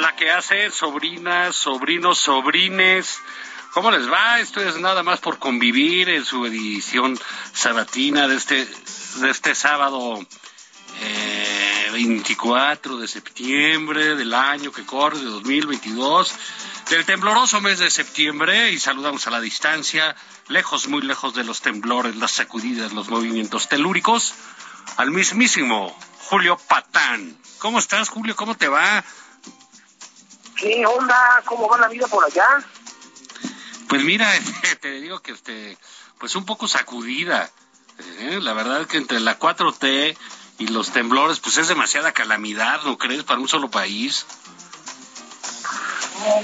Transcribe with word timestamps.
Hola, 0.00 0.14
¿qué 0.14 0.30
hace? 0.30 0.70
Sobrinas, 0.70 1.56
sobrinos, 1.56 2.20
sobrines. 2.20 3.18
¿Cómo 3.72 3.90
les 3.90 4.08
va? 4.08 4.38
Esto 4.38 4.60
es 4.60 4.76
nada 4.76 5.02
más 5.02 5.18
por 5.18 5.40
convivir 5.40 6.08
en 6.08 6.24
su 6.24 6.46
edición 6.46 7.18
sabatina 7.52 8.28
de 8.28 8.36
este, 8.36 8.64
de 9.16 9.28
este 9.28 9.56
sábado 9.56 10.24
eh, 11.00 11.88
24 11.90 12.98
de 12.98 13.08
septiembre 13.08 14.14
del 14.14 14.34
año 14.34 14.70
que 14.70 14.86
corre, 14.86 15.18
de 15.18 15.24
2022, 15.24 16.32
del 16.90 17.04
tembloroso 17.04 17.60
mes 17.60 17.80
de 17.80 17.90
septiembre. 17.90 18.70
Y 18.70 18.78
saludamos 18.78 19.26
a 19.26 19.30
la 19.30 19.40
distancia, 19.40 20.14
lejos, 20.46 20.86
muy 20.86 21.02
lejos 21.02 21.34
de 21.34 21.42
los 21.42 21.60
temblores, 21.60 22.14
las 22.14 22.30
sacudidas, 22.30 22.92
los 22.92 23.08
movimientos 23.08 23.68
telúricos, 23.68 24.32
al 24.96 25.10
mismísimo 25.10 25.92
Julio 26.20 26.56
Patán. 26.68 27.36
¿Cómo 27.58 27.80
estás, 27.80 28.10
Julio? 28.10 28.36
¿Cómo 28.36 28.54
te 28.54 28.68
va? 28.68 29.04
¿Qué 30.58 30.84
onda? 30.84 31.42
¿Cómo 31.44 31.68
va 31.68 31.78
la 31.78 31.88
vida 31.88 32.06
por 32.08 32.24
allá? 32.24 32.46
Pues 33.88 34.02
mira, 34.02 34.28
te 34.80 34.90
digo 35.00 35.20
que 35.20 35.32
este, 35.32 35.78
pues 36.18 36.34
un 36.34 36.44
poco 36.44 36.66
sacudida. 36.66 37.48
¿eh? 38.18 38.38
La 38.42 38.52
verdad 38.52 38.86
que 38.86 38.96
entre 38.96 39.20
la 39.20 39.38
4T 39.38 40.16
y 40.58 40.66
los 40.68 40.90
temblores, 40.90 41.38
pues 41.38 41.58
es 41.58 41.68
demasiada 41.68 42.12
calamidad, 42.12 42.82
¿no 42.82 42.98
crees? 42.98 43.22
Para 43.22 43.40
un 43.40 43.48
solo 43.48 43.70
país. 43.70 44.26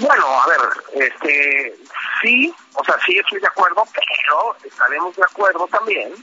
Bueno, 0.00 0.26
a 0.40 0.46
ver, 0.46 0.60
este, 0.94 1.76
sí, 2.22 2.54
o 2.74 2.84
sea, 2.84 2.96
sí 3.04 3.18
estoy 3.18 3.40
de 3.40 3.48
acuerdo, 3.48 3.84
pero 3.92 4.56
estaremos 4.64 5.16
de 5.16 5.24
acuerdo 5.24 5.66
también 5.66 6.14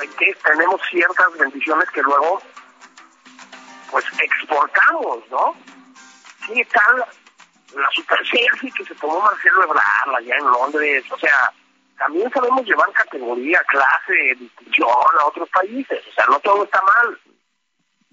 en 0.00 0.10
que 0.12 0.34
tenemos 0.44 0.80
ciertas 0.88 1.26
bendiciones 1.36 1.90
que 1.90 2.02
luego, 2.02 2.40
pues, 3.90 4.04
exportamos, 4.20 5.18
¿no? 5.30 5.56
¿Qué 6.52 6.64
tal 6.64 7.04
la 7.76 7.88
super 7.92 8.18
selfie 8.26 8.72
que 8.72 8.84
se 8.84 8.94
tomó 8.96 9.20
Marcelo 9.20 9.64
Ebrard 9.64 10.16
allá 10.16 10.36
en 10.36 10.44
Londres? 10.44 11.04
O 11.10 11.18
sea, 11.18 11.52
también 11.98 12.30
sabemos 12.32 12.64
llevar 12.64 12.90
categoría, 12.92 13.62
clase, 13.68 14.34
discusión 14.38 14.88
a 15.20 15.26
otros 15.26 15.48
países. 15.50 16.02
O 16.10 16.12
sea, 16.12 16.26
no 16.26 16.40
todo 16.40 16.64
está 16.64 16.80
mal. 16.82 17.20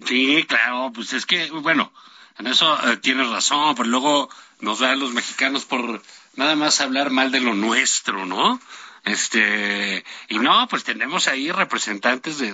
Sí, 0.05 0.45
claro, 0.47 0.91
pues 0.93 1.13
es 1.13 1.25
que, 1.25 1.49
bueno, 1.49 1.91
en 2.37 2.47
eso 2.47 2.77
eh, 2.87 2.97
tienes 2.97 3.29
razón, 3.29 3.73
pero 3.75 3.89
luego 3.89 4.29
nos 4.59 4.79
dan 4.79 4.99
los 4.99 5.13
mexicanos 5.13 5.65
por 5.65 6.01
nada 6.35 6.55
más 6.55 6.81
hablar 6.81 7.09
mal 7.09 7.31
de 7.31 7.39
lo 7.39 7.55
nuestro, 7.55 8.25
¿no? 8.25 8.59
Este, 9.05 10.03
y 10.27 10.37
no, 10.37 10.67
pues 10.67 10.83
tenemos 10.83 11.27
ahí 11.27 11.51
representantes 11.51 12.37
de, 12.39 12.53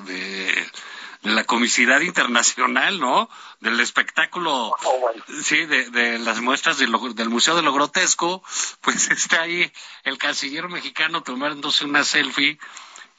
de 1.23 1.31
la 1.31 1.45
comicidad 1.45 2.01
internacional, 2.01 2.99
¿no? 2.99 3.29
Del 3.61 3.79
espectáculo, 3.79 4.75
Oh, 4.83 4.99
bueno. 4.99 5.23
sí, 5.41 5.65
de, 5.65 5.89
de 5.89 6.19
las 6.19 6.41
muestras 6.41 6.77
de 6.77 6.87
lo- 6.87 6.99
del 7.13 7.29
Museo 7.29 7.55
de 7.55 7.61
lo 7.61 7.73
Grotesco, 7.73 8.43
pues 8.81 9.07
está 9.11 9.41
ahí 9.43 9.71
el 10.03 10.17
canciller 10.17 10.67
mexicano 10.69 11.23
tomándose 11.23 11.85
una 11.85 12.03
selfie 12.03 12.59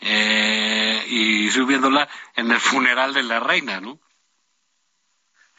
eh, 0.01 1.03
y 1.09 1.51
subiéndola 1.51 2.09
en 2.37 2.51
el 2.51 2.61
funeral 2.61 3.15
de 3.15 3.23
la 3.23 3.41
reina, 3.41 3.81
¿no? 3.81 3.99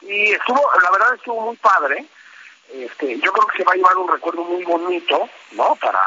Y 0.01 0.31
estuvo, 0.33 0.62
la 0.83 0.91
verdad 0.91 1.16
estuvo 1.16 1.41
muy 1.47 1.56
padre. 1.57 2.06
Este, 2.72 3.19
yo 3.19 3.31
creo 3.31 3.47
que 3.47 3.57
se 3.57 3.63
va 3.63 3.73
a 3.73 3.75
llevar 3.75 3.97
un 3.97 4.12
recuerdo 4.12 4.44
muy 4.44 4.63
bonito, 4.63 5.29
¿no? 5.53 5.75
Para, 5.75 6.00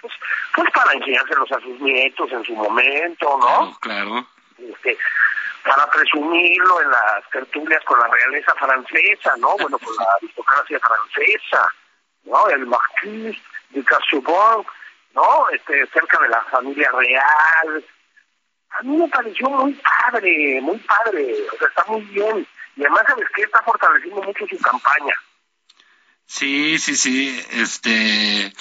pues, 0.00 0.12
pues 0.54 0.68
para 0.72 0.92
enseñárselos 0.94 1.50
a 1.52 1.60
sus 1.60 1.80
nietos 1.80 2.30
en 2.32 2.44
su 2.44 2.54
momento, 2.54 3.26
¿no? 3.38 3.76
Claro, 3.78 3.78
claro. 3.80 4.26
Este, 4.58 4.96
para 5.64 5.88
presumirlo 5.90 6.82
en 6.82 6.90
las 6.90 7.30
tertulias 7.30 7.82
con 7.84 7.98
la 7.98 8.08
realeza 8.08 8.54
francesa, 8.54 9.36
¿no? 9.38 9.56
Bueno, 9.58 9.78
con 9.78 9.94
la 9.96 10.06
aristocracia 10.16 10.80
francesa, 10.80 11.74
¿no? 12.24 12.48
El 12.48 12.66
marquis 12.66 13.36
de 13.70 13.84
Casaubon, 13.84 14.64
¿no? 15.14 15.48
Este, 15.50 15.86
cerca 15.88 16.18
de 16.20 16.28
la 16.28 16.40
familia 16.44 16.90
real. 16.92 17.84
A 18.70 18.82
mí 18.82 18.96
me 18.96 19.08
pareció 19.08 19.48
muy 19.50 19.72
padre, 19.74 20.60
muy 20.62 20.78
padre, 20.78 21.34
o 21.52 21.58
sea, 21.58 21.68
está 21.68 21.84
muy 21.88 22.02
bien. 22.02 22.46
Y 22.76 22.82
además, 22.82 23.02
¿sabes 23.06 23.28
qué? 23.34 23.42
Está 23.42 23.62
fortaleciendo 23.62 24.22
mucho 24.22 24.46
su 24.48 24.58
campaña. 24.58 25.14
Sí, 26.26 26.78
sí, 26.78 26.94
sí, 26.94 27.44
este, 27.50 28.52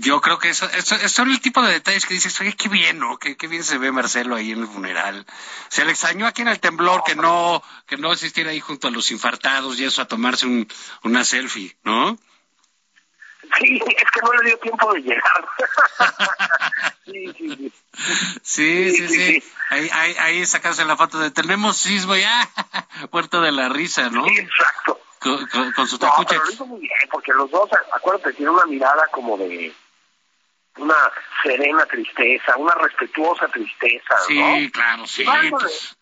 yo 0.00 0.20
creo 0.20 0.38
que 0.38 0.48
eso, 0.50 0.68
eso, 0.70 0.94
eso 0.96 1.08
son 1.08 1.30
el 1.30 1.40
tipo 1.40 1.62
de 1.62 1.72
detalles 1.72 2.06
que 2.06 2.14
dices, 2.14 2.40
oye, 2.40 2.54
qué 2.54 2.68
bien, 2.68 2.98
¿no? 2.98 3.18
Qué, 3.18 3.36
qué 3.36 3.46
bien 3.46 3.64
se 3.64 3.78
ve 3.78 3.92
Marcelo 3.92 4.36
ahí 4.36 4.52
en 4.52 4.60
el 4.60 4.66
funeral. 4.66 5.26
Se 5.68 5.84
le 5.84 5.92
extrañó 5.92 6.26
aquí 6.26 6.42
en 6.42 6.48
el 6.48 6.60
temblor 6.60 7.02
que 7.04 7.14
no, 7.16 7.62
que 7.86 7.96
no 7.96 8.12
existiera 8.12 8.50
ahí 8.50 8.60
junto 8.60 8.88
a 8.88 8.90
los 8.90 9.10
infartados 9.10 9.78
y 9.78 9.84
eso 9.84 10.02
a 10.02 10.08
tomarse 10.08 10.46
un, 10.46 10.66
una 11.02 11.24
selfie, 11.24 11.76
¿no? 11.84 12.16
Sí, 13.58 13.78
es 13.86 14.10
que 14.10 14.20
no 14.22 14.32
le 14.32 14.46
dio 14.48 14.58
tiempo 14.58 14.92
de 14.94 15.00
llegar. 15.00 15.48
sí, 17.04 17.34
sí, 17.36 17.48
sí. 17.56 17.72
Sí, 18.42 18.90
sí, 18.90 18.90
Sí, 18.90 18.92
sí, 18.96 19.08
sí. 19.08 19.40
sí. 19.40 19.44
Ahí, 19.70 19.88
ahí, 19.92 20.16
ahí 20.18 20.46
sacarse 20.46 20.84
la 20.84 20.96
foto 20.96 21.18
de 21.18 21.30
tenemos 21.30 21.76
sismo 21.76 22.16
ya, 22.16 22.48
puerto 23.10 23.40
de 23.40 23.52
la 23.52 23.68
risa, 23.68 24.08
¿no? 24.10 24.26
Exacto. 24.26 25.00
Con, 25.20 25.46
con- 25.46 25.72
con 25.72 25.86
su 25.88 25.96
No, 25.96 26.00
tacuche. 26.00 26.28
pero 26.34 26.44
lo 26.44 26.52
hizo 26.52 26.66
muy 26.66 26.80
bien, 26.80 26.92
porque 27.10 27.32
los 27.32 27.50
dos, 27.50 27.68
acuérdate, 27.94 28.32
tiene 28.34 28.50
una 28.50 28.66
mirada 28.66 29.06
como 29.10 29.38
de 29.38 29.74
una 30.78 30.96
serena 31.42 31.86
tristeza, 31.86 32.56
una 32.56 32.74
respetuosa 32.74 33.48
tristeza, 33.48 34.14
¿no? 34.14 34.56
Sí, 34.56 34.70
claro, 34.70 35.06
sí. 35.06 35.24
Pues, 35.50 35.96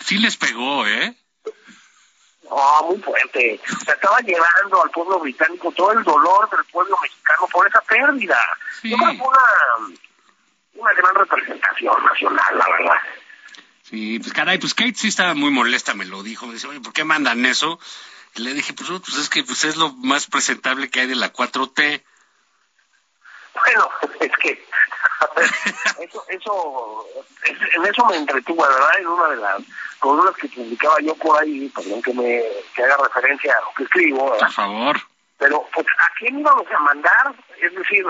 sí 0.00 0.18
les 0.18 0.36
pegó, 0.36 0.86
¿eh? 0.86 1.14
No, 2.48 2.82
muy 2.88 2.98
fuerte. 3.02 3.60
Se 3.84 3.92
estaba 3.92 4.20
llevando 4.20 4.82
al 4.82 4.90
pueblo 4.90 5.18
británico 5.20 5.72
todo 5.72 5.92
el 5.92 6.04
dolor 6.04 6.48
del 6.50 6.64
pueblo 6.66 6.96
mexicano 7.02 7.48
por 7.52 7.66
esa 7.66 7.80
pérdida. 7.82 8.38
Sí. 8.80 8.90
Yo 8.90 8.96
creo 8.96 9.10
que 9.10 9.18
fue 9.18 9.28
una, 9.28 9.96
una 10.74 10.92
gran 10.92 11.14
representación 11.14 12.04
nacional, 12.04 12.58
la 12.58 12.68
verdad. 12.68 13.02
Sí, 13.82 14.18
pues 14.18 14.32
caray, 14.32 14.58
pues 14.58 14.74
Kate 14.74 14.94
sí 14.94 15.08
estaba 15.08 15.34
muy 15.34 15.50
molesta, 15.50 15.94
me 15.94 16.04
lo 16.04 16.22
dijo. 16.22 16.46
Me 16.46 16.54
dice, 16.54 16.66
oye, 16.66 16.80
¿por 16.80 16.92
qué 16.92 17.04
mandan 17.04 17.44
eso? 17.46 17.78
Y 18.36 18.42
le 18.42 18.54
dije, 18.54 18.72
pues, 18.72 18.90
oh, 18.90 19.00
pues 19.00 19.16
es 19.16 19.28
que 19.28 19.42
pues 19.42 19.64
es 19.64 19.76
lo 19.76 19.92
más 19.92 20.26
presentable 20.26 20.90
que 20.90 21.00
hay 21.00 21.06
de 21.06 21.14
la 21.14 21.32
4T. 21.32 22.02
Bueno, 23.64 23.90
es 24.20 24.32
que 24.36 24.66
eso, 26.00 26.24
eso, 26.28 27.06
en 27.74 27.86
eso 27.86 28.06
me 28.06 28.16
entretuve, 28.16 28.62
¿verdad? 28.68 28.98
En 28.98 29.06
una 29.06 29.28
de 29.30 29.36
las 29.36 29.62
columnas 29.98 30.36
que 30.36 30.48
publicaba 30.48 30.96
yo 31.00 31.14
por 31.16 31.40
ahí, 31.40 31.68
perdón 31.74 32.02
que 32.02 32.12
me 32.12 32.42
que 32.74 32.82
haga 32.82 32.96
referencia 33.04 33.54
a 33.54 33.60
lo 33.62 33.74
que 33.76 33.84
escribo, 33.84 34.36
Por 34.38 34.52
favor. 34.52 34.96
Pero, 35.38 35.66
pues, 35.74 35.86
¿a 35.98 36.08
quién 36.18 36.40
íbamos 36.40 36.66
a 36.70 36.78
mandar? 36.78 37.34
Es 37.60 37.74
decir, 37.74 38.06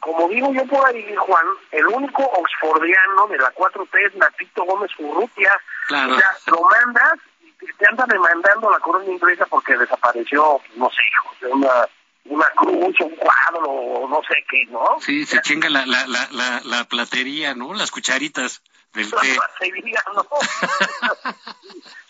como 0.00 0.28
digo 0.28 0.52
yo 0.52 0.64
por 0.66 0.86
ahí, 0.86 1.14
Juan, 1.16 1.46
el 1.72 1.86
único 1.86 2.22
oxfordiano 2.22 3.26
de 3.28 3.38
la 3.38 3.52
4T 3.52 4.06
es 4.06 4.14
Natito 4.14 4.64
Gómez 4.64 4.90
Urrutia. 4.98 5.50
Claro. 5.88 6.14
O 6.14 6.18
sea, 6.18 6.30
lo 6.46 6.62
mandas 6.62 7.14
y 7.60 7.72
te 7.74 7.86
andan 7.88 8.08
demandando 8.08 8.70
la 8.70 8.78
corona 8.78 9.06
inglesa 9.06 9.46
porque 9.46 9.76
desapareció, 9.76 10.60
no 10.76 10.90
sé, 10.90 11.46
una 11.48 11.88
una 12.24 12.48
cruz, 12.50 12.94
un 13.00 13.16
cuadro, 13.16 14.08
no 14.08 14.20
sé 14.28 14.34
qué, 14.48 14.66
¿no? 14.70 14.98
Sí, 15.00 15.26
se 15.26 15.40
chinga 15.42 15.68
la, 15.68 15.86
la, 15.86 16.06
la, 16.06 16.28
la, 16.30 16.60
la 16.64 16.84
platería, 16.84 17.54
¿no? 17.54 17.74
Las 17.74 17.90
cucharitas 17.90 18.62
del 18.92 19.10
té. 19.20 19.34
La 19.34 19.46
platería, 19.46 20.04
¿no? 20.14 20.26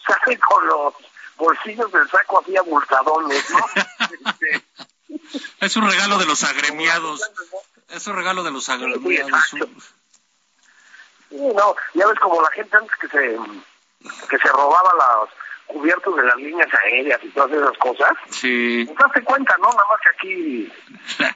Sale 0.06 0.38
con 0.38 0.66
los 0.66 0.94
bolsillos 1.36 1.90
del 1.92 2.08
saco 2.08 2.40
así 2.40 2.56
abultadones, 2.56 3.50
¿no? 3.50 3.66
Este, 4.30 4.64
Es 5.60 5.76
un 5.76 5.88
regalo 5.88 6.18
de 6.18 6.26
los 6.26 6.42
agremiados. 6.44 7.20
Es 7.88 8.06
un 8.06 8.16
regalo 8.16 8.42
de 8.42 8.50
los 8.50 8.68
agremiados. 8.68 9.44
Sí, 9.50 9.60
no, 11.30 11.76
ya 11.94 12.06
ves 12.06 12.18
como 12.18 12.42
la 12.42 12.50
gente 12.50 12.76
antes 12.76 12.96
que 13.00 13.08
se 13.08 13.38
que 14.28 14.38
se 14.38 14.48
robaba 14.48 14.92
los 14.94 15.30
cubiertos 15.72 16.14
de 16.16 16.22
las 16.22 16.36
líneas 16.36 16.68
aéreas 16.84 17.20
y 17.22 17.28
todas 17.30 17.52
esas 17.52 17.78
cosas. 17.78 18.12
Sí. 18.30 18.84
Pues 18.86 19.06
hazte 19.06 19.24
cuenta, 19.24 19.56
¿no? 19.58 19.68
Nada 19.68 19.84
más 19.90 20.00
que 20.00 20.08
aquí 20.10 20.72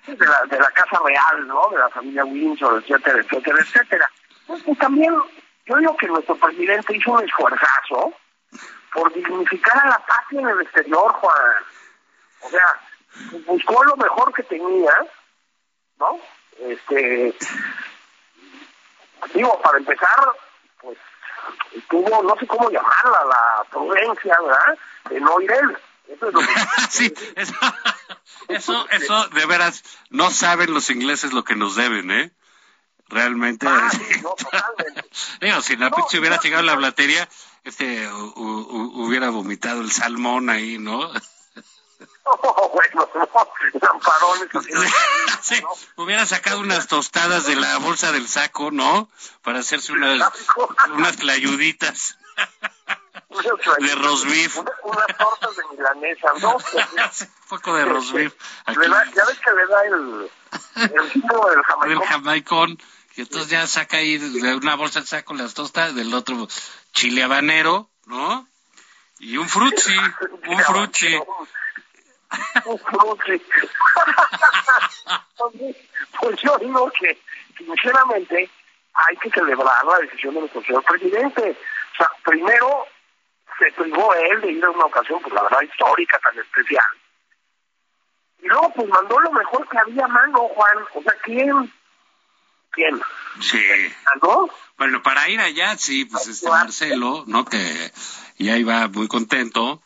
de 0.13 0.27
la, 0.27 0.43
de 0.49 0.59
la 0.59 0.71
Casa 0.71 1.01
Real, 1.05 1.47
¿no? 1.47 1.69
De 1.71 1.79
la 1.79 1.89
familia 1.89 2.25
Windsor, 2.25 2.83
etcétera, 2.83 3.21
etcétera, 3.21 3.59
etcétera. 3.61 4.11
Pues, 4.47 4.63
pues 4.63 4.79
también 4.79 5.15
yo 5.67 5.77
digo 5.77 5.97
que 5.97 6.07
nuestro 6.07 6.37
presidente 6.37 6.97
hizo 6.97 7.13
un 7.13 7.25
esfuerzazo 7.25 8.13
por 8.93 9.13
dignificar 9.13 9.79
a 9.85 9.91
la 9.91 9.99
patria 9.99 10.41
en 10.41 10.49
el 10.49 10.61
exterior, 10.63 11.13
Juan. 11.13 11.55
O 12.43 12.49
sea, 12.49 12.81
buscó 13.47 13.85
lo 13.85 13.97
mejor 13.97 14.33
que 14.33 14.43
tenía, 14.45 14.93
¿no? 15.99 16.21
Este, 16.61 17.35
digo, 19.35 19.61
para 19.61 19.79
empezar, 19.79 20.33
pues 20.81 20.99
tuvo, 21.89 22.23
no 22.23 22.37
sé 22.39 22.47
cómo 22.47 22.71
llamarla, 22.71 23.19
la 23.29 23.65
prudencia, 23.71 24.37
¿verdad? 24.41 24.79
De 25.11 25.21
no 25.21 25.41
ir 25.41 25.53
él. 25.53 25.77
Eso 26.09 26.29
es 26.29 26.35
lo 26.35 26.41
que... 26.41 26.47
sí, 26.91 27.15
eso, 27.35 27.55
eso, 28.49 28.87
eso, 28.91 29.29
de 29.29 29.47
veras, 29.47 29.83
no 30.11 30.31
saben 30.31 30.73
los 30.73 30.91
ingleses 30.91 31.33
lo 31.33 31.45
que 31.45 31.57
nos 31.57 31.77
deben, 31.77 32.11
¿eh? 32.11 32.33
Realmente. 33.09 33.67
Ah, 33.69 33.91
sí, 33.91 34.05
no, 34.23 34.31
totalmente. 34.35 35.05
Digo, 35.41 35.61
si 35.63 35.77
la 35.77 35.91
No, 35.91 35.97
pizza 35.97 36.19
hubiera 36.19 36.37
no, 36.37 36.43
llegado 36.43 36.63
a 36.63 36.67
la 36.67 36.75
no. 36.75 36.79
platería, 36.81 37.29
este, 37.65 38.09
hu- 38.09 38.35
hu- 38.35 39.07
hubiera 39.07 39.31
vomitado 39.31 39.81
el 39.81 39.91
salmón 39.93 40.51
ahí, 40.51 40.79
¿no? 40.79 41.11
Bueno, 42.73 43.09
no. 43.15 44.87
Sí, 45.43 45.63
hubiera 45.97 46.27
sacado 46.27 46.61
unas 46.61 46.89
tostadas 46.89 47.47
de 47.47 47.55
la 47.57 47.79
bolsa 47.79 48.11
del 48.13 48.27
saco, 48.29 48.71
¿no? 48.73 49.09
Para 49.43 49.61
hacerse 49.61 49.93
unas, 49.93 50.21
unas 50.95 51.17
clayuditas. 51.17 52.19
De. 53.81 54.57
Una- 54.57 54.71
unas 54.85 55.07
tortas 55.19 55.57
de 55.57 55.63
milanesa, 55.77 56.29
¿no? 56.41 56.57
Un 56.57 57.49
poco 57.49 57.75
de 57.77 57.85
da- 58.89 59.05
ya 59.15 59.25
ves 59.25 59.39
que 59.39 59.51
le 59.53 59.67
da 59.67 59.85
el, 59.85 60.31
el 61.01 61.13
símbolo 61.13 61.51
del 61.51 61.63
jamaicón. 61.63 62.07
jamaicón. 62.07 62.79
Y 63.17 63.21
entonces 63.23 63.49
ya 63.51 63.67
saca 63.67 63.99
ahí 63.99 64.19
de 64.19 64.55
una 64.57 64.75
bolsa 64.75 65.01
del 65.01 65.09
saco 65.09 65.35
las 65.35 65.55
tostadas, 65.55 65.95
del 65.95 66.13
otro 66.15 66.49
chile 66.93 67.23
habanero, 67.23 67.89
¿no? 68.07 68.47
Y 69.19 69.37
un 69.39 69.49
frutzi, 69.49 69.97
un 70.49 70.59
frutzi. 70.61 71.19
Pues 76.19 76.41
yo 76.41 76.57
digo 76.59 76.91
que, 76.99 77.19
sinceramente, 77.59 78.51
hay 78.95 79.17
que 79.19 79.31
celebrar 79.31 79.85
la 79.85 79.99
decisión 79.99 80.35
de 80.35 80.41
nuestro 80.41 80.63
señor 80.63 80.83
presidente. 80.85 81.51
O 81.51 81.97
sea, 81.97 82.11
primero 82.25 82.87
se 83.59 83.73
privó 83.73 84.15
él 84.15 84.41
de 84.41 84.53
ir 84.53 84.65
a 84.65 84.71
una 84.71 84.87
ocasión, 84.87 85.21
pues 85.23 85.35
la 85.35 85.43
verdad, 85.43 85.63
histórica, 85.63 86.19
tan 86.19 86.39
especial. 86.39 86.85
Y 88.43 88.49
luego, 88.49 88.73
pues 88.75 88.89
mandó 88.89 89.21
lo 89.21 89.33
mejor 89.33 89.69
que 89.69 89.79
había 89.79 90.05
a 90.05 90.09
mano, 90.09 90.49
Juan. 90.49 90.79
O 90.95 91.03
sea, 91.03 91.15
¿quién? 91.23 91.73
¿Quién? 92.71 93.01
Sí. 93.41 93.63
¿No? 94.23 94.49
Bueno, 94.79 95.03
para 95.03 95.29
ir 95.29 95.41
allá, 95.41 95.77
sí, 95.77 96.05
pues 96.05 96.29
este 96.29 96.49
Marcelo, 96.49 97.25
¿no? 97.27 97.45
Que 97.45 97.93
ya 98.39 98.57
iba 98.57 98.89
muy 98.89 99.09
contento. 99.09 99.83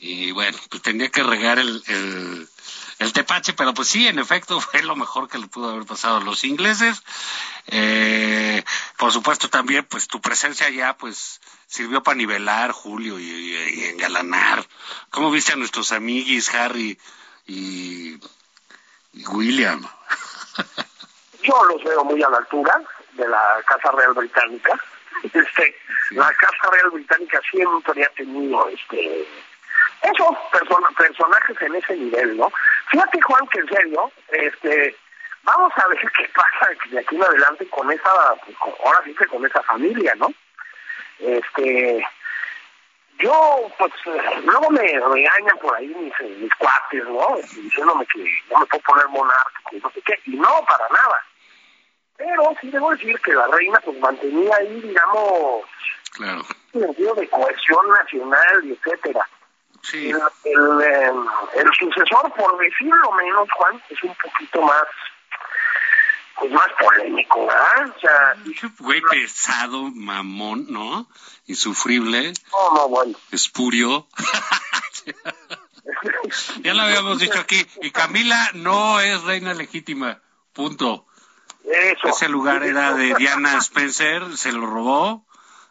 Y 0.00 0.30
bueno, 0.32 0.56
pues 0.70 0.82
tenía 0.82 1.10
que 1.10 1.22
regar 1.22 1.58
el, 1.58 1.82
el, 1.88 2.48
el 3.00 3.12
tepache, 3.12 3.52
pero 3.52 3.74
pues 3.74 3.88
sí, 3.88 4.06
en 4.06 4.18
efecto, 4.18 4.60
fue 4.60 4.82
lo 4.82 4.96
mejor 4.96 5.28
que 5.28 5.38
le 5.38 5.46
pudo 5.48 5.70
haber 5.70 5.86
pasado 5.86 6.18
a 6.18 6.20
los 6.24 6.44
ingleses. 6.44 7.02
Eh, 7.66 8.62
por 8.96 9.12
supuesto 9.12 9.48
también, 9.50 9.84
pues 9.84 10.08
tu 10.08 10.20
presencia 10.20 10.66
allá, 10.68 10.96
pues 10.96 11.40
sirvió 11.66 12.02
para 12.02 12.16
nivelar, 12.16 12.70
Julio, 12.72 13.18
y, 13.18 13.24
y- 13.24 13.80
y 13.80 13.84
engalanar. 13.86 14.66
¿Cómo 15.10 15.30
viste 15.30 15.52
a 15.52 15.56
nuestros 15.56 15.92
amiguis, 15.92 16.52
Harry 16.54 16.98
y, 17.46 18.18
y 19.12 19.26
William? 19.28 19.82
Yo 21.42 21.64
los 21.64 21.82
veo 21.84 22.04
muy 22.04 22.22
a 22.22 22.28
la 22.30 22.38
altura 22.38 22.80
de 23.12 23.28
la 23.28 23.62
Casa 23.66 23.90
Real 23.92 24.14
Británica. 24.14 24.78
Este, 25.20 25.74
La 26.10 26.32
Casa 26.34 26.70
Real 26.70 26.90
Británica 26.90 27.40
siempre 27.50 28.04
ha 28.04 28.08
tenido 28.10 28.68
este 28.68 29.26
esos 30.02 30.36
person- 30.52 30.94
personajes 30.96 31.60
en 31.62 31.74
ese 31.74 31.96
nivel, 31.96 32.36
¿no? 32.36 32.50
Fíjate, 32.90 33.20
Juan, 33.20 33.46
que 33.48 33.58
en 33.60 33.68
serio, 33.68 34.12
este, 34.28 34.96
vamos 35.42 35.72
a 35.76 35.88
ver 35.88 35.98
qué 36.16 36.30
pasa 36.34 36.70
de 36.90 36.98
aquí 37.00 37.16
en 37.16 37.22
adelante 37.24 37.68
con 37.68 37.90
esa, 37.90 38.10
con- 38.58 38.74
ahora 38.84 39.00
sí 39.04 39.14
que 39.14 39.26
con 39.26 39.44
esa 39.44 39.62
familia, 39.62 40.14
¿no? 40.16 40.32
Este, 41.18 42.06
yo, 43.18 43.68
pues, 43.78 43.92
luego 44.44 44.70
me 44.70 44.80
regañan 44.82 45.58
por 45.60 45.74
ahí 45.74 45.88
mis, 45.88 46.12
mis 46.38 46.54
cuates, 46.54 47.04
¿no? 47.04 47.36
Diciéndome 47.56 48.06
que 48.06 48.24
no 48.50 48.60
me 48.60 48.66
puedo 48.66 48.82
poner 48.84 49.08
monárquico 49.08 49.70
y 49.76 49.80
no 49.80 49.90
sé 49.90 50.02
qué, 50.02 50.20
y 50.26 50.36
no, 50.36 50.64
para 50.66 50.88
nada. 50.90 51.24
Pero 52.16 52.54
sí 52.60 52.70
debo 52.70 52.90
decir 52.92 53.18
que 53.20 53.32
la 53.32 53.46
reina, 53.48 53.80
pues, 53.84 53.98
mantenía 53.98 54.54
ahí, 54.56 54.80
digamos, 54.80 55.64
Claro. 56.12 56.42
un 56.74 56.80
sentido 56.82 57.14
de 57.14 57.28
cohesión 57.28 57.88
nacional 57.90 58.64
y 58.64 58.72
etcétera. 58.72 59.28
Sí. 59.82 60.10
El, 60.10 60.16
el, 60.16 60.82
eh, 60.82 61.12
el 61.54 61.70
sucesor, 61.78 62.32
por 62.34 62.58
decirlo 62.58 63.12
menos, 63.12 63.48
Juan, 63.56 63.82
es 63.88 64.02
un 64.02 64.14
poquito 64.14 64.62
más, 64.62 64.84
pues 66.38 66.52
más 66.52 66.66
polémico, 66.78 67.46
¿verdad? 67.46 67.94
O 67.96 68.00
sea, 68.00 68.36
Qué 68.60 68.68
Güey 68.78 69.00
pesado, 69.02 69.90
mamón, 69.94 70.66
¿no? 70.68 71.08
Insufrible, 71.46 72.32
no, 72.52 72.74
no, 72.74 72.88
bueno. 72.88 73.18
espurio. 73.32 74.06
ya 76.62 76.74
lo 76.74 76.82
habíamos 76.82 77.18
dicho 77.18 77.38
aquí. 77.38 77.66
Y 77.82 77.90
Camila 77.90 78.50
no 78.54 79.00
es 79.00 79.22
reina 79.22 79.54
legítima. 79.54 80.20
Punto. 80.52 81.06
Eso. 81.64 82.08
Ese 82.08 82.28
lugar 82.28 82.62
era 82.62 82.94
de 82.94 83.14
Diana 83.14 83.58
Spencer, 83.58 84.36
se 84.36 84.52
lo 84.52 84.66
robó, 84.66 85.26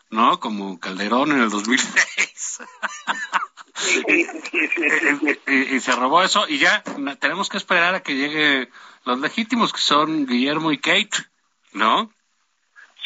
¿no? 0.09 0.39
Como 0.39 0.79
Calderón 0.79 1.31
en 1.31 1.41
el 1.41 1.49
2006. 1.49 2.59
Y, 5.47 5.79
se 5.79 5.91
robó 5.93 6.23
eso 6.23 6.47
y 6.47 6.57
ya 6.57 6.83
tenemos 7.19 7.49
que 7.49 7.57
esperar 7.57 7.95
a 7.95 8.01
que 8.01 8.15
lleguen 8.15 8.69
los 9.05 9.19
legítimos 9.19 9.71
que 9.71 9.79
son 9.79 10.25
Guillermo 10.25 10.71
y 10.71 10.77
Kate, 10.77 11.17
¿no? 11.73 12.11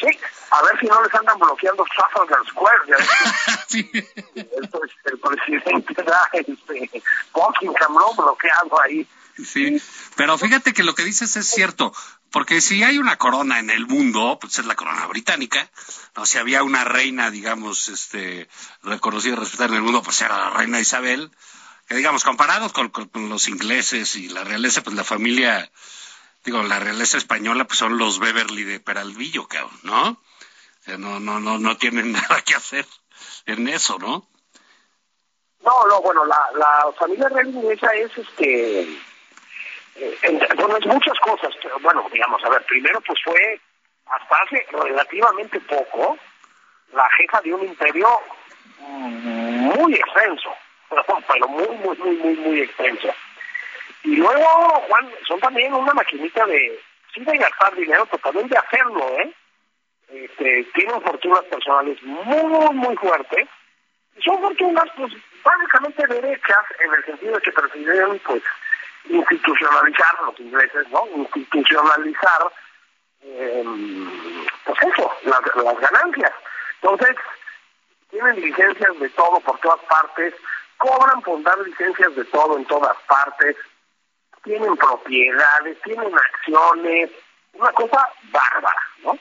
Sí, 0.02 0.18
a 0.50 0.62
ver 0.62 0.80
si 0.80 0.86
no 0.86 1.00
les 1.02 1.14
andan 1.14 1.38
bloqueando 1.38 1.84
Trafalgar 1.94 2.40
Square. 2.48 2.78
Ya 2.88 2.96
sí. 3.68 3.90
el, 4.34 4.70
pres- 4.70 4.96
el 5.04 5.18
presidente 5.18 6.02
da 6.02 6.28
este, 6.32 7.02
Buckingham, 7.32 7.94
¿no? 7.94 8.12
Bloqueado 8.14 8.80
ahí. 8.82 9.06
Sí, 9.42 9.80
pero 10.16 10.36
fíjate 10.36 10.72
que 10.74 10.82
lo 10.82 10.94
que 10.94 11.04
dices 11.04 11.36
es 11.36 11.46
cierto, 11.48 11.94
porque 12.30 12.60
si 12.60 12.82
hay 12.82 12.98
una 12.98 13.16
corona 13.16 13.60
en 13.60 13.70
el 13.70 13.86
mundo, 13.86 14.38
pues 14.40 14.58
es 14.58 14.66
la 14.66 14.74
corona 14.74 15.06
británica, 15.06 15.70
no 16.16 16.26
si 16.26 16.36
había 16.38 16.62
una 16.62 16.84
reina, 16.84 17.30
digamos, 17.30 17.88
este, 17.88 18.48
reconocida 18.82 19.32
y 19.32 19.36
respetada 19.36 19.70
en 19.70 19.76
el 19.76 19.82
mundo, 19.82 20.02
pues 20.02 20.20
era 20.20 20.36
la 20.36 20.50
reina 20.50 20.80
Isabel, 20.80 21.30
que 21.88 21.94
digamos, 21.94 22.24
comparados 22.24 22.72
con, 22.72 22.90
con- 22.90 23.08
con 23.08 23.28
los 23.30 23.48
ingleses 23.48 24.16
y 24.16 24.28
la 24.28 24.44
realeza, 24.44 24.82
pues 24.82 24.94
la 24.96 25.04
familia, 25.04 25.70
digo, 26.44 26.62
la 26.62 26.78
realeza 26.78 27.18
española, 27.18 27.64
pues 27.64 27.78
son 27.78 27.98
los 27.98 28.18
Beverly 28.18 28.64
de 28.64 28.80
Peralvillo, 28.80 29.46
cabrón, 29.48 29.78
¿no? 29.82 30.10
O 30.10 30.84
sea, 30.84 30.98
no, 30.98 31.20
no, 31.20 31.40
no, 31.40 31.58
no 31.58 31.76
tienen 31.76 32.12
nada 32.12 32.42
que 32.42 32.54
hacer 32.54 32.86
en 33.46 33.68
eso, 33.68 33.98
¿no? 33.98 34.26
No, 35.60 35.86
no, 35.86 36.00
bueno, 36.02 36.24
la, 36.24 36.40
la 36.56 36.92
familia 36.98 37.28
real 37.28 37.48
inglesa 37.48 37.94
es 37.94 38.10
este 38.18 38.98
eh, 39.94 40.48
bueno, 40.56 40.76
es 40.78 40.86
muchas 40.86 41.18
cosas, 41.20 41.54
pero 41.62 41.78
bueno, 41.80 42.08
digamos, 42.12 42.42
a 42.44 42.48
ver, 42.48 42.64
primero 42.64 43.00
pues 43.02 43.18
fue 43.22 43.60
hasta 44.06 44.36
hace 44.42 44.66
relativamente 44.72 45.60
poco 45.60 46.18
la 46.92 47.08
jefa 47.10 47.40
de 47.42 47.54
un 47.54 47.64
imperio 47.64 48.08
muy 48.78 49.94
extenso, 49.94 50.50
pero 51.28 51.48
muy, 51.48 51.68
muy, 51.68 51.96
muy, 51.96 52.16
muy, 52.16 52.36
muy 52.36 52.60
extenso. 52.60 53.08
Y 54.04 54.16
luego, 54.16 54.46
Juan, 54.88 55.08
son 55.26 55.40
también 55.40 55.72
una 55.72 55.94
maquinita 55.94 56.44
de, 56.46 56.80
sí 57.14 57.24
de 57.24 57.38
gastar 57.38 57.74
dinero, 57.74 58.06
pero 58.06 58.22
también 58.22 58.48
de 58.48 58.58
hacerlo, 58.58 59.08
¿eh? 59.20 59.32
Este, 60.08 60.64
tienen 60.74 61.00
fortunas 61.00 61.42
personales 61.44 62.02
muy, 62.02 62.74
muy 62.74 62.96
fuertes. 62.96 63.48
Son 64.24 64.40
fortunas, 64.40 64.84
pues, 64.96 65.12
básicamente 65.42 66.06
derechas, 66.06 66.64
en 66.80 66.92
el 66.92 67.04
sentido 67.04 67.34
de 67.34 67.40
que 67.40 67.52
prefieren, 67.52 68.18
pues, 68.26 68.42
institucionalizar, 69.04 70.20
los 70.26 70.40
ingleses, 70.40 70.88
¿no? 70.90 71.06
Institucionalizar, 71.14 72.52
eh, 73.22 73.64
pues 74.64 74.78
eso, 74.82 75.12
las, 75.24 75.40
las 75.64 75.80
ganancias. 75.80 76.32
Entonces, 76.82 77.16
tienen 78.10 78.40
licencias 78.40 78.98
de 79.00 79.08
todo 79.10 79.40
por 79.40 79.58
todas 79.60 79.80
partes, 79.86 80.34
cobran 80.76 81.22
por 81.22 81.42
dar 81.42 81.58
licencias 81.60 82.14
de 82.14 82.24
todo 82.26 82.58
en 82.58 82.64
todas 82.66 82.96
partes, 83.06 83.56
tienen 84.42 84.76
propiedades, 84.76 85.80
tienen 85.82 86.12
acciones, 86.14 87.10
una 87.54 87.72
cosa 87.72 88.08
bárbara, 88.30 88.80
¿no? 89.04 89.18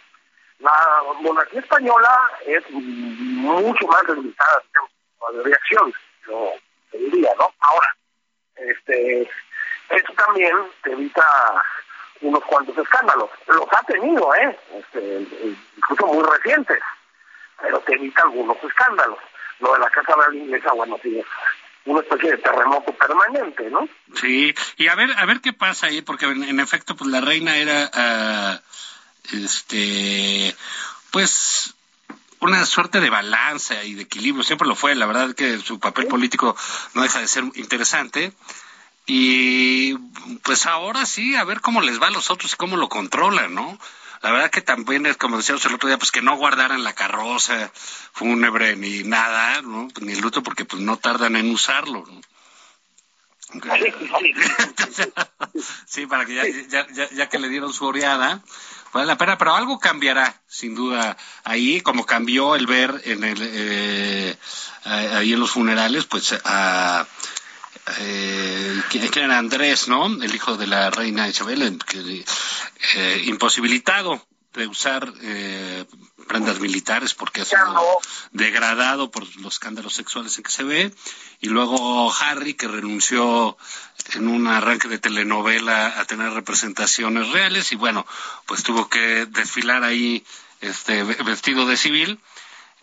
La 0.60 1.01
monarquía 1.22 1.60
española 1.60 2.32
es 2.46 2.70
mucho 2.72 3.88
más 3.88 4.04
limitada 4.10 4.62
de 5.44 5.54
acciones, 5.54 5.96
yo 6.28 6.51
te 6.92 6.98
diría, 6.98 7.32
¿no? 7.38 7.51
Ahora, 7.60 7.96
este, 8.56 9.30
esto 9.90 10.13
también 10.13 10.56
te 10.84 10.92
evita 10.92 11.63
unos 12.22 12.44
cuantos 12.46 12.78
escándalos. 12.78 13.30
Los 13.48 13.68
ha 13.72 13.84
tenido, 13.84 14.34
¿eh? 14.36 14.60
Este, 14.74 15.28
incluso 15.78 16.08
muy 16.08 16.24
recientes, 16.24 16.80
pero 17.60 17.80
te 17.80 17.96
evita 17.96 18.24
algunos 18.24 18.58
escándalos. 18.63 19.20
Lo 19.60 19.74
de 19.74 19.80
la 19.80 19.90
Casa 19.90 20.16
la 20.18 20.36
Inglesa, 20.36 20.72
bueno, 20.74 21.00
sí, 21.01 21.24
una 21.85 22.01
especie 22.01 22.31
de 22.31 22.38
terremoto 22.38 22.93
permanente, 22.93 23.69
¿no? 23.69 23.88
Sí, 24.15 24.53
y 24.77 24.88
a 24.88 24.95
ver, 24.95 25.11
a 25.17 25.25
ver 25.25 25.41
qué 25.41 25.53
pasa 25.53 25.88
ahí, 25.88 26.01
porque 26.01 26.25
en, 26.25 26.59
efecto, 26.59 26.95
pues 26.95 27.09
la 27.09 27.21
reina 27.21 27.57
era, 27.57 28.61
uh, 29.33 29.35
este, 29.35 30.55
pues 31.11 31.75
una 32.39 32.65
suerte 32.65 33.00
de 33.00 33.09
balanza 33.09 33.83
y 33.83 33.93
de 33.93 34.03
equilibrio, 34.03 34.43
siempre 34.43 34.67
lo 34.67 34.75
fue, 34.75 34.95
la 34.95 35.05
verdad 35.05 35.35
que 35.35 35.59
su 35.59 35.79
papel 35.79 36.07
político 36.07 36.55
no 36.93 37.03
deja 37.03 37.19
de 37.19 37.27
ser 37.27 37.43
interesante. 37.55 38.33
Y 39.05 39.95
pues 40.43 40.65
ahora 40.65 41.05
sí, 41.05 41.35
a 41.35 41.43
ver 41.43 41.61
cómo 41.61 41.81
les 41.81 42.01
va 42.01 42.07
a 42.07 42.11
los 42.11 42.29
otros 42.29 42.53
y 42.53 42.57
cómo 42.57 42.77
lo 42.77 42.89
controlan, 42.89 43.53
¿no? 43.53 43.77
La 44.22 44.32
verdad 44.32 44.51
que 44.51 44.62
también 44.62 45.06
es 45.06 45.18
como 45.18 45.38
decíamos 45.38 45.66
el 45.66 45.74
otro 45.74 45.88
día, 45.88 45.98
pues 45.98 46.12
que 46.12 46.22
no 46.22 46.38
guardaran 46.38 46.84
la 46.84 46.94
carroza 46.94 47.72
fúnebre 48.13 48.75
ni 48.75 49.04
nada, 49.04 49.62
¿no? 49.62 49.88
Ni 50.01 50.13
el 50.13 50.20
luto 50.20 50.44
porque 50.44 50.66
pues 50.66 50.82
no 50.82 50.98
tardan 50.98 51.36
en 51.36 51.51
usarlo, 51.51 52.06
¿no? 52.06 52.22
sí, 55.86 56.06
para 56.06 56.25
que 56.25 56.36
ya, 56.36 56.88
ya, 56.94 57.10
ya, 57.10 57.30
que 57.30 57.40
le 57.40 57.50
dieron 57.50 57.74
su 57.74 57.86
oreada, 57.86 58.42
vale 58.94 59.08
la 59.08 59.18
pena, 59.18 59.38
pero 59.38 59.56
algo 59.56 59.80
cambiará, 59.80 60.42
sin 60.48 60.75
duda, 60.75 61.18
ahí, 61.44 61.82
como 61.82 62.06
cambió 62.06 62.56
el 62.56 62.66
ver 62.66 63.01
en 63.06 63.24
el, 63.24 63.40
eh, 63.42 64.38
ahí 64.86 65.34
en 65.34 65.40
los 65.40 65.51
funerales, 65.51 66.06
pues 66.06 66.40
a 66.46 67.06
eh, 68.00 68.82
que 68.90 69.20
era 69.20 69.38
Andrés, 69.38 69.88
¿no? 69.88 70.06
El 70.06 70.36
hijo 70.36 70.58
de 70.58 70.68
la 70.68 70.90
reina 70.90 71.28
Isabel, 71.28 71.80
eh, 72.96 73.22
imposibilitado 73.25 74.25
de 74.54 74.68
usar 74.68 75.12
eh, 75.22 75.86
prendas 76.28 76.60
militares 76.60 77.13
porque 77.13 77.42
ha 77.42 77.46
sido 77.46 78.00
degradado 78.32 79.10
por 79.10 79.24
los 79.38 79.54
escándalos 79.54 79.94
sexuales 79.94 80.38
en 80.38 80.44
que 80.44 80.51
se 80.51 80.63
ve. 80.63 80.94
Y 81.40 81.48
luego 81.48 82.13
Harry, 82.13 82.54
que 82.54 82.68
renunció 82.68 83.58
en 84.13 84.28
un 84.28 84.48
arranque 84.48 84.88
de 84.88 85.00
telenovela 85.00 86.00
a 86.00 86.06
tener 86.06 86.32
representaciones 86.34 87.30
reales 87.30 87.72
y 87.72 87.75
bueno, 87.75 88.06
pues 88.46 88.63
tuvo 88.63 88.90
que 88.90 89.25
desfilar 89.25 89.84
ahí 89.84 90.25
este 90.60 91.04
vestido 91.04 91.66
de 91.66 91.78
civil. 91.78 92.20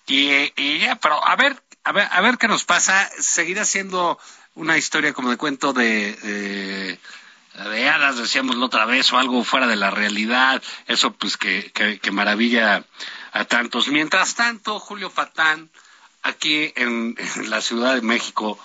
Y, 0.06 0.30
y 0.56 0.78
ya, 0.78 0.96
pero 0.96 1.26
a 1.26 1.36
ver, 1.36 1.62
a 1.84 1.92
ver, 1.92 2.08
a 2.10 2.20
ver 2.22 2.38
qué 2.38 2.48
nos 2.48 2.64
pasa. 2.64 3.10
Seguirá 3.18 3.66
siendo 3.66 4.18
una 4.58 4.76
historia 4.76 5.12
como 5.12 5.30
de 5.30 5.36
cuento 5.36 5.72
de, 5.72 6.98
de, 7.54 7.88
hadas, 7.88 8.16
decíamos 8.18 8.56
la 8.56 8.66
otra 8.66 8.86
vez, 8.86 9.12
o 9.12 9.18
algo 9.18 9.44
fuera 9.44 9.66
de 9.66 9.76
la 9.76 9.90
realidad, 9.90 10.62
eso 10.86 11.12
pues 11.12 11.36
que, 11.36 11.70
que, 11.72 12.10
maravilla 12.10 12.84
a 13.32 13.44
tantos. 13.44 13.88
Mientras 13.88 14.34
tanto, 14.34 14.80
Julio 14.80 15.10
Patán, 15.10 15.70
aquí 16.22 16.72
en, 16.74 17.16
la 17.44 17.60
Ciudad 17.60 17.94
de 17.94 18.02
México, 18.02 18.58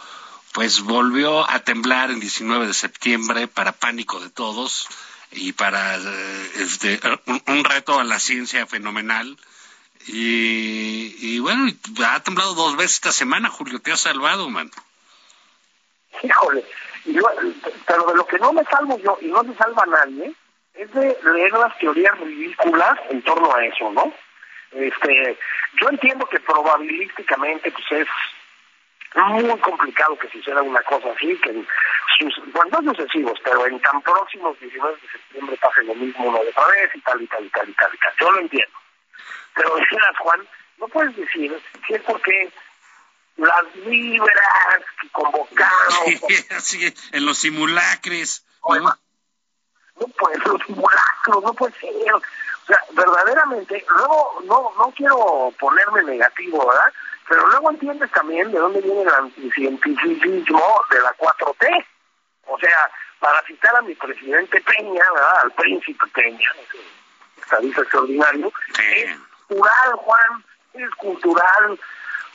pues 0.52 0.82
volvió 0.82 1.50
a 1.50 1.60
temblar 1.60 2.10
el 2.10 2.20
19 2.20 2.68
de 2.68 2.74
septiembre 2.74 3.48
para 3.48 3.72
pánico 3.72 4.20
de 4.20 4.30
todos 4.30 4.88
y 5.32 5.54
para 5.54 5.98
eh, 5.98 6.52
este, 6.56 7.00
un, 7.48 7.64
reto 7.64 8.00
a 8.00 8.04
la 8.04 8.20
ciencia 8.20 8.66
fenomenal. 8.66 9.38
Y, 10.08 11.16
y 11.20 11.40
bueno, 11.40 11.72
ha 12.08 12.20
temblado 12.22 12.56
dos 12.56 12.76
veces 12.76 12.96
esta 12.96 13.12
semana, 13.12 13.50
Julio, 13.50 13.80
te 13.80 13.92
ha 13.92 13.98
salvado, 13.98 14.50
man 14.50 14.72
híjole, 16.22 16.64
pero 17.86 18.04
de 18.06 18.16
lo 18.16 18.26
que 18.26 18.40
no 18.40 18.54
me 18.54 18.64
salvo 18.66 18.98
yo 19.00 19.18
y 19.22 19.28
no 19.28 19.44
se 19.44 19.54
salva 19.56 19.86
nadie 19.86 20.34
es 20.74 20.92
de 20.94 21.18
leer 21.24 21.52
las 21.54 21.78
teorías 21.78 22.20
ridículas 22.20 23.00
en 23.10 23.22
torno 23.24 23.54
a 23.54 23.66
eso, 23.66 23.92
¿no? 23.92 24.12
Este, 24.72 25.38
yo 25.80 25.90
entiendo 25.90 26.26
que 26.26 26.40
probabilísticamente 26.40 27.72
pues 27.72 27.92
es 27.92 28.08
muy 29.16 29.60
complicado 29.60 30.18
que 30.18 30.30
suceda 30.30 30.62
una 30.62 30.82
cosa 30.84 31.10
así, 31.16 31.38
que 31.38 31.52
en 31.52 31.68
sus, 32.18 32.52
bueno, 32.52 32.82
no 32.82 32.94
sucesivos, 32.94 33.40
pero 33.44 33.66
en 33.68 33.80
tan 33.82 34.02
próximos 34.02 34.60
19 34.60 34.96
de 35.00 35.08
septiembre 35.08 35.58
pase 35.62 35.84
lo 35.84 35.96
mismo 35.96 36.30
una 36.30 36.40
otra 36.40 36.68
vez 36.68 36.90
y 36.96 37.02
tal 37.02 37.22
y 37.22 37.28
tal 37.28 37.46
y 37.46 37.50
tal 37.50 37.70
y 37.70 37.74
tal 37.74 37.94
y 37.94 37.98
tal. 37.98 38.14
Yo 38.20 38.32
lo 38.32 38.40
entiendo. 38.40 38.78
Pero 39.56 39.76
decías, 39.76 40.18
Juan, 40.20 40.48
no 40.80 40.88
puedes 40.88 41.16
decir 41.16 41.62
si 41.88 41.94
es 41.94 42.02
porque 42.02 42.50
las 43.38 43.74
vibras 43.86 44.84
que 45.02 45.10
convocamos. 45.10 45.74
Sí, 46.60 46.94
en 47.12 47.26
los 47.26 47.40
simulacres. 47.40 48.46
¿no? 48.70 50.08
puede 50.18 50.38
ser, 50.38 50.48
los 50.48 50.62
simulacros, 50.66 51.44
no 51.44 51.54
puede 51.54 51.74
ser. 51.74 52.14
O 52.14 52.66
sea, 52.66 52.80
verdaderamente, 52.92 53.86
luego 53.90 54.42
no, 54.46 54.72
no 54.78 54.94
quiero 54.96 55.54
ponerme 55.60 56.04
negativo, 56.04 56.66
¿verdad? 56.66 56.94
Pero 57.28 57.48
luego 57.48 57.72
entiendes 57.72 58.12
también 58.12 58.52
de 58.52 58.60
dónde 58.60 58.82
viene 58.82 59.02
el 59.02 59.10
anticientificismo 59.10 60.82
de 60.90 61.00
la 61.02 61.16
4T. 61.18 61.86
O 62.46 62.60
sea, 62.60 62.90
para 63.20 63.42
citar 63.44 63.76
a 63.76 63.82
mi 63.82 63.96
presidente 63.96 64.62
Peña, 64.62 65.04
¿verdad? 65.14 65.40
Al 65.44 65.52
príncipe 65.52 66.06
Peña, 66.14 66.50
estadista 67.38 67.82
extraordinario, 67.82 68.52
es 68.80 69.18
cultural, 69.48 69.94
Juan, 69.96 70.46
es 70.74 70.90
cultural, 70.96 71.80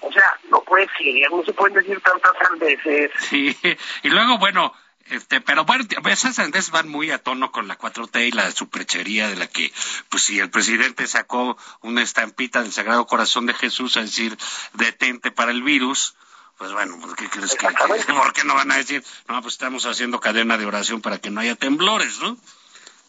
o 0.00 0.12
sea, 0.12 0.38
no 0.50 0.62
puede 0.62 0.88
ser, 0.96 1.30
no 1.30 1.44
se 1.44 1.52
pueden 1.52 1.74
decir 1.74 2.00
tantas 2.00 2.32
sandeces. 2.40 3.10
Sí, 3.28 3.56
y 4.02 4.08
luego, 4.08 4.38
bueno, 4.38 4.72
este, 5.10 5.40
pero 5.40 5.64
bueno, 5.64 5.84
esas 6.10 6.34
sandeces 6.36 6.70
van 6.70 6.88
muy 6.88 7.10
a 7.10 7.22
tono 7.22 7.50
con 7.50 7.66
la 7.66 7.78
4T 7.78 8.28
y 8.28 8.32
la 8.32 8.50
superchería 8.50 9.28
de 9.28 9.36
la 9.36 9.46
que, 9.46 9.72
pues 10.10 10.24
si 10.24 10.38
el 10.38 10.50
presidente 10.50 11.06
sacó 11.06 11.56
una 11.80 12.02
estampita 12.02 12.62
del 12.62 12.72
Sagrado 12.72 13.06
Corazón 13.06 13.46
de 13.46 13.54
Jesús 13.54 13.96
a 13.96 14.02
decir 14.02 14.36
detente 14.74 15.30
para 15.30 15.50
el 15.50 15.62
virus, 15.62 16.14
pues 16.58 16.72
bueno, 16.72 16.98
¿por 17.00 17.16
qué 17.16 17.28
crees 17.28 17.54
que, 17.54 17.66
por 18.12 18.32
qué 18.32 18.44
no 18.44 18.54
van 18.54 18.70
a 18.70 18.76
decir, 18.76 19.02
no, 19.28 19.40
pues 19.40 19.54
estamos 19.54 19.86
haciendo 19.86 20.20
cadena 20.20 20.58
de 20.58 20.66
oración 20.66 21.00
para 21.00 21.18
que 21.18 21.30
no 21.30 21.40
haya 21.40 21.54
temblores, 21.54 22.18
¿no? 22.20 22.36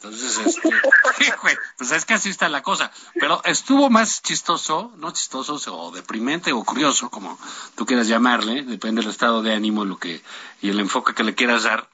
Entonces, 0.01 0.37
este, 0.37 0.69
pues 1.77 1.91
es 1.91 2.05
que 2.05 2.13
así 2.13 2.29
está 2.29 2.47
la 2.47 2.61
cosa. 2.61 2.89
Pero 3.15 3.41
estuvo 3.43 3.89
más 3.89 4.21
chistoso, 4.21 4.93
no 4.95 5.11
chistoso, 5.11 5.59
o 5.77 5.91
deprimente 5.91 6.53
o 6.53 6.63
curioso, 6.63 7.09
como 7.09 7.37
tú 7.75 7.85
quieras 7.85 8.07
llamarle, 8.07 8.63
depende 8.63 9.01
del 9.01 9.11
estado 9.11 9.41
de 9.41 9.53
ánimo 9.53 9.83
lo 9.83 9.97
que, 9.97 10.21
y 10.61 10.69
el 10.69 10.79
enfoque 10.79 11.13
que 11.13 11.25
le 11.25 11.35
quieras 11.35 11.63
dar. 11.63 11.89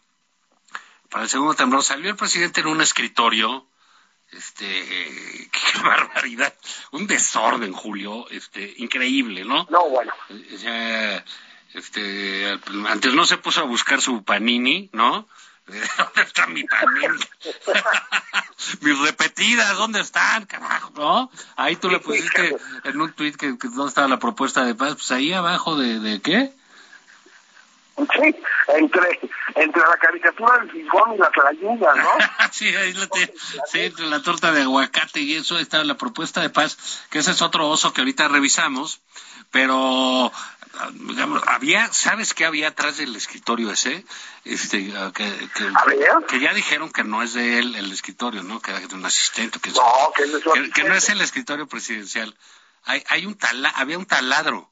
Para 1.10 1.24
el 1.24 1.30
segundo 1.32 1.56
temblor 1.56 1.82
salió 1.82 2.12
el 2.12 2.16
presidente 2.16 2.62
en 2.62 2.68
un 2.68 2.82
escritorio, 2.82 3.66
este, 4.32 4.66
qué 5.52 5.80
barbaridad, 5.82 6.54
un 6.92 7.08
desorden, 7.08 7.74
Julio, 7.74 8.30
este, 8.30 8.72
increíble, 8.78 9.46
¿no? 9.46 9.66
No, 9.72 9.90
bueno. 9.90 10.14
este, 11.74 12.60
antes 12.88 13.14
no 13.16 13.26
se 13.26 13.38
puso 13.38 13.62
a 13.62 13.66
buscar 13.66 14.00
su 14.00 14.24
panini, 14.24 14.92
¿no? 14.94 15.28
¿Dónde 15.68 16.22
está 16.22 16.48
mi 16.48 16.64
panini? 16.64 17.08
Mis 18.82 19.00
repetidas, 19.00 19.78
¿dónde 19.78 20.00
están, 20.00 20.46
carajo? 20.46 20.92
¿No? 20.96 21.32
Ahí 21.56 21.76
tú 21.76 21.90
le 21.90 22.00
pusiste 22.00 22.56
en 22.84 23.02
un 23.02 23.12
tuit 23.14 23.36
que, 23.36 23.58
que, 23.58 23.68
dónde 23.68 23.90
estaba 23.90 24.08
la 24.08 24.20
propuesta 24.20 24.64
de 24.64 24.76
paz, 24.76 24.94
pues 24.96 25.12
ahí 25.12 25.34
abajo 25.34 25.78
de, 25.78 26.00
de 26.00 26.22
qué? 26.22 26.54
Sí, 27.98 28.36
entre, 28.68 29.20
entre 29.56 29.82
la 29.82 29.98
caricatura 29.98 30.58
del 30.60 30.72
fijón 30.72 31.14
y 31.14 31.18
la 31.18 31.30
trayuda, 31.32 31.96
¿no? 31.96 32.10
sí, 32.52 32.68
ahí 32.76 32.94
la 32.94 33.08
sí, 33.68 33.80
entre 33.80 34.06
la 34.08 34.22
torta 34.22 34.52
de 34.52 34.64
aguacate 34.64 35.22
y 35.22 35.36
eso 35.36 35.58
está 35.58 35.84
la 35.84 35.96
propuesta 35.96 36.42
de 36.42 36.50
paz, 36.50 37.06
que 37.10 37.20
ese 37.20 37.32
es 37.32 37.42
otro 37.42 37.70
oso 37.70 37.94
que 37.94 38.02
ahorita 38.02 38.28
revisamos, 38.28 39.02
pero 39.52 40.32
digamos, 40.94 41.42
había, 41.48 41.92
¿sabes 41.92 42.34
qué 42.34 42.46
había 42.46 42.70
atrás 42.70 42.98
del 42.98 43.16
escritorio 43.16 43.72
ese? 43.72 44.06
Este, 44.44 44.94
que, 45.14 45.50
que, 46.28 46.40
ya 46.40 46.54
dijeron 46.54 46.92
que 46.92 47.04
no 47.04 47.24
es 47.24 47.34
de 47.34 47.60
él 47.60 47.76
el 47.76 47.92
escritorio, 47.92 48.44
¿no? 48.44 48.60
Que 48.62 48.72
era 48.72 48.80
de 48.80 48.96
un 48.96 49.06
asistente, 49.06 49.60
que, 49.60 49.72
no, 49.72 50.14
que, 50.74 50.84
no 50.84 50.94
es 50.94 51.10
el 51.10 51.22
escritorio 51.22 51.68
presidencial. 51.68 52.36
Hay, 52.84 53.04
hay 53.10 53.26
un 53.26 53.36
tala, 53.36 53.70
había 53.70 53.98
un 53.98 54.06
taladro 54.06 54.72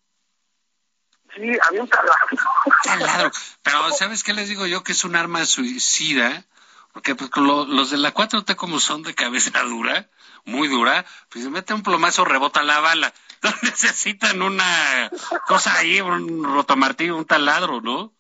Sí, 1.36 1.52
había 1.68 1.82
un 1.82 1.90
taladro. 1.90 3.32
Pero 3.64 3.92
¿sabes 3.92 4.24
qué 4.24 4.34
les 4.34 4.50
digo 4.50 4.66
yo? 4.68 4.84
Que 4.84 4.92
es 4.92 5.04
un 5.04 5.16
arma 5.16 5.46
suicida. 5.46 6.46
Porque 6.92 7.16
pues, 7.16 7.32
los 7.36 7.90
de 7.90 7.98
la 7.98 8.14
4T 8.14 8.56
como 8.56 8.80
son 8.80 9.02
de 9.02 9.16
cabeza 9.16 9.64
dura, 9.64 10.10
muy 10.46 10.68
dura, 10.68 11.06
pues 11.30 11.44
se 11.44 11.50
mete 11.50 11.74
un 11.74 11.82
plomazo, 11.82 12.24
rebota 12.24 12.62
la 12.62 12.80
bala. 12.80 13.14
No 13.44 13.50
necesitan 13.62 14.42
una 14.42 15.12
cosa 15.48 15.76
ahí, 15.76 16.00
un 16.02 16.44
rotomartillo, 16.44 17.18
un 17.18 17.26
taladro, 17.26 17.82
¿no? 17.82 18.14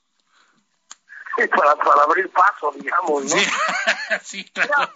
Sí, 1.35 1.47
para, 1.47 1.75
para 1.75 2.03
abrir 2.03 2.29
paso, 2.29 2.71
digamos, 2.75 3.23
¿no? 3.23 3.41
Sí, 4.21 4.43
claro. 4.53 4.93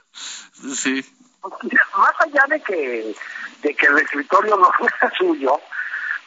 sí. 0.75 1.03
Más 1.97 2.13
allá 2.19 2.45
de 2.49 2.61
que, 2.61 3.15
de 3.61 3.75
que 3.75 3.85
el 3.87 3.97
escritorio 3.99 4.57
no 4.57 4.69
sea 4.99 5.11
suyo, 5.17 5.59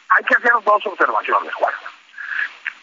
hay 0.09 0.23
que 0.25 0.35
hacer 0.35 0.51
dos 0.65 0.85
observaciones, 0.85 1.53
Juan. 1.53 1.73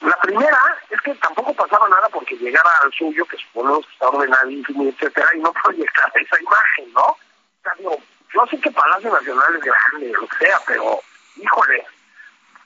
La 0.01 0.17
primera 0.21 0.59
es 0.89 1.01
que 1.01 1.15
tampoco 1.17 1.53
pasaba 1.55 1.89
nada 1.89 2.09
porque 2.09 2.37
llegara 2.37 2.71
al 2.83 2.93
suyo, 2.93 3.27
que 3.27 3.37
suponemos 3.37 3.85
que 3.85 3.93
está 3.93 4.09
ordenadísimo, 4.09 4.85
etcétera, 4.85 5.29
y 5.35 5.41
no 5.41 5.53
proyectar 5.53 6.13
esa 6.15 6.41
imagen, 6.41 6.93
¿no? 6.95 7.03
O 7.03 7.19
sea, 7.63 7.73
digo, 7.77 7.99
yo 8.35 8.47
sé 8.51 8.61
que 8.61 8.71
Palacio 8.71 9.13
Nacional 9.13 9.57
es 9.57 9.63
grande, 9.63 10.13
lo 10.13 10.27
que 10.27 10.37
sea, 10.37 10.59
pero, 10.67 11.01
híjole, 11.37 11.87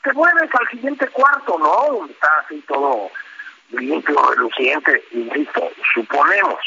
te 0.02 0.12
mueves 0.12 0.50
al 0.54 0.68
siguiente 0.68 1.06
cuarto, 1.08 1.58
¿no? 1.58 1.96
Donde 1.98 2.12
está 2.12 2.38
así 2.38 2.60
todo 2.66 3.10
limpio, 3.70 4.16
reluciente, 4.30 5.04
insisto, 5.12 5.70
suponemos. 5.94 6.60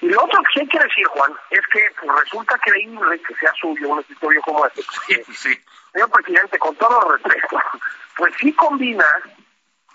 Y 0.00 0.06
lo 0.06 0.24
otro 0.24 0.40
que 0.54 0.60
hay 0.60 0.68
que 0.68 0.78
decir, 0.78 1.06
Juan, 1.06 1.32
es 1.50 1.60
que 1.70 1.80
pues, 2.00 2.20
resulta 2.20 2.56
creíble 2.58 3.20
que 3.20 3.34
sea 3.34 3.52
suyo 3.60 3.88
un 3.90 4.00
escritorio 4.00 4.40
como 4.42 4.66
este. 4.66 4.82
sí 5.32 5.60
señor 5.94 6.10
presidente, 6.10 6.58
con 6.58 6.74
todo 6.76 7.12
respeto, 7.12 7.56
pues 8.16 8.34
sí 8.38 8.52
combina 8.52 9.06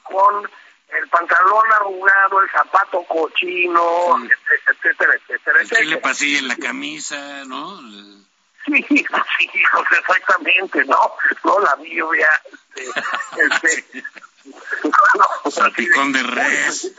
con 0.03 0.49
el 0.97 1.07
pantalón 1.09 1.65
arrugado, 1.75 2.41
el 2.41 2.49
zapato 2.49 3.03
cochino, 3.03 4.17
etcétera, 4.67 5.13
etcétera, 5.15 5.61
etcétera. 5.61 5.85
le 5.85 5.97
pasilla 5.97 6.39
en 6.39 6.47
la 6.47 6.55
camisa, 6.55 7.45
¿no? 7.45 7.79
Sí, 8.65 8.83
sí, 8.87 9.51
exactamente, 9.97 10.83
¿no? 10.85 11.13
No 11.43 11.59
la 11.59 11.75
Biblia, 11.75 12.29
este, 12.75 13.83
este 13.83 14.03
salpicón 15.51 16.11
de 16.11 16.23
res. 16.23 16.91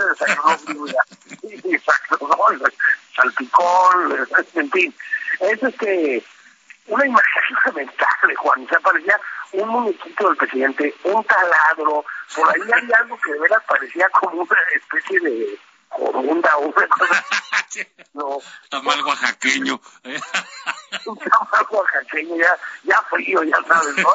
Exacto, 1.65 2.19
¿no? 2.21 2.37
Salpicón, 3.15 4.29
en 4.55 4.71
fin. 4.71 4.95
Es 5.41 5.63
este 5.63 6.23
una 6.91 7.07
imagen 7.07 7.43
lamentable, 7.67 8.35
Juan. 8.37 8.69
Se 8.69 8.81
parecía 8.81 9.21
un 9.53 9.69
muñequito 9.69 10.29
del 10.29 10.37
presidente, 10.37 10.95
un 11.05 11.25
taladro. 11.25 12.05
Por 12.35 12.49
ahí 12.49 12.61
hay 12.73 12.89
algo 12.99 13.19
que 13.19 13.33
de 13.33 13.41
veras 13.41 13.63
parecía 13.67 14.09
como 14.11 14.43
una 14.43 14.57
especie 14.75 15.21
de 15.21 15.59
corunda 15.89 16.57
o 16.57 16.67
una 16.67 16.89
cosa. 16.89 17.25
No. 18.15 18.39
Tamal 18.69 19.01
oaxaqueño. 19.03 19.81
un 21.07 21.19
tamal 21.19 21.67
oaxaqueño, 21.71 22.37
ya, 22.37 22.59
ya 22.83 23.01
frío, 23.09 23.45
ya 23.45 23.63
sabes, 23.63 23.97
¿no? 23.97 24.11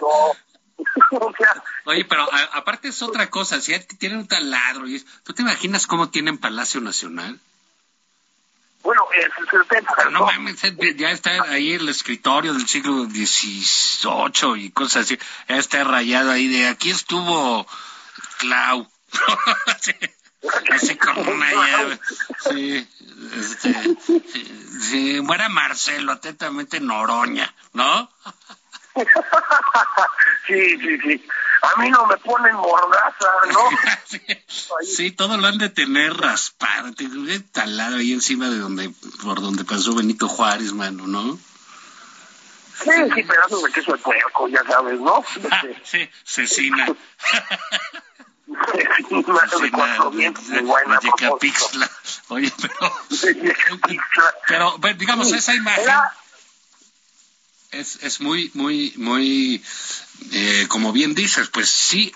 No. 0.00 0.32
Oye, 1.86 2.04
pero 2.04 2.28
aparte 2.52 2.88
es 2.88 3.02
otra 3.02 3.28
cosa, 3.30 3.60
si 3.60 3.76
tienen 3.96 4.18
un 4.18 4.28
taladro, 4.28 4.86
y 4.86 5.04
¿tú 5.24 5.32
te 5.32 5.42
imaginas 5.42 5.88
cómo 5.88 6.10
tienen 6.10 6.38
Palacio 6.38 6.80
Nacional? 6.80 7.40
Bueno, 8.82 9.02
es 9.14 9.52
el 9.52 9.66
tema. 9.66 9.90
no, 10.10 10.26
mames, 10.26 10.62
ya 10.96 11.10
está 11.10 11.42
ahí 11.42 11.72
el 11.72 11.88
escritorio 11.88 12.54
del 12.54 12.68
siglo 12.68 13.04
XVIII 13.04 14.64
y 14.64 14.70
cosas 14.70 15.04
así. 15.04 15.18
Ya 15.48 15.56
está 15.56 15.84
rayado 15.84 16.30
ahí 16.30 16.48
de 16.48 16.68
aquí 16.68 16.90
estuvo 16.90 17.66
Clau. 18.38 18.88
así 20.72 20.96
con 20.96 21.18
una 21.18 21.52
llave. 21.52 22.00
Sí, 22.40 22.88
este, 23.36 23.96
sí, 24.80 25.20
muera 25.22 25.48
Marcelo, 25.48 26.12
atentamente 26.12 26.80
Noroña, 26.80 27.52
¿no? 27.72 28.10
sí, 30.46 30.78
sí, 30.78 30.98
sí 30.98 31.24
a 31.62 31.80
mí 31.80 31.90
no 31.90 32.06
me 32.06 32.16
ponen 32.18 32.54
mordaza, 32.54 33.30
¿no? 33.52 33.60
sí, 34.82 35.10
todo 35.12 35.36
lo 35.36 35.46
han 35.46 35.58
de 35.58 35.68
tener 35.68 36.14
raspado, 36.14 36.92
talado 37.52 37.96
ahí 37.96 38.12
encima 38.12 38.48
de 38.48 38.58
donde, 38.58 38.90
por 39.22 39.40
donde 39.40 39.64
pasó 39.64 39.94
Benito 39.94 40.28
Juárez, 40.28 40.72
mano, 40.72 41.06
¿no? 41.06 41.38
Sí, 42.82 42.90
sí, 43.14 43.22
pedazos 43.24 43.62
de 43.62 43.72
queso 43.72 43.92
de 43.92 43.98
puerco, 43.98 44.48
ya 44.48 44.62
sabes, 44.64 45.00
¿no? 45.00 45.24
Ah, 45.50 45.62
sí, 45.84 46.08
cecina. 46.24 46.86
cecina 48.72 49.60
de 49.60 49.70
cuatro 49.70 50.10
vientos 50.10 50.48
de 50.48 50.60
buena 50.60 51.00
Oye, 52.28 52.52
pero... 52.60 52.92
pero, 54.80 54.94
digamos, 54.94 55.32
esa 55.32 55.54
imagen 55.54 55.92
es, 57.70 58.02
es 58.02 58.20
muy, 58.20 58.50
muy, 58.54 58.94
muy, 58.96 59.62
eh, 60.32 60.66
como 60.68 60.92
bien 60.92 61.14
dices, 61.14 61.48
pues 61.48 61.68
sí, 61.68 62.12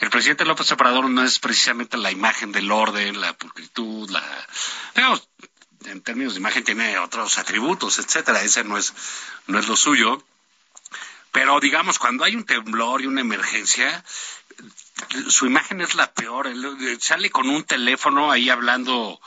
el 0.00 0.10
presidente 0.10 0.44
López 0.44 0.70
Obrador 0.72 1.08
no 1.08 1.22
es 1.22 1.38
precisamente 1.38 1.96
la 1.96 2.10
imagen 2.10 2.52
del 2.52 2.70
orden, 2.70 3.20
la 3.20 3.32
pulcritud, 3.34 4.10
la, 4.10 4.24
digamos, 4.94 5.28
en 5.86 6.02
términos 6.02 6.34
de 6.34 6.40
imagen 6.40 6.64
tiene 6.64 6.98
otros 6.98 7.38
atributos, 7.38 7.98
etcétera, 7.98 8.42
ese 8.42 8.64
no 8.64 8.76
es, 8.76 8.92
no 9.46 9.58
es 9.58 9.68
lo 9.68 9.76
suyo. 9.76 10.22
Pero 11.32 11.60
digamos, 11.60 11.98
cuando 11.98 12.24
hay 12.24 12.34
un 12.34 12.44
temblor 12.44 13.02
y 13.02 13.06
una 13.06 13.20
emergencia, 13.20 14.04
su 15.28 15.46
imagen 15.46 15.80
es 15.80 15.94
la 15.94 16.12
peor. 16.12 16.52
Sale 17.00 17.30
con 17.30 17.48
un 17.48 17.62
teléfono 17.62 18.30
ahí 18.30 18.50
hablando 18.50 19.20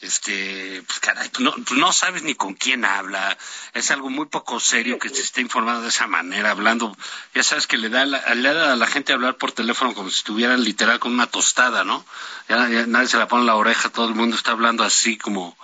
este, 0.00 0.82
pues 0.86 1.00
caray, 1.00 1.30
no, 1.38 1.52
pues 1.52 1.72
no 1.72 1.92
sabes 1.92 2.22
ni 2.22 2.34
con 2.34 2.54
quién 2.54 2.84
habla, 2.84 3.36
es 3.74 3.90
algo 3.90 4.10
muy 4.10 4.26
poco 4.26 4.60
serio 4.60 4.98
que 4.98 5.08
se 5.08 5.22
esté 5.22 5.40
informando 5.40 5.82
de 5.82 5.88
esa 5.88 6.06
manera, 6.06 6.50
hablando, 6.50 6.96
ya 7.34 7.42
sabes 7.42 7.66
que 7.66 7.78
le 7.78 7.88
da, 7.88 8.04
le 8.04 8.54
da 8.54 8.72
a 8.72 8.76
la 8.76 8.86
gente 8.86 9.12
hablar 9.12 9.36
por 9.36 9.52
teléfono 9.52 9.94
como 9.94 10.10
si 10.10 10.18
estuviera 10.18 10.56
literal 10.56 10.98
con 10.98 11.12
una 11.12 11.26
tostada, 11.26 11.84
¿no? 11.84 12.04
Ya, 12.48 12.68
nadie 12.86 13.08
se 13.08 13.18
la 13.18 13.28
pone 13.28 13.42
en 13.42 13.46
la 13.46 13.56
oreja, 13.56 13.88
todo 13.88 14.08
el 14.08 14.14
mundo 14.14 14.36
está 14.36 14.52
hablando 14.52 14.84
así 14.84 15.16
como 15.16 15.56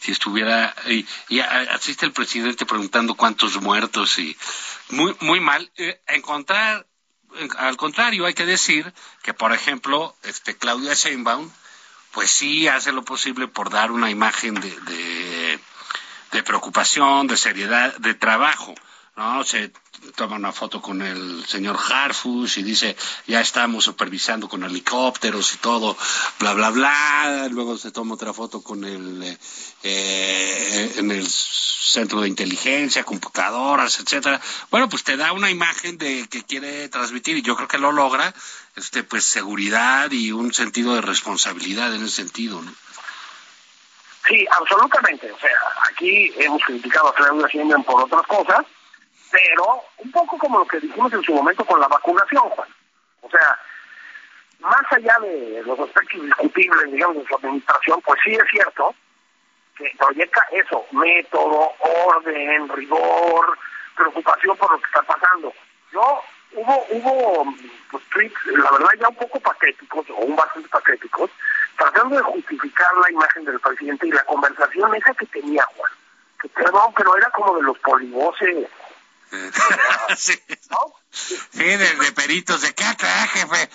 si 0.00 0.12
estuviera, 0.12 0.74
y, 0.86 1.06
y 1.28 1.40
el 1.40 2.12
presidente 2.12 2.64
preguntando 2.64 3.14
cuántos 3.14 3.60
muertos 3.60 4.18
y 4.18 4.34
muy, 4.88 5.14
muy 5.20 5.40
mal. 5.40 5.70
Eh, 5.76 6.00
encontrar, 6.08 6.86
al 7.58 7.76
contrario, 7.76 8.24
hay 8.24 8.32
que 8.32 8.46
decir 8.46 8.92
que, 9.22 9.34
por 9.34 9.52
ejemplo, 9.52 10.16
este 10.22 10.56
Claudia 10.56 10.94
Sheinbaum, 10.94 11.50
pues 12.12 12.30
sí 12.30 12.68
hace 12.68 12.92
lo 12.92 13.02
posible 13.02 13.48
por 13.48 13.70
dar 13.70 13.90
una 13.92 14.10
imagen 14.10 14.54
de, 14.54 15.60
de, 16.32 16.42
preocupación, 16.42 17.26
de 17.26 17.36
seriedad, 17.36 17.96
de 17.98 18.14
trabajo. 18.14 18.74
¿No? 19.20 19.44
Se 19.44 19.70
toma 20.16 20.36
una 20.36 20.50
foto 20.50 20.80
con 20.80 21.02
el 21.02 21.44
señor 21.46 21.76
Harfus 21.78 22.56
y 22.56 22.62
dice, 22.62 22.96
ya 23.26 23.40
estamos 23.40 23.84
supervisando 23.84 24.48
con 24.48 24.64
helicópteros 24.64 25.54
y 25.54 25.58
todo, 25.58 25.96
bla, 26.38 26.54
bla, 26.54 26.70
bla. 26.70 27.48
Luego 27.50 27.76
se 27.76 27.90
toma 27.90 28.14
otra 28.14 28.32
foto 28.32 28.62
con 28.62 28.82
el, 28.84 29.38
eh, 29.82 30.92
en 30.96 31.10
el 31.10 31.26
centro 31.28 32.22
de 32.22 32.28
inteligencia, 32.28 33.04
computadoras, 33.04 34.00
etcétera. 34.00 34.40
Bueno, 34.70 34.88
pues 34.88 35.04
te 35.04 35.18
da 35.18 35.32
una 35.32 35.50
imagen 35.50 35.98
de 35.98 36.26
que 36.28 36.42
quiere 36.42 36.88
transmitir 36.88 37.36
y 37.36 37.42
yo 37.42 37.56
creo 37.56 37.68
que 37.68 37.78
lo 37.78 37.92
logra, 37.92 38.32
este, 38.76 39.04
pues 39.04 39.26
seguridad 39.26 40.10
y 40.12 40.32
un 40.32 40.54
sentido 40.54 40.94
de 40.94 41.02
responsabilidad 41.02 41.94
en 41.94 42.04
ese 42.04 42.16
sentido. 42.16 42.62
Sí, 44.26 44.46
absolutamente. 44.50 45.30
O 45.30 45.38
sea, 45.38 45.50
aquí 45.90 46.32
hemos 46.38 46.62
criticado 46.64 47.08
a 47.08 47.14
Claudia 47.14 47.48
Sheinbaum 47.48 47.84
por 47.84 48.02
otras 48.02 48.26
cosas, 48.26 48.64
pero 49.30 49.82
un 49.98 50.10
poco 50.10 50.38
como 50.38 50.58
lo 50.58 50.66
que 50.66 50.80
dijimos 50.80 51.12
en 51.12 51.22
su 51.22 51.32
momento 51.32 51.64
con 51.64 51.80
la 51.80 51.88
vacunación, 51.88 52.42
Juan. 52.50 52.68
O 53.22 53.30
sea, 53.30 53.58
más 54.60 54.92
allá 54.92 55.16
de 55.20 55.62
los 55.64 55.78
aspectos 55.78 56.22
discutibles, 56.22 56.92
digamos, 56.92 57.18
de 57.18 57.26
su 57.26 57.36
administración, 57.36 58.00
pues 58.02 58.20
sí 58.24 58.34
es 58.34 58.48
cierto 58.50 58.94
que 59.76 59.92
proyecta 59.98 60.42
eso, 60.52 60.84
método, 60.92 61.72
orden, 61.78 62.68
rigor, 62.68 63.58
preocupación 63.96 64.56
por 64.56 64.72
lo 64.72 64.78
que 64.78 64.86
está 64.86 65.02
pasando. 65.02 65.52
Yo 65.92 66.22
hubo, 66.52 66.86
hubo 66.90 67.54
pues, 67.90 68.04
tweets, 68.10 68.46
la 68.46 68.70
verdad, 68.72 68.88
ya 69.00 69.08
un 69.08 69.16
poco 69.16 69.40
patéticos, 69.40 70.10
o 70.10 70.16
un 70.16 70.36
bastante 70.36 70.68
patéticos, 70.68 71.30
tratando 71.76 72.16
de 72.16 72.22
justificar 72.22 72.94
la 72.98 73.10
imagen 73.10 73.44
del 73.44 73.60
presidente 73.60 74.06
y 74.06 74.12
la 74.12 74.24
conversación 74.24 74.94
esa 74.94 75.14
que 75.14 75.26
tenía 75.26 75.64
Juan. 75.76 75.92
Que 76.40 76.48
perdón, 76.48 76.92
pero 76.96 77.16
era 77.16 77.30
como 77.30 77.56
de 77.56 77.62
los 77.62 77.78
polivoces. 77.78 78.68
sí. 80.16 80.40
¿No? 80.70 80.94
Sí, 81.10 81.64
de, 81.64 81.76
de 81.76 82.12
peritos, 82.12 82.62
de 82.62 82.74
caca, 82.74 83.08
jefe. 83.28 83.68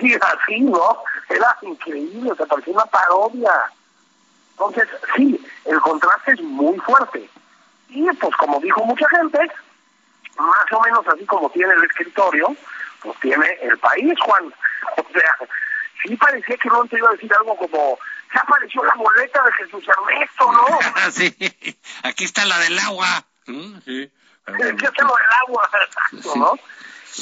Sí, 0.00 0.14
así, 0.20 0.60
¿no? 0.60 1.02
Era 1.28 1.56
increíble, 1.62 2.32
o 2.32 2.36
sea, 2.36 2.46
parecía 2.46 2.74
una 2.74 2.86
parodia. 2.86 3.52
Entonces, 4.52 4.88
sí, 5.16 5.40
el 5.64 5.80
contraste 5.80 6.32
es 6.32 6.40
muy 6.40 6.78
fuerte. 6.78 7.28
Y 7.88 8.04
pues 8.12 8.36
como 8.36 8.60
dijo 8.60 8.84
mucha 8.84 9.08
gente, 9.10 9.38
más 10.36 10.72
o 10.72 10.80
menos 10.80 11.06
así 11.06 11.24
como 11.26 11.50
tiene 11.50 11.72
el 11.74 11.84
escritorio, 11.84 12.54
pues 13.02 13.18
tiene 13.20 13.46
el 13.62 13.78
país, 13.78 14.14
Juan. 14.24 14.52
O 14.96 15.06
sea, 15.12 15.48
sí 16.02 16.16
parecía 16.16 16.56
que 16.56 16.68
no 16.68 16.84
te 16.86 16.96
iba 16.96 17.08
a 17.08 17.12
decir 17.12 17.32
algo 17.34 17.56
como, 17.56 17.98
ya 18.34 18.40
apareció 18.40 18.84
la 18.84 18.94
boleta 18.94 19.42
de 19.44 19.52
Jesús 19.52 19.84
Ernesto, 19.86 20.52
¿no? 20.52 20.66
sí, 21.10 21.34
aquí 22.02 22.24
está 22.24 22.44
la 22.44 22.58
del 22.58 22.78
agua. 22.78 23.27
Mm, 23.48 23.80
sí. 23.84 24.10
Aquí 24.46 24.84
está 24.84 25.04
lo 25.04 25.14
del 25.14 25.26
agua, 25.46 25.68
exacto, 25.86 26.36
¿no? 26.36 26.58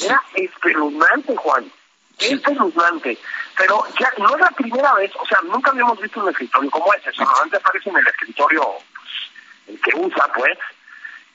Era 0.03 0.21
espeluznante, 0.35 1.35
Juan. 1.35 1.71
Espeluznante. 2.19 3.17
Pero 3.57 3.83
ya 3.99 4.11
no 4.17 4.35
es 4.35 4.41
la 4.41 4.51
primera 4.51 4.93
vez, 4.95 5.11
o 5.19 5.25
sea, 5.25 5.39
nunca 5.43 5.71
habíamos 5.71 5.99
visto 5.99 6.21
un 6.21 6.29
escritorio 6.29 6.69
como 6.69 6.93
ese. 6.93 7.11
Solamente 7.13 7.57
aparece 7.57 7.89
en 7.89 7.97
el 7.97 8.07
escritorio 8.07 8.61
pues, 8.63 9.09
el 9.67 9.81
que 9.81 9.91
usa, 9.99 10.27
pues, 10.35 10.57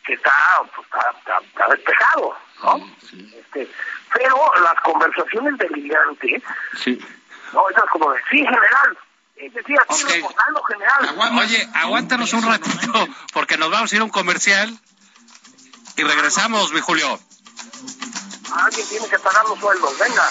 que 0.06 0.14
está, 0.14 0.32
pues, 0.74 0.86
está, 0.86 1.10
está, 1.18 1.38
está 1.38 1.74
despejado, 1.74 2.36
¿no? 2.62 2.90
Este, 3.38 3.68
pero 4.14 4.52
las 4.62 4.80
conversaciones 4.82 5.58
delirantes, 5.58 6.42
Sí. 6.76 7.00
no, 7.52 7.68
esas 7.70 7.84
como 7.90 8.12
de, 8.12 8.20
sí, 8.30 8.38
general, 8.38 8.98
es 9.36 9.52
decir, 9.54 9.76
aquí 9.80 10.02
Ok. 10.02 10.10
reportando, 10.10 10.62
general. 10.64 11.08
Agua- 11.08 11.40
Oye, 11.40 11.68
aguántanos 11.74 12.32
un 12.32 12.42
ratito, 12.42 13.08
porque 13.32 13.56
nos 13.56 13.70
vamos 13.70 13.92
a 13.92 13.96
ir 13.96 14.00
a 14.00 14.04
un 14.04 14.10
comercial 14.10 14.78
y 15.96 16.02
regresamos, 16.02 16.72
mi 16.72 16.80
Julio. 16.80 17.18
Alguien 18.54 18.86
tiene 18.88 19.08
que 19.08 19.18
pagar 19.18 19.44
los 19.46 19.58
sueldos, 19.58 19.98
venga. 19.98 20.24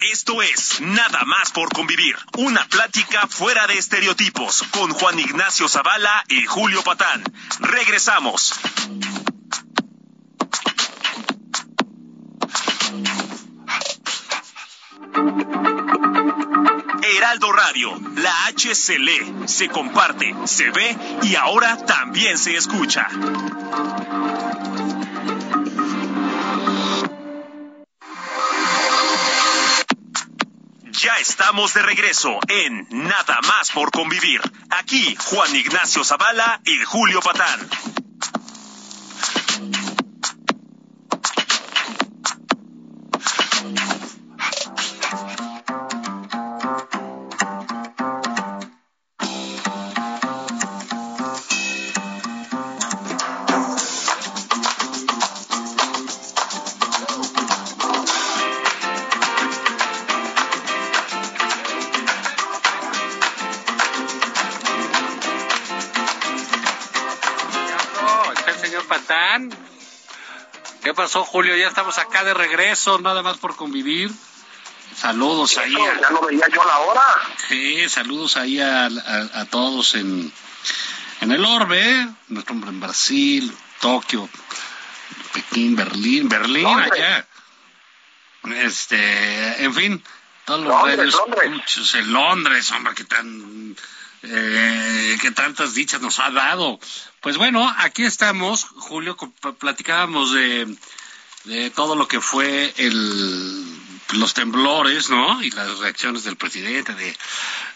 Esto 0.00 0.40
es 0.42 0.80
Nada 0.82 1.24
más 1.24 1.50
por 1.52 1.72
convivir, 1.72 2.16
una 2.36 2.64
plática 2.68 3.26
fuera 3.26 3.66
de 3.66 3.78
estereotipos 3.78 4.62
con 4.70 4.92
Juan 4.92 5.18
Ignacio 5.18 5.68
Zavala 5.68 6.22
y 6.28 6.44
Julio 6.46 6.82
Patán. 6.84 7.24
Regresamos. 7.60 8.52
Heraldo 17.14 17.52
Radio, 17.52 18.00
la 18.16 18.46
H 18.46 18.74
se 18.74 18.98
lee, 18.98 19.34
se 19.46 19.68
comparte, 19.68 20.34
se 20.44 20.70
ve 20.70 20.96
y 21.22 21.36
ahora 21.36 21.76
también 21.86 22.36
se 22.36 22.56
escucha. 22.56 23.06
Ya 30.90 31.18
estamos 31.18 31.74
de 31.74 31.82
regreso 31.82 32.38
en 32.48 32.88
Nada 32.90 33.40
más 33.42 33.70
por 33.70 33.92
convivir. 33.92 34.40
Aquí 34.70 35.16
Juan 35.26 35.54
Ignacio 35.54 36.02
Zavala 36.02 36.60
y 36.64 36.82
Julio 36.84 37.20
Patán. 37.20 38.05
Pasó, 71.16 71.24
Julio? 71.24 71.56
Ya 71.56 71.68
estamos 71.68 71.98
acá 71.98 72.24
de 72.24 72.34
regreso, 72.34 72.98
nada 72.98 73.22
más 73.22 73.38
por 73.38 73.56
convivir. 73.56 74.10
Saludos 74.94 75.56
ahí. 75.58 75.74
A- 75.74 76.00
ya 76.00 76.10
no 76.10 76.20
veía 76.22 76.46
yo 76.52 76.64
la 76.64 76.78
hora. 76.78 77.02
Sí, 77.48 77.88
saludos 77.88 78.36
ahí 78.36 78.60
a, 78.60 78.86
a- 78.86 79.40
a 79.40 79.44
todos 79.46 79.94
en, 79.94 80.32
en 81.20 81.32
el 81.32 81.44
orbe, 81.44 81.80
¿eh? 81.80 82.08
nuestro 82.28 82.54
hombre 82.54 82.70
en 82.70 82.80
Brasil, 82.80 83.56
Tokio, 83.80 84.28
Pekín, 85.32 85.74
Berlín, 85.76 86.28
Berlín, 86.28 86.66
allá. 86.66 87.26
Este, 88.62 89.64
en 89.64 89.74
fin, 89.74 90.04
todos 90.44 90.60
los 90.60 90.68
Londres, 90.68 91.14
Londres. 91.14 91.94
en 91.94 92.12
Londres, 92.12 92.70
hombre, 92.72 92.94
que 92.94 93.04
tan 93.04 93.76
eh, 94.22 95.18
que 95.20 95.30
tantas 95.32 95.74
dichas 95.74 96.00
nos 96.00 96.20
ha 96.20 96.30
dado. 96.30 96.78
Pues 97.20 97.38
bueno, 97.38 97.74
aquí 97.78 98.04
estamos, 98.04 98.64
Julio, 98.64 99.16
platicábamos 99.58 100.32
de, 100.32 100.76
de 101.46 101.70
todo 101.70 101.96
lo 101.96 102.06
que 102.08 102.20
fue 102.20 102.74
el 102.76 103.72
los 104.12 104.34
temblores, 104.34 105.10
¿no? 105.10 105.42
Y 105.42 105.50
las 105.50 105.78
reacciones 105.78 106.22
del 106.22 106.36
presidente, 106.36 106.94
de, 106.94 107.16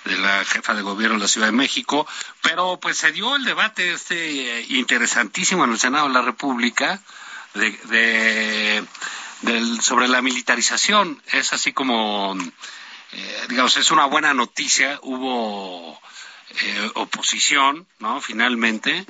de 0.05 0.17
la 0.19 0.45
jefa 0.45 0.75
de 0.75 0.83
gobierno 0.83 1.17
de 1.17 1.23
la 1.23 1.29
Ciudad 1.29 1.49
de 1.49 1.53
México, 1.53 2.07
pero 2.41 2.79
pues 2.79 2.99
se 2.99 3.11
dio 3.11 3.35
el 3.35 3.45
debate 3.45 3.93
este 3.93 4.61
eh, 4.61 4.67
interesantísimo 4.69 5.65
en 5.65 5.73
el 5.73 5.79
Senado 5.81 6.07
de 6.07 6.15
la 6.15 6.23
República 6.23 7.01
de, 7.55 7.71
de- 9.43 9.83
sobre 9.83 10.07
la 10.07 10.23
militarización. 10.23 11.21
Es 11.33 11.53
así 11.53 11.73
como, 11.73 12.37
eh, 13.13 13.47
digamos, 13.49 13.77
es 13.77 13.91
una 13.91 14.05
buena 14.05 14.33
noticia. 14.33 15.01
Hubo 15.03 16.01
eh, 16.61 16.91
oposición, 16.95 17.89
¿no? 17.99 18.21
Finalmente, 18.21 19.05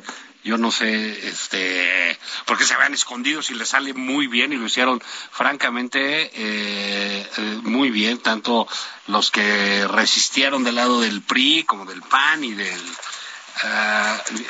yo 0.45 0.57
no 0.59 0.71
sé, 0.71 1.29
este, 1.29 2.19
porque 2.47 2.65
se 2.65 2.75
habían 2.75 2.95
escondido 2.95 3.43
si 3.43 3.55
les 3.55 3.69
sale 3.69 3.93
muy 3.95 4.27
bien 4.27 4.53
y 4.53 4.57
lo 4.57 4.67
hicieron 4.67 5.03
francamente 5.31 6.31
eh, 6.35 7.31
eh, 7.37 7.41
muy 7.63 7.91
bien, 7.91 8.19
tanto 8.19 8.67
los 9.07 9.31
que 9.31 9.87
resistieron 9.89 10.65
del 10.65 10.77
lado 10.77 11.01
del 11.01 11.21
PRI 11.23 11.65
como 11.65 11.85
del 11.85 12.03
PAN 12.03 12.45
y 12.45 12.55
del 12.55 12.81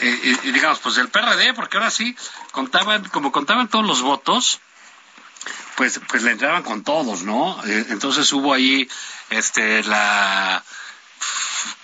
y- 0.03 0.48
y 0.48 0.53
digamos 0.53 0.79
pues 0.79 0.94
del 0.94 1.09
PRD, 1.09 1.55
porque 1.55 1.76
ahora 1.79 1.90
sí 1.90 2.14
contaban, 2.53 3.05
como 3.09 3.33
contaban 3.33 3.68
todos 3.68 3.85
los 3.87 4.03
votos, 4.03 4.61
pues 5.76 6.00
pues 6.09 6.22
le 6.22 6.33
entraban 6.33 6.62
con 6.62 6.85
todos, 6.85 7.22
¿no? 7.22 7.59
Eh, 7.66 7.87
entonces 7.88 8.33
hubo 8.33 8.53
ahí 8.55 8.88
este 9.31 9.83
la 9.85 10.62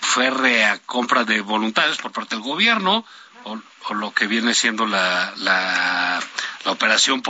férrea 0.01 0.79
compra 0.85 1.23
de 1.23 1.41
voluntades 1.41 1.97
por 1.97 2.11
parte 2.11 2.35
del 2.35 2.43
gobierno 2.43 3.05
o, 3.43 3.59
o 3.89 3.93
lo 3.93 4.11
que 4.11 4.27
viene 4.27 4.53
siendo 4.53 4.85
la, 4.85 5.33
la, 5.37 6.19
la 6.65 6.71
operación. 6.71 7.21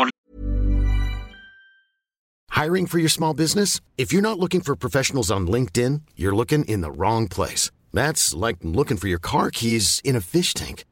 Hiring 2.50 2.88
for 2.88 2.98
your 2.98 3.10
small 3.10 3.36
business? 3.36 3.82
If 3.98 4.12
you're 4.12 4.24
not 4.24 4.39
looking 4.39 4.62
for 4.62 4.76
professionals 4.76 5.30
on 5.30 5.46
LinkedIn, 5.48 6.02
you're 6.15 6.36
looking 6.36 6.65
in 6.65 6.82
the 6.82 6.91
wrong 6.91 7.28
place. 7.28 7.70
That's 7.93 8.34
like 8.34 8.58
looking 8.63 8.98
for 8.98 9.08
your 9.08 9.20
car 9.20 9.52
keys 9.52 10.02
in 10.04 10.15
a 10.15 10.22
fish 10.22 10.54
tank. 10.56 10.84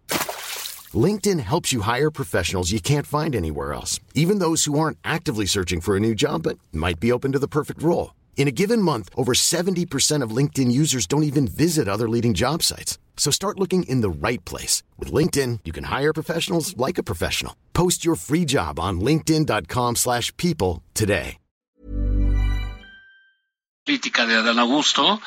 LinkedIn 0.94 1.40
helps 1.40 1.74
you 1.74 1.82
hire 1.82 2.12
professionals 2.12 2.72
you 2.72 2.80
can't 2.80 3.08
find 3.08 3.36
anywhere 3.36 3.74
else, 3.74 4.00
even 4.14 4.40
those 4.40 4.66
who 4.66 4.78
aren't 4.78 5.00
actively 5.04 5.48
searching 5.48 5.82
for 5.82 5.98
a 5.98 6.00
new 6.00 6.14
job 6.14 6.44
but 6.44 6.60
might 6.72 7.00
be 7.00 7.12
open 7.12 7.32
to 7.32 7.40
the 7.40 7.48
perfect 7.48 7.82
role. 7.82 8.14
In 8.38 8.48
a 8.48 8.58
given 8.62 8.80
month, 8.80 9.10
over 9.18 9.34
70% 9.34 10.22
of 10.22 10.30
LinkedIn 10.30 10.72
users 10.72 11.08
don't 11.08 11.24
even 11.24 11.48
visit 11.48 11.88
other 11.88 12.08
leading 12.08 12.36
job 12.36 12.62
sites. 12.62 13.00
So 13.18 13.32
start 13.32 13.60
looking 13.60 13.90
in 13.90 14.02
the 14.02 14.28
right 14.28 14.46
place. 14.46 14.84
With 15.00 15.12
LinkedIn, 15.12 15.62
you 15.66 15.74
can 15.74 15.86
hire 15.86 16.14
professionals 16.14 16.78
like 16.78 17.00
a 17.00 17.04
professional. 17.12 17.54
Post 17.74 18.06
your 18.06 18.16
free 18.16 18.46
job 18.46 18.80
on 18.80 19.02
linkedin.com/people 19.02 20.84
today. 20.94 21.38
política 23.86 24.26
de 24.26 24.36
Adán 24.36 24.58
Augusto 24.58 25.22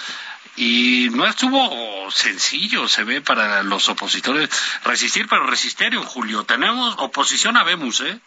y 0.56 1.08
no 1.12 1.26
estuvo 1.26 2.10
sencillo, 2.10 2.88
se 2.88 3.04
ve 3.04 3.20
para 3.20 3.62
los 3.62 3.88
opositores 3.88 4.50
resistir, 4.82 5.28
pero 5.28 5.46
resistieron 5.46 6.02
Julio. 6.02 6.44
Tenemos 6.44 6.96
oposición 6.98 7.56
a 7.56 7.62
Vemos, 7.62 8.00
¿eh? 8.00 8.20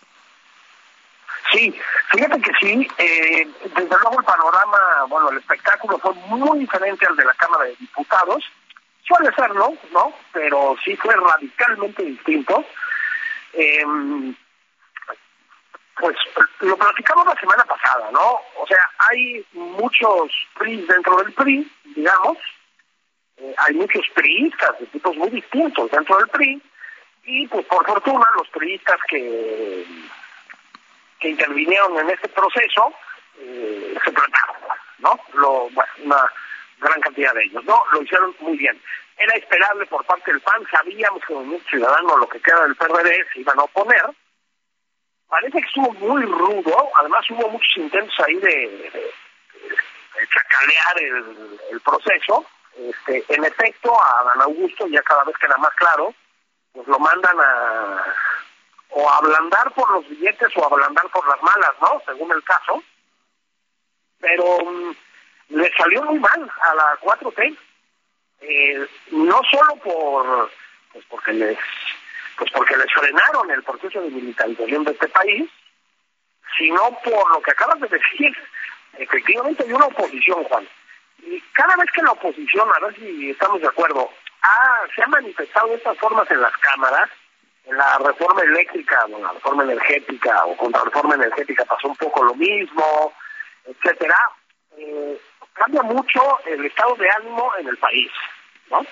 Sí, 1.50 1.74
fíjate 2.12 2.42
que 2.42 2.52
sí, 2.60 2.88
eh, 2.98 3.48
desde 3.64 3.98
luego 4.02 4.20
el 4.20 4.26
panorama, 4.26 4.78
bueno, 5.10 5.30
el 5.30 5.38
espectáculo 5.38 5.98
fue 6.00 6.14
muy 6.14 6.60
diferente 6.60 7.06
al 7.06 7.16
de 7.16 7.26
la 7.26 7.34
Cámara 7.34 7.66
de 7.66 7.76
Diputados. 7.78 8.44
Suele 9.04 9.34
serlo, 9.36 9.74
¿no? 9.92 10.14
Pero 10.32 10.76
sí 10.84 10.96
fue 10.96 11.16
radicalmente 11.16 12.04
distinto. 12.04 12.64
Eh, 13.54 13.84
pues 16.02 16.16
lo 16.62 16.78
platicamos 16.78 17.26
la 17.28 17.40
semana 17.40 17.64
pasada, 17.66 18.10
¿no? 18.12 18.40
O 18.58 18.68
sea, 18.68 18.90
hay 19.10 19.46
muchos 19.54 20.32
PRI 20.58 20.82
dentro 20.88 21.18
del 21.18 21.34
PRI, 21.34 21.72
digamos, 21.96 22.38
eh, 23.38 23.54
hay 23.58 23.74
muchos 23.76 24.04
priistas 24.14 24.80
de 24.80 24.88
tipos 24.88 25.16
muy 25.16 25.30
distintos 25.30 25.92
dentro 25.92 26.18
del 26.18 26.28
PRI, 26.30 26.62
y 27.24 27.48
pues 27.48 27.66
por 27.68 27.86
fortuna 27.86 28.26
los 28.38 28.48
priistas 28.50 28.98
que, 29.08 29.86
que 31.22 31.30
intervinieron 31.30 31.98
en 32.00 32.10
este 32.10 32.28
proceso 32.30 32.94
eh, 33.40 33.96
se 34.04 34.12
trataron, 34.12 34.58
¿no? 34.98 35.18
Lo, 35.34 35.70
una 36.04 36.32
gran 36.80 37.00
cantidad 37.00 37.34
de 37.34 37.44
ellos, 37.44 37.64
¿no? 37.64 37.84
Lo 37.94 38.02
hicieron 38.02 38.36
muy 38.40 38.58
bien. 38.58 38.82
Era 39.18 39.36
esperable 39.36 39.86
por 39.86 40.04
parte 40.06 40.32
del 40.32 40.42
PAN, 40.42 40.66
sabíamos 40.70 41.22
que 41.26 41.34
el 41.34 41.62
Ciudadano, 41.70 42.18
lo 42.18 42.28
que 42.28 42.42
queda 42.42 42.64
del 42.64 42.76
PRD, 42.76 43.26
se 43.32 43.42
iban 43.42 43.60
a 43.60 43.64
oponer, 43.64 44.04
parece 45.30 45.62
que 45.62 45.68
estuvo 45.68 45.94
muy 45.94 46.24
rudo, 46.24 46.90
además 47.00 47.24
hubo 47.30 47.50
muchos 47.50 47.78
intentos 47.78 48.20
ahí 48.26 48.36
de, 48.38 49.12
chacalear 50.34 51.02
el, 51.72 51.82
proceso. 51.82 52.46
Este, 52.78 53.24
en 53.28 53.44
efecto, 53.44 53.94
a 53.94 54.24
Dan 54.24 54.42
Augusto 54.42 54.88
ya 54.88 55.02
cada 55.04 55.24
vez 55.24 55.38
queda 55.38 55.58
más 55.58 55.74
claro, 55.76 56.14
pues 56.74 56.88
lo 56.88 56.98
mandan 56.98 57.38
a 57.40 58.04
o 58.92 59.10
ablandar 59.10 59.72
por 59.74 59.90
los 59.92 60.08
billetes 60.08 60.56
o 60.56 60.66
ablandar 60.66 61.08
por 61.10 61.28
las 61.28 61.42
malas, 61.42 61.74
¿no? 61.82 62.02
Según 62.06 62.32
el 62.32 62.44
caso. 62.44 62.84
Pero 64.20 64.60
mm, 64.60 64.96
le 65.50 65.72
salió 65.74 66.04
muy 66.04 66.20
mal 66.20 66.52
a 66.62 66.76
la 66.76 67.00
4T. 67.02 67.58
Eh, 68.42 68.88
no 69.12 69.40
solo 69.52 69.76
por 69.78 70.52
pues 70.92 71.06
porque 71.10 71.32
les 71.34 71.58
pues 72.38 72.52
porque 72.52 72.76
les 72.76 72.92
frenaron 72.92 73.52
el 73.52 73.64
proceso 73.64 74.02
de 74.02 74.10
militarización 74.10 74.84
de 74.84 74.92
este 74.92 75.08
país, 75.10 75.50
sino 76.58 76.98
por 77.04 77.32
lo 77.32 77.42
que 77.42 77.52
acabas 77.52 77.80
de 77.80 77.88
decir. 77.88 78.36
Efectivamente 78.98 79.64
hay 79.64 79.74
una 79.74 79.86
oposición, 79.86 80.44
Juan. 80.46 80.68
Y 81.20 81.40
cada 81.54 81.76
vez 81.76 81.90
que 81.94 82.02
la 82.02 82.12
oposición, 82.12 82.68
a 82.76 82.86
ver 82.86 82.96
si 82.96 83.30
estamos 83.30 83.62
de 83.62 83.68
acuerdo, 83.68 84.10
ha, 84.42 84.88
se 84.96 85.04
ha 85.04 85.08
manifestado 85.08 85.68
de 85.68 85.76
estas 85.76 85.98
formas 86.00 86.30
en 86.32 86.42
las 86.42 86.58
cámaras, 86.58 87.10
la 87.72 87.98
reforma 88.00 88.42
eléctrica, 88.42 89.06
o 89.06 89.20
la 89.20 89.32
reforma 89.32 89.64
energética 89.64 90.46
o 90.46 90.56
contra 90.56 90.82
la 90.82 90.86
reforma 90.86 91.16
energética 91.16 91.66
pasó 91.66 91.88
un 91.88 91.96
poco 91.96 92.24
lo 92.24 92.36
mismo, 92.36 93.14
etcétera, 93.66 94.18
eh, 94.78 95.20
cambia 95.54 95.82
mucho 95.84 96.40
el 96.46 96.66
estado 96.66 96.96
de 96.96 97.10
ánimo 97.10 97.52
en 97.60 97.68
el 97.68 97.78
país, 97.78 98.12
¿no? 98.70 98.86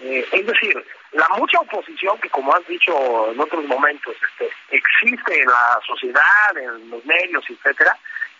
Eh, 0.00 0.26
es 0.30 0.46
decir, 0.46 0.86
la 1.12 1.28
mucha 1.36 1.58
oposición 1.60 2.18
que, 2.20 2.30
como 2.30 2.54
has 2.54 2.66
dicho 2.66 3.32
en 3.32 3.40
otros 3.40 3.64
momentos, 3.64 4.14
este, 4.30 4.48
existe 4.70 5.40
en 5.40 5.48
la 5.48 5.80
sociedad, 5.86 6.56
en 6.56 6.90
los 6.90 7.04
medios, 7.04 7.44
etcétera, 7.48 7.96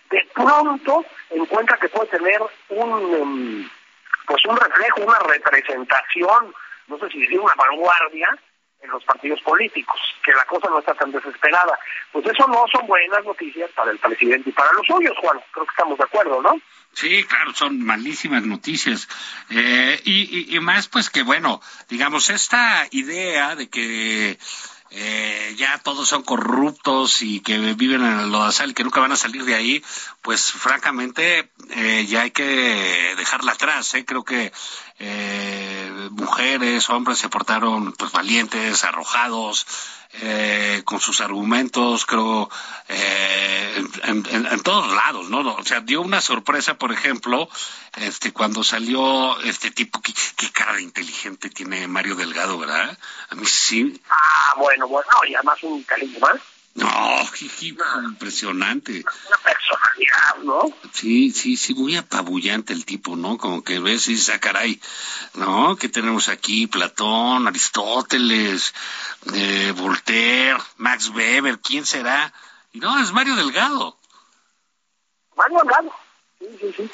de 0.09 0.27
pronto 0.33 1.05
encuentra 1.29 1.77
que 1.77 1.89
puede 1.89 2.07
tener 2.07 2.41
un, 2.69 3.15
em, 3.15 3.69
pues 4.25 4.43
un 4.45 4.57
reflejo, 4.57 5.01
una 5.01 5.19
representación, 5.19 6.53
no 6.87 6.97
sé 6.99 7.09
si 7.09 7.19
decir 7.21 7.39
una 7.39 7.53
vanguardia, 7.55 8.37
en 8.81 8.89
los 8.89 9.03
partidos 9.03 9.41
políticos, 9.41 9.99
que 10.23 10.31
la 10.31 10.45
cosa 10.45 10.69
no 10.69 10.79
está 10.79 10.93
tan 10.93 11.11
desesperada. 11.11 11.77
Pues 12.11 12.25
eso 12.25 12.47
no 12.47 12.65
son 12.71 12.87
buenas 12.87 13.23
noticias 13.25 13.69
para 13.71 13.91
el 13.91 13.99
presidente 13.99 14.49
y 14.49 14.53
para 14.53 14.71
los 14.73 14.85
suyos, 14.85 15.17
Juan. 15.19 15.39
Creo 15.51 15.65
que 15.65 15.71
estamos 15.71 15.97
de 15.97 16.03
acuerdo, 16.05 16.41
¿no? 16.41 16.55
Sí, 16.93 17.23
claro, 17.25 17.53
son 17.53 17.83
malísimas 17.83 18.43
noticias. 18.43 19.07
Eh, 19.49 19.99
y, 20.05 20.55
y, 20.55 20.59
más, 20.59 20.87
pues 20.87 21.09
que 21.09 21.23
bueno, 21.23 21.61
digamos, 21.87 22.29
esta 22.29 22.87
idea 22.91 23.55
de 23.55 23.69
que 23.69 24.37
eh, 24.91 25.55
ya 25.57 25.77
todos 25.79 26.07
son 26.07 26.23
corruptos 26.23 27.21
y 27.21 27.41
que 27.41 27.57
viven 27.73 28.03
en 28.03 28.19
el 28.19 28.31
lodazal 28.31 28.71
y 28.71 28.73
que 28.73 28.83
nunca 28.83 28.99
van 28.99 29.11
a 29.11 29.17
salir 29.17 29.43
de 29.45 29.55
ahí, 29.55 29.83
pues 30.21 30.51
francamente 30.51 31.51
eh, 31.69 32.05
ya 32.07 32.21
hay 32.21 32.31
que 32.31 33.13
dejarla 33.17 33.51
atrás. 33.51 33.93
¿eh? 33.93 34.05
Creo 34.05 34.23
que 34.23 34.51
eh, 34.99 36.09
mujeres, 36.11 36.89
hombres 36.89 37.19
se 37.19 37.29
portaron 37.29 37.93
pues 37.93 38.11
valientes, 38.11 38.83
arrojados, 38.83 39.65
eh, 40.13 40.81
con 40.85 40.99
sus 40.99 41.21
argumentos, 41.21 42.05
creo, 42.05 42.49
eh, 42.87 43.83
en, 44.03 44.63
todos 44.63 44.91
lados, 44.93 45.29
¿no? 45.29 45.39
O 45.55 45.63
sea, 45.63 45.81
dio 45.81 46.01
una 46.01 46.19
sorpresa, 46.19 46.79
por 46.79 46.91
ejemplo, 46.91 47.47
este, 47.95 48.33
cuando 48.33 48.63
salió 48.63 49.39
este 49.41 49.69
tipo, 49.69 50.01
qué, 50.01 50.13
cara 50.51 50.73
de 50.73 50.81
inteligente 50.81 51.49
tiene 51.49 51.87
Mario 51.87 52.15
Delgado, 52.15 52.57
¿verdad? 52.57 52.97
A 53.29 53.35
mí 53.35 53.45
sí. 53.45 54.01
Ah, 54.09 54.55
bueno, 54.57 54.87
bueno, 54.87 55.09
y 55.27 55.35
además 55.35 55.61
un 55.63 55.83
carisma. 55.83 56.33
No, 56.75 57.19
impresionante. 58.19 59.03
Una 59.27 59.37
personalidad, 59.37 60.35
¿no? 60.43 60.73
Sí, 60.93 61.31
sí, 61.31 61.57
sí, 61.57 61.73
muy 61.73 61.95
apabullante 61.95 62.73
el 62.73 62.85
tipo, 62.85 63.15
¿no? 63.15 63.37
Como 63.37 63.63
que 63.63 63.79
ves 63.79 64.07
y 64.07 64.13
dices, 64.13 64.35
ah, 64.35 64.39
caray, 64.39 64.79
¿no? 65.35 65.75
Que 65.75 65.89
tenemos 65.89 66.29
aquí 66.29 66.67
Platón, 66.67 67.47
Aristóteles, 67.47 68.73
eh, 69.33 69.73
Voltaire, 69.75 70.59
Max 70.77 71.09
Weber, 71.09 71.59
¿quién 71.59 71.85
será? 71.85 72.33
Y 72.71 72.79
no, 72.79 72.99
es 73.01 73.11
Mario 73.11 73.35
Delgado. 73.35 73.97
Mario 75.35 75.59
Delgado, 75.59 75.95
sí, 76.39 76.47
sí, 76.59 76.73
sí. 76.77 76.91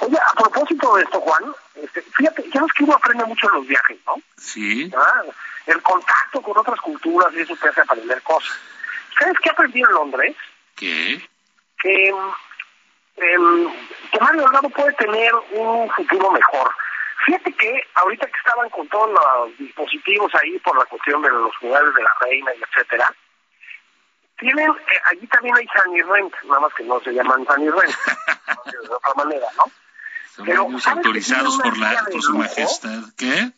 Oye, 0.00 0.16
a 0.16 0.32
propósito 0.34 0.96
de 0.96 1.02
esto, 1.02 1.20
Juan, 1.20 1.54
este, 1.74 2.02
fíjate, 2.02 2.48
ya 2.52 2.62
ves 2.62 2.72
que 2.72 2.84
uno 2.84 2.94
aprende 2.94 3.24
mucho 3.24 3.48
en 3.48 3.54
los 3.56 3.66
viajes, 3.66 3.98
¿no? 4.06 4.14
Sí. 4.36 4.90
Ah, 4.96 5.22
el 5.66 5.82
contacto 5.82 6.40
con 6.40 6.56
otras 6.56 6.80
culturas 6.80 7.32
y 7.34 7.40
eso 7.40 7.54
te 7.56 7.68
hace 7.68 7.80
aprender 7.80 8.22
cosas. 8.22 8.56
¿Sabes 9.18 9.36
qué 9.42 9.50
aprendí 9.50 9.80
en 9.80 9.90
Londres? 9.92 10.36
¿Qué? 10.76 11.28
Que, 11.82 12.08
eh, 12.08 13.36
que 14.12 14.20
Mario 14.20 14.42
Delgado 14.42 14.70
puede 14.70 14.92
tener 14.94 15.32
un 15.52 15.90
futuro 15.90 16.30
mejor. 16.30 16.70
Fíjate 17.26 17.52
que 17.52 17.82
ahorita 17.94 18.26
que 18.26 18.38
estaban 18.38 18.70
con 18.70 18.88
todos 18.88 19.10
los 19.10 19.58
dispositivos 19.58 20.32
ahí 20.34 20.58
por 20.60 20.76
la 20.78 20.84
cuestión 20.86 21.20
de 21.22 21.28
los 21.28 21.54
jugadores 21.58 21.94
de 21.94 22.02
la 22.02 22.14
reina 22.20 22.50
y 22.54 22.62
etcétera, 22.62 23.14
tienen, 24.38 24.70
eh, 24.70 25.00
allí 25.10 25.26
también 25.26 25.54
hay 25.56 25.66
Sunny 25.66 26.02
Rent, 26.02 26.34
nada 26.44 26.60
más 26.60 26.72
que 26.74 26.84
no 26.84 26.98
se 27.00 27.12
llaman 27.12 27.46
Sunny 27.46 27.68
Rent, 27.68 27.94
de 28.72 28.88
otra 28.88 29.14
manera, 29.14 29.46
¿no? 29.58 29.64
Son 30.34 30.46
Pero, 30.46 30.68
autorizados 30.86 31.58
por, 31.58 31.76
la, 31.76 32.04
por 32.10 32.22
su 32.22 32.38
majestad, 32.38 33.02
¿qué? 33.18 33.52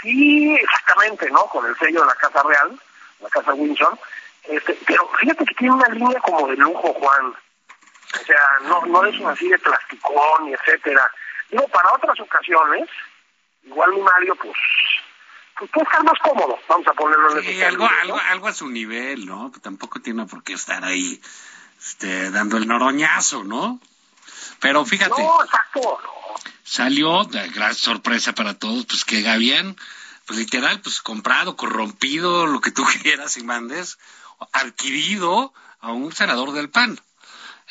Sí, 0.00 0.54
exactamente, 0.54 1.30
¿no? 1.30 1.46
Con 1.46 1.66
el 1.66 1.76
sello 1.76 2.00
de 2.00 2.06
la 2.06 2.14
Casa 2.14 2.42
Real, 2.42 2.80
la 3.20 3.28
Casa 3.28 3.52
Windsor, 3.52 3.98
este, 4.44 4.78
pero 4.86 5.08
fíjate 5.20 5.44
que 5.44 5.54
tiene 5.54 5.74
una 5.74 5.88
línea 5.88 6.20
como 6.20 6.48
de 6.48 6.56
lujo, 6.56 6.92
Juan. 6.94 7.26
O 7.26 8.24
sea, 8.24 8.40
no, 8.62 8.84
no 8.86 9.04
es 9.06 9.24
así 9.24 9.48
de 9.48 9.58
plasticón 9.58 10.48
y 10.48 10.52
etcétera. 10.52 11.10
Digo, 11.50 11.66
para 11.68 11.92
otras 11.92 12.18
ocasiones, 12.20 12.88
igual 13.64 13.92
mi 13.92 14.00
Mario, 14.00 14.34
pues, 14.36 14.52
pues 15.58 15.70
puede 15.70 15.84
estar 15.84 16.04
más 16.04 16.18
cómodo, 16.20 16.58
vamos 16.68 16.86
a 16.86 16.92
ponerlo 16.92 17.38
en 17.38 17.44
sí, 17.44 17.62
algo, 17.62 17.88
algo, 18.02 18.20
algo 18.30 18.48
a 18.48 18.52
su 18.52 18.68
nivel, 18.68 19.26
¿no? 19.26 19.52
Tampoco 19.62 20.00
tiene 20.00 20.26
por 20.26 20.42
qué 20.42 20.54
estar 20.54 20.84
ahí 20.84 21.20
este, 21.78 22.30
dando 22.30 22.56
el 22.56 22.66
noroñazo, 22.66 23.44
¿no? 23.44 23.80
Pero 24.60 24.84
fíjate. 24.84 25.22
No, 25.22 25.44
exacto. 25.44 25.98
Salió, 26.62 27.24
gran 27.54 27.74
sorpresa 27.74 28.32
para 28.32 28.58
todos, 28.58 28.86
pues 28.86 29.04
que 29.04 29.20
Gavián, 29.20 29.76
pues 30.26 30.38
literal, 30.38 30.80
pues 30.80 31.02
comprado, 31.02 31.56
corrompido, 31.56 32.46
lo 32.46 32.60
que 32.60 32.70
tú 32.70 32.84
quieras 33.02 33.36
y 33.36 33.44
mandes, 33.44 33.98
adquirido 34.52 35.52
a 35.80 35.92
un 35.92 36.12
senador 36.12 36.52
del 36.52 36.70
PAN 36.70 37.00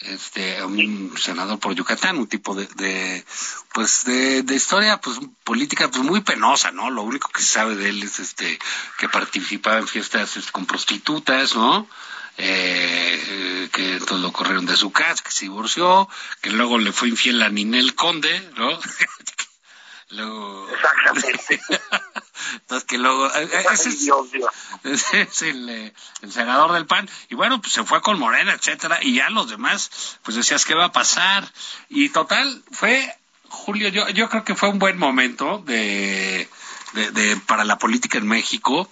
este 0.03 0.63
un 0.63 1.15
senador 1.17 1.59
por 1.59 1.75
Yucatán, 1.75 2.17
un 2.17 2.27
tipo 2.27 2.55
de, 2.55 2.65
de 2.75 3.23
pues 3.73 4.03
de, 4.05 4.43
de, 4.43 4.55
historia 4.55 4.99
pues 4.99 5.19
política 5.43 5.89
pues 5.89 6.03
muy 6.03 6.21
penosa, 6.21 6.71
¿no? 6.71 6.89
Lo 6.89 7.03
único 7.03 7.29
que 7.29 7.41
se 7.41 7.49
sabe 7.49 7.75
de 7.75 7.89
él 7.89 8.03
es 8.03 8.19
este 8.19 8.59
que 8.97 9.09
participaba 9.09 9.77
en 9.77 9.87
fiestas 9.87 10.37
este, 10.37 10.51
con 10.51 10.65
prostitutas, 10.65 11.55
¿no? 11.55 11.87
Eh, 12.37 13.69
que 13.71 13.93
entonces 13.93 14.19
lo 14.19 14.31
corrieron 14.31 14.65
de 14.65 14.77
su 14.77 14.91
casa, 14.91 15.23
que 15.23 15.31
se 15.31 15.45
divorció, 15.45 16.09
que 16.41 16.49
luego 16.49 16.79
le 16.79 16.91
fue 16.91 17.09
infiel 17.09 17.41
a 17.43 17.49
Ninel 17.49 17.93
Conde, 17.93 18.51
¿no? 18.57 18.69
Luego... 20.11 20.67
Exactamente. 20.69 21.61
Entonces 22.53 22.87
que 22.87 22.97
luego... 22.97 23.27
Eh, 23.27 23.49
eh, 23.51 23.63
ese 24.83 25.21
es, 25.21 25.41
el, 25.41 25.69
eh, 25.69 25.93
el, 26.21 26.31
senador 26.31 26.73
del 26.73 26.85
PAN. 26.85 27.09
Y 27.29 27.35
bueno, 27.35 27.61
pues 27.61 27.73
se 27.73 27.83
fue 27.83 28.01
con 28.01 28.19
Morena, 28.19 28.53
etcétera, 28.53 28.99
y 29.01 29.15
ya 29.15 29.29
los 29.29 29.49
demás, 29.49 30.17
pues 30.23 30.35
decías, 30.35 30.65
¿qué 30.65 30.75
va 30.75 30.85
a 30.85 30.91
pasar? 30.91 31.51
Y 31.89 32.09
total, 32.09 32.63
fue, 32.71 33.13
Julio, 33.49 33.89
yo, 33.89 34.09
yo 34.09 34.29
creo 34.29 34.43
que 34.43 34.55
fue 34.55 34.69
un 34.69 34.79
buen 34.79 34.97
momento 34.97 35.61
de, 35.65 36.49
de, 36.93 37.11
de 37.11 37.37
para 37.37 37.63
la 37.63 37.77
política 37.77 38.17
en 38.17 38.27
México. 38.27 38.89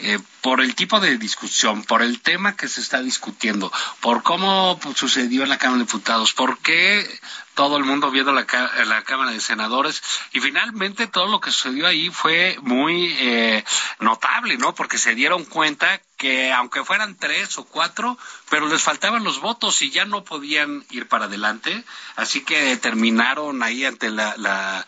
Eh, 0.00 0.18
por 0.40 0.60
el 0.60 0.74
tipo 0.74 1.00
de 1.00 1.18
discusión, 1.18 1.84
por 1.84 2.02
el 2.02 2.20
tema 2.20 2.56
que 2.56 2.68
se 2.68 2.80
está 2.80 3.00
discutiendo, 3.02 3.72
por 4.00 4.22
cómo 4.22 4.78
sucedió 4.94 5.42
en 5.42 5.48
la 5.48 5.58
Cámara 5.58 5.78
de 5.78 5.86
Diputados, 5.86 6.32
por 6.32 6.58
qué 6.58 7.06
todo 7.54 7.76
el 7.76 7.84
mundo 7.84 8.10
viendo 8.10 8.32
la, 8.32 8.46
la 8.86 9.02
Cámara 9.02 9.32
de 9.32 9.40
Senadores 9.40 10.02
y 10.32 10.40
finalmente 10.40 11.08
todo 11.08 11.26
lo 11.26 11.40
que 11.40 11.50
sucedió 11.50 11.86
ahí 11.86 12.10
fue 12.10 12.56
muy 12.62 13.16
eh, 13.18 13.64
notable, 13.98 14.56
¿no? 14.56 14.74
Porque 14.74 14.98
se 14.98 15.14
dieron 15.14 15.44
cuenta 15.44 16.00
que 16.18 16.52
aunque 16.52 16.84
fueran 16.84 17.16
tres 17.16 17.56
o 17.56 17.64
cuatro, 17.64 18.18
pero 18.50 18.68
les 18.68 18.82
faltaban 18.82 19.24
los 19.24 19.40
votos 19.40 19.80
y 19.80 19.90
ya 19.90 20.04
no 20.04 20.24
podían 20.24 20.84
ir 20.90 21.08
para 21.08 21.26
adelante, 21.26 21.84
así 22.16 22.44
que 22.44 22.76
terminaron 22.76 23.62
ahí 23.62 23.84
ante 23.84 24.10
la, 24.10 24.34
la 24.36 24.86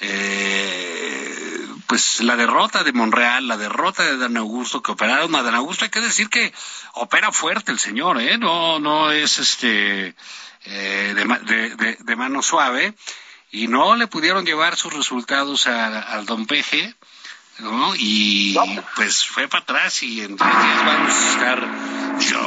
eh, 0.00 1.66
pues 1.88 2.20
la 2.20 2.36
derrota 2.36 2.84
de 2.84 2.92
Monreal, 2.92 3.48
la 3.48 3.56
derrota 3.56 4.04
de 4.04 4.16
Dan 4.16 4.36
Augusto 4.36 4.82
que 4.82 4.92
operaron 4.92 5.34
a 5.34 5.42
Dan 5.42 5.56
Augusto, 5.56 5.84
hay 5.84 5.90
que 5.90 6.00
decir 6.00 6.30
que 6.30 6.54
opera 6.92 7.32
fuerte 7.32 7.72
el 7.72 7.78
señor, 7.78 8.20
¿eh? 8.20 8.38
No, 8.38 8.78
no 8.78 9.10
es 9.10 9.38
este 9.38 10.14
eh, 10.64 11.14
de, 11.14 11.96
de, 11.98 12.16
mano 12.16 12.42
suave. 12.42 12.94
Y 13.50 13.68
no 13.68 13.96
le 13.96 14.06
pudieron 14.06 14.44
llevar 14.44 14.76
sus 14.76 14.92
resultados 14.92 15.66
al 15.66 16.26
don 16.26 16.46
Peje, 16.46 16.94
¿no? 17.60 17.92
Y 17.96 18.56
pues 18.96 19.26
fue 19.26 19.48
para 19.48 19.62
atrás 19.62 20.02
y 20.02 20.22
en 20.22 20.36
tres 20.36 20.50
días 20.50 20.84
vamos 20.84 21.12
a 21.12 21.32
estar 21.32 21.68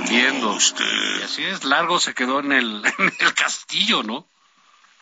viendo. 0.10 0.58
Y 0.60 1.24
así 1.24 1.46
es, 1.46 1.64
largo 1.64 2.00
se 2.00 2.14
quedó 2.14 2.40
en 2.40 2.52
el, 2.52 2.86
en 2.98 3.14
el 3.20 3.34
castillo, 3.34 4.04
¿no? 4.04 4.28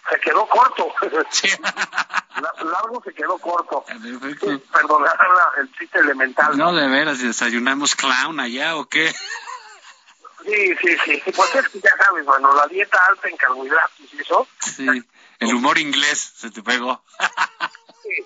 Se 0.10 0.20
quedó 0.20 0.48
corto. 0.48 0.92
largo 2.64 3.02
se 3.04 3.14
quedó 3.14 3.38
corto. 3.38 3.86
Perdonar 3.86 5.18
el 5.58 5.72
chiste 5.78 6.00
elemental. 6.00 6.58
No, 6.58 6.74
de 6.74 6.88
veras, 6.88 7.20
¿desayunamos 7.22 7.96
clown 7.96 8.40
allá 8.40 8.76
o 8.78 8.88
qué? 8.88 9.14
Sí, 10.46 10.76
sí, 10.82 10.98
sí. 11.06 11.22
Pues 11.36 11.56
es 11.56 11.70
que 11.70 11.80
ya 11.80 11.92
sabes, 11.98 12.26
bueno, 12.26 12.54
la 12.56 12.66
dieta 12.68 12.98
alta 13.10 13.28
en 13.28 13.38
carbohidratos 13.38 14.14
y 14.14 14.22
eso. 14.22 14.48
Sí, 14.60 14.88
el 15.40 15.54
humor 15.54 15.78
inglés 15.78 16.34
se 16.38 16.50
te 16.50 16.64
pegó. 16.64 17.04
sí, 18.02 18.26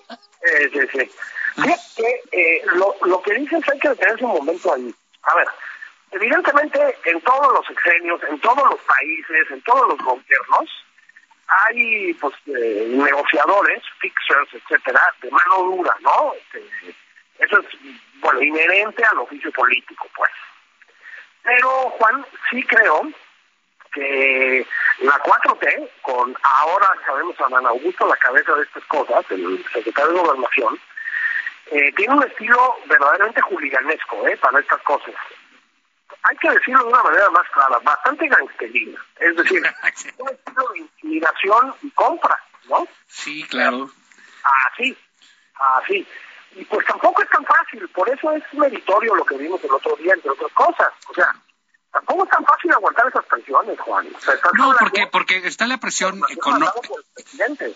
sí, 0.72 0.80
sí. 0.92 1.10
Que, 1.56 2.20
eh, 2.32 2.62
lo, 2.74 2.96
lo 3.04 3.22
que 3.22 3.34
dices 3.34 3.62
hay 3.70 3.78
que 3.78 3.88
detenerse 3.90 4.24
un 4.24 4.32
momento 4.32 4.74
ahí. 4.74 4.94
A 5.22 5.34
ver, 5.36 5.48
evidentemente 6.10 6.98
en 7.04 7.20
todos 7.20 7.52
los 7.52 7.70
exenios, 7.70 8.20
en 8.24 8.38
todos 8.40 8.70
los 8.70 8.80
países, 8.80 9.50
en 9.50 9.62
todos 9.62 9.88
los 9.88 9.98
gobiernos, 9.98 10.84
hay 11.46 12.14
pues 12.14 12.34
eh, 12.46 12.86
negociadores, 12.88 13.82
fixers, 14.00 14.48
etcétera, 14.54 15.00
de 15.22 15.30
mano 15.30 15.62
dura, 15.64 15.94
¿no? 16.00 16.34
Este, 16.34 16.94
eso 17.38 17.58
es, 17.58 17.66
bueno, 18.20 18.42
inherente 18.42 19.04
al 19.04 19.18
oficio 19.18 19.50
político, 19.52 20.08
pues. 20.16 20.30
Pero, 21.42 21.68
Juan, 21.90 22.24
sí 22.50 22.62
creo 22.64 23.02
que 23.92 24.66
la 25.00 25.12
4T, 25.22 25.90
con 26.02 26.36
ahora 26.42 26.90
sabemos 27.06 27.36
a 27.40 27.48
Dan 27.48 27.66
Augusto 27.66 28.06
la 28.06 28.16
cabeza 28.16 28.54
de 28.54 28.62
estas 28.62 28.84
cosas, 28.84 29.24
el 29.30 29.64
secretario 29.72 30.12
de 30.12 30.20
Gobernación, 30.20 30.80
eh, 31.70 31.92
tiene 31.96 32.14
un 32.14 32.22
estilo 32.22 32.76
verdaderamente 32.86 33.40
juliganesco 33.42 34.26
eh, 34.26 34.36
para 34.36 34.60
estas 34.60 34.80
cosas. 34.82 35.14
Hay 36.22 36.36
que 36.38 36.50
decirlo 36.50 36.84
de 36.84 36.88
una 36.88 37.02
manera 37.02 37.30
más 37.30 37.48
clara, 37.50 37.78
bastante 37.80 38.28
gangsterina. 38.28 39.00
Es 39.20 39.36
decir, 39.36 39.62
un 40.18 40.28
estilo 40.28 40.68
de 40.72 40.78
intimidación 40.78 41.74
y 41.82 41.90
compra, 41.90 42.38
¿no? 42.68 42.86
Sí, 43.06 43.44
claro. 43.44 43.90
Así, 44.70 44.96
así. 45.78 46.06
Y 46.56 46.64
pues 46.66 46.86
tampoco 46.86 47.22
es 47.22 47.28
tan 47.30 47.44
fácil, 47.44 47.88
por 47.88 48.08
eso 48.08 48.30
es 48.32 48.42
meritorio 48.52 49.14
lo 49.14 49.24
que 49.24 49.36
vimos 49.36 49.62
el 49.64 49.72
otro 49.72 49.96
día, 49.96 50.14
entre 50.14 50.30
otras 50.30 50.52
cosas. 50.52 50.92
O 51.08 51.14
sea, 51.14 51.34
tampoco 51.94 52.24
es 52.24 52.30
tan 52.30 52.44
fácil 52.44 52.72
aguantar 52.72 53.06
esas 53.06 53.24
presiones, 53.26 53.80
Juan. 53.80 54.08
no, 54.54 54.74
porque, 54.78 55.06
porque 55.06 55.36
está 55.46 55.66
la 55.66 55.78
presión 55.78 56.20
económica. 56.28 56.72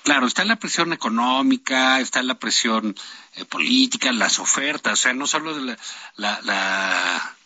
Claro, 0.02 0.26
está 0.26 0.44
la 0.44 0.56
presión 0.56 0.92
económica, 0.92 2.00
está 2.00 2.22
la 2.22 2.34
presión 2.34 2.96
eh, 3.36 3.44
política, 3.44 4.12
las 4.12 4.40
ofertas, 4.40 4.94
o 4.94 4.96
sea, 4.96 5.12
no 5.14 5.26
solo 5.26 5.54
de 5.54 5.76
la, 6.16 6.40
la, 6.42 7.36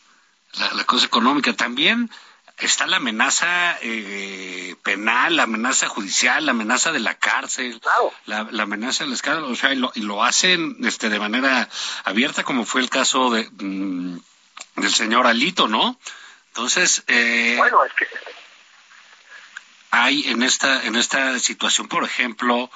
la 0.74 0.84
cosa 0.84 1.06
económica, 1.06 1.52
también 1.52 2.10
está 2.56 2.86
la 2.86 2.96
amenaza 2.96 3.76
eh, 3.82 4.74
penal, 4.82 5.36
la 5.36 5.42
amenaza 5.42 5.88
judicial, 5.88 6.46
la 6.46 6.52
amenaza 6.52 6.90
de 6.90 7.00
la 7.00 7.14
cárcel, 7.14 7.82
la, 8.24 8.48
la, 8.50 8.62
amenaza 8.62 9.04
del 9.04 9.12
escándalo, 9.12 9.48
o 9.48 9.56
sea, 9.56 9.74
y 9.74 9.76
lo, 9.76 9.92
y 9.94 10.00
lo, 10.00 10.24
hacen 10.24 10.76
este, 10.84 11.10
de 11.10 11.18
manera 11.18 11.68
abierta, 12.04 12.44
como 12.44 12.64
fue 12.64 12.80
el 12.80 12.88
caso 12.88 13.30
de 13.30 13.48
mm, 13.50 14.18
del 14.76 14.92
señor 14.92 15.26
Alito, 15.26 15.68
¿no? 15.68 15.98
Entonces, 16.52 17.02
eh, 17.06 17.54
bueno, 17.56 17.82
es 17.82 17.94
que... 17.94 18.06
hay 19.90 20.28
en 20.28 20.42
esta 20.42 20.84
en 20.84 20.96
esta 20.96 21.38
situación, 21.38 21.88
por 21.88 22.04
ejemplo, 22.04 22.70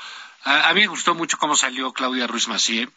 a, 0.45 0.73
mí 0.73 0.81
me 0.81 0.87
gustó 0.87 1.15
mucho 1.15 1.37
cómo 1.37 1.57
salió 1.57 1.93
Claudia 1.93 2.27
Ruiz 2.27 2.49
Macié, 2.49 2.89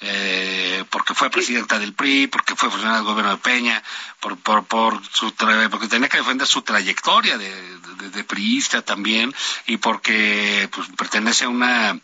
eh, 0.00 0.84
porque 0.90 1.14
fue 1.14 1.28
presidenta 1.28 1.80
del 1.80 1.92
PRI, 1.92 2.28
porque 2.28 2.54
fue 2.54 2.70
funcionaria 2.70 2.98
del 2.98 3.08
gobierno 3.08 3.32
de 3.32 3.38
Peña, 3.38 3.82
por, 4.20 4.38
por, 4.38 4.64
por 4.66 5.04
su 5.10 5.34
porque 5.70 5.88
tenía 5.88 6.08
que 6.08 6.18
defender 6.18 6.46
su 6.46 6.62
trayectoria 6.62 7.36
de, 7.36 7.78
de, 8.10 8.24
priista 8.24 8.82
también, 8.82 9.34
y 9.66 9.78
porque 9.78 10.68
pues, 10.70 10.86
pertenece 10.96 11.46
a 11.46 11.48
una 11.48 11.98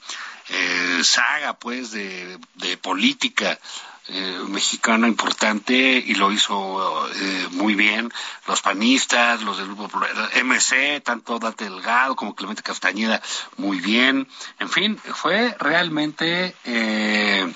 eh, 0.48 1.00
saga 1.04 1.52
pues 1.54 1.92
de, 1.92 2.40
de 2.54 2.76
política 2.78 3.60
eh, 4.06 4.38
mexicana 4.48 5.08
importante 5.08 5.74
y 5.74 6.14
lo 6.14 6.30
hizo 6.30 7.08
eh, 7.08 7.48
muy 7.52 7.74
bien. 7.74 8.12
Los 8.46 8.60
panistas, 8.60 9.42
los 9.42 9.56
del 9.56 9.74
grupo 9.74 9.98
MC, 9.98 11.00
tanto 11.02 11.38
Date 11.38 11.64
Delgado 11.64 12.14
como 12.14 12.34
Clemente 12.34 12.62
Castañeda, 12.62 13.22
muy 13.56 13.80
bien. 13.80 14.28
En 14.58 14.68
fin, 14.68 14.98
fue 14.98 15.56
realmente 15.58 16.54
eh, 16.64 17.50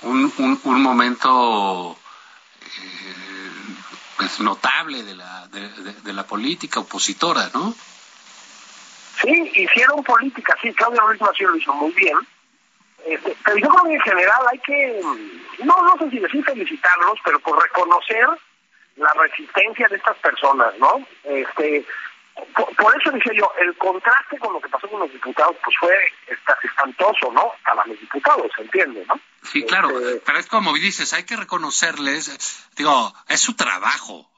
un, 0.00 0.32
un, 0.64 0.82
momento 0.82 1.98
pues, 4.16 4.40
notable 4.40 5.02
de 5.02 5.14
la, 5.14 5.46
de, 5.48 6.12
la 6.14 6.26
política 6.26 6.80
opositora, 6.80 7.50
¿no? 7.52 7.74
Sí, 9.20 9.50
hicieron 9.54 10.02
política, 10.04 10.56
sí, 10.62 10.72
Claudio 10.72 11.02
Ruiz 11.06 11.20
Mació 11.20 11.50
lo 11.50 11.56
hizo 11.56 11.74
muy 11.74 11.92
bien 11.92 12.16
este, 13.06 13.36
pero 13.44 13.56
yo 13.58 13.68
creo 13.68 13.84
que 13.84 13.94
en 13.94 14.00
general 14.00 14.40
hay 14.50 14.58
que, 14.58 15.00
no, 15.64 15.82
no 15.82 15.96
sé 15.98 16.10
si 16.10 16.18
decir 16.18 16.44
felicitarlos, 16.44 17.18
pero 17.24 17.38
por 17.40 17.62
reconocer 17.62 18.26
la 18.96 19.12
resistencia 19.14 19.88
de 19.88 19.96
estas 19.96 20.16
personas, 20.18 20.76
¿no? 20.78 21.06
Este, 21.24 21.84
por, 22.54 23.00
eso 23.00 23.10
decía 23.10 23.32
yo, 23.34 23.52
el 23.60 23.76
contraste 23.76 24.38
con 24.38 24.52
lo 24.52 24.60
que 24.60 24.68
pasó 24.68 24.88
con 24.88 25.00
los 25.00 25.12
diputados, 25.12 25.56
pues 25.62 25.76
fue 25.78 25.94
espantoso, 26.62 27.32
¿no? 27.32 27.52
A 27.64 27.86
los 27.86 27.98
diputados, 28.00 28.50
se 28.54 28.62
entiende, 28.62 29.04
¿no? 29.06 29.20
Sí, 29.42 29.64
claro, 29.64 29.98
este, 29.98 30.20
pero 30.24 30.38
es 30.38 30.46
como 30.46 30.72
dices, 30.74 31.12
hay 31.12 31.24
que 31.24 31.36
reconocerles, 31.36 32.68
digo, 32.76 33.12
es 33.28 33.40
su 33.40 33.54
trabajo, 33.54 34.28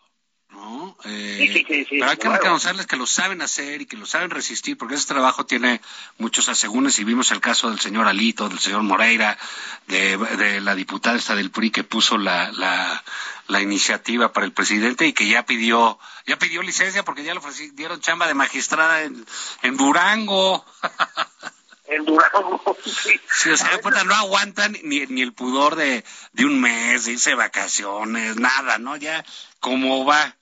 Eh, 1.05 1.87
pero 1.91 2.11
hay 2.11 2.17
que 2.17 2.29
reconocerles 2.29 2.87
que 2.87 2.97
lo 2.97 3.07
saben 3.07 3.43
hacer 3.43 3.81
y 3.83 3.87
que 3.87 3.97
lo 3.97 4.07
saben 4.07 4.31
resistir, 4.31 4.77
porque 4.77 4.95
ese 4.95 5.07
trabajo 5.07 5.47
tiene 5.47 5.81
muchos 6.19 6.49
asegúnes 6.49 6.99
y 6.99 7.05
vimos 7.05 7.31
el 7.31 7.41
caso 7.41 7.71
del 7.71 7.81
señor 7.81 8.07
Alito, 8.07 8.49
del 8.49 8.59
señor 8.59 8.83
Moreira, 8.83 9.39
de, 9.87 10.61
la 10.61 10.75
diputada 10.75 11.17
esta 11.17 11.35
del 11.35 11.51
PRI 11.51 11.71
que 11.71 11.85
puso 11.85 12.19
la, 12.19 12.53
la, 12.53 13.03
la, 13.49 13.61
iniciativa 13.61 14.33
para 14.33 14.47
el 14.47 14.53
presidente 14.53 15.07
y 15.07 15.13
que 15.13 15.29
ya 15.29 15.45
pidió, 15.47 15.99
ya 16.27 16.39
pidió 16.39 16.63
licencia 16.63 17.05
porque 17.05 17.25
ya 17.25 17.35
le 17.35 17.41
dieron 17.73 18.01
chamba 18.01 18.27
de 18.27 18.35
magistrada 18.35 19.03
en, 19.03 19.25
en 19.63 19.77
Durango. 19.77 20.65
en 21.87 22.05
Durango. 22.05 22.77
Sí, 23.33 23.49
o 23.51 23.57
sea, 23.57 23.81
no 24.05 24.15
aguantan 24.15 24.77
ni, 24.83 25.07
ni 25.07 25.23
el 25.23 25.33
pudor 25.33 25.77
de, 25.77 26.05
de 26.33 26.45
un 26.45 26.61
mes, 26.61 27.07
de 27.07 27.13
irse 27.13 27.31
de 27.31 27.37
vacaciones, 27.37 28.37
nada, 28.37 28.77
¿no? 28.79 28.97
Ya, 28.97 29.25
¿cómo 29.61 30.05
va? 30.05 30.37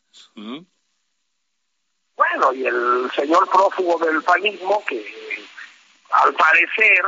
Bueno, 2.17 2.53
y 2.53 2.67
el 2.67 3.11
señor 3.15 3.49
prófugo 3.49 3.99
del 3.99 4.23
panismo, 4.23 4.85
que 4.87 5.47
al 6.11 6.35
parecer 6.35 7.05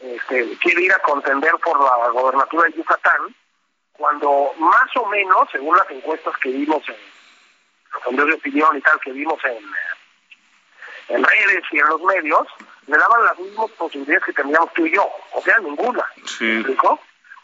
este, 0.00 0.58
quiere 0.58 0.82
ir 0.82 0.92
a 0.92 0.98
contender 1.00 1.52
por 1.64 1.80
la 1.80 2.08
gobernatura 2.10 2.68
de 2.68 2.76
Yucatán, 2.76 3.34
cuando 3.92 4.52
más 4.58 4.96
o 4.96 5.06
menos, 5.06 5.48
según 5.50 5.76
las 5.76 5.90
encuestas 5.90 6.36
que 6.38 6.50
vimos 6.50 6.82
en 6.88 6.96
los 7.92 8.02
sondeos 8.02 8.28
de 8.28 8.34
opinión 8.34 8.76
y 8.76 8.80
tal, 8.80 9.00
que 9.00 9.12
vimos 9.12 9.38
en, 9.44 11.16
en 11.16 11.24
redes 11.24 11.62
y 11.70 11.78
en 11.78 11.88
los 11.88 12.00
medios, 12.02 12.46
le 12.86 12.96
daban 12.98 13.24
las 13.24 13.38
mismas 13.38 13.70
posibilidades 13.72 14.24
que 14.24 14.32
teníamos 14.32 14.72
tú 14.74 14.86
y 14.86 14.94
yo, 14.94 15.08
o 15.32 15.42
sea, 15.42 15.58
ninguna. 15.58 16.04
Sí. 16.24 16.64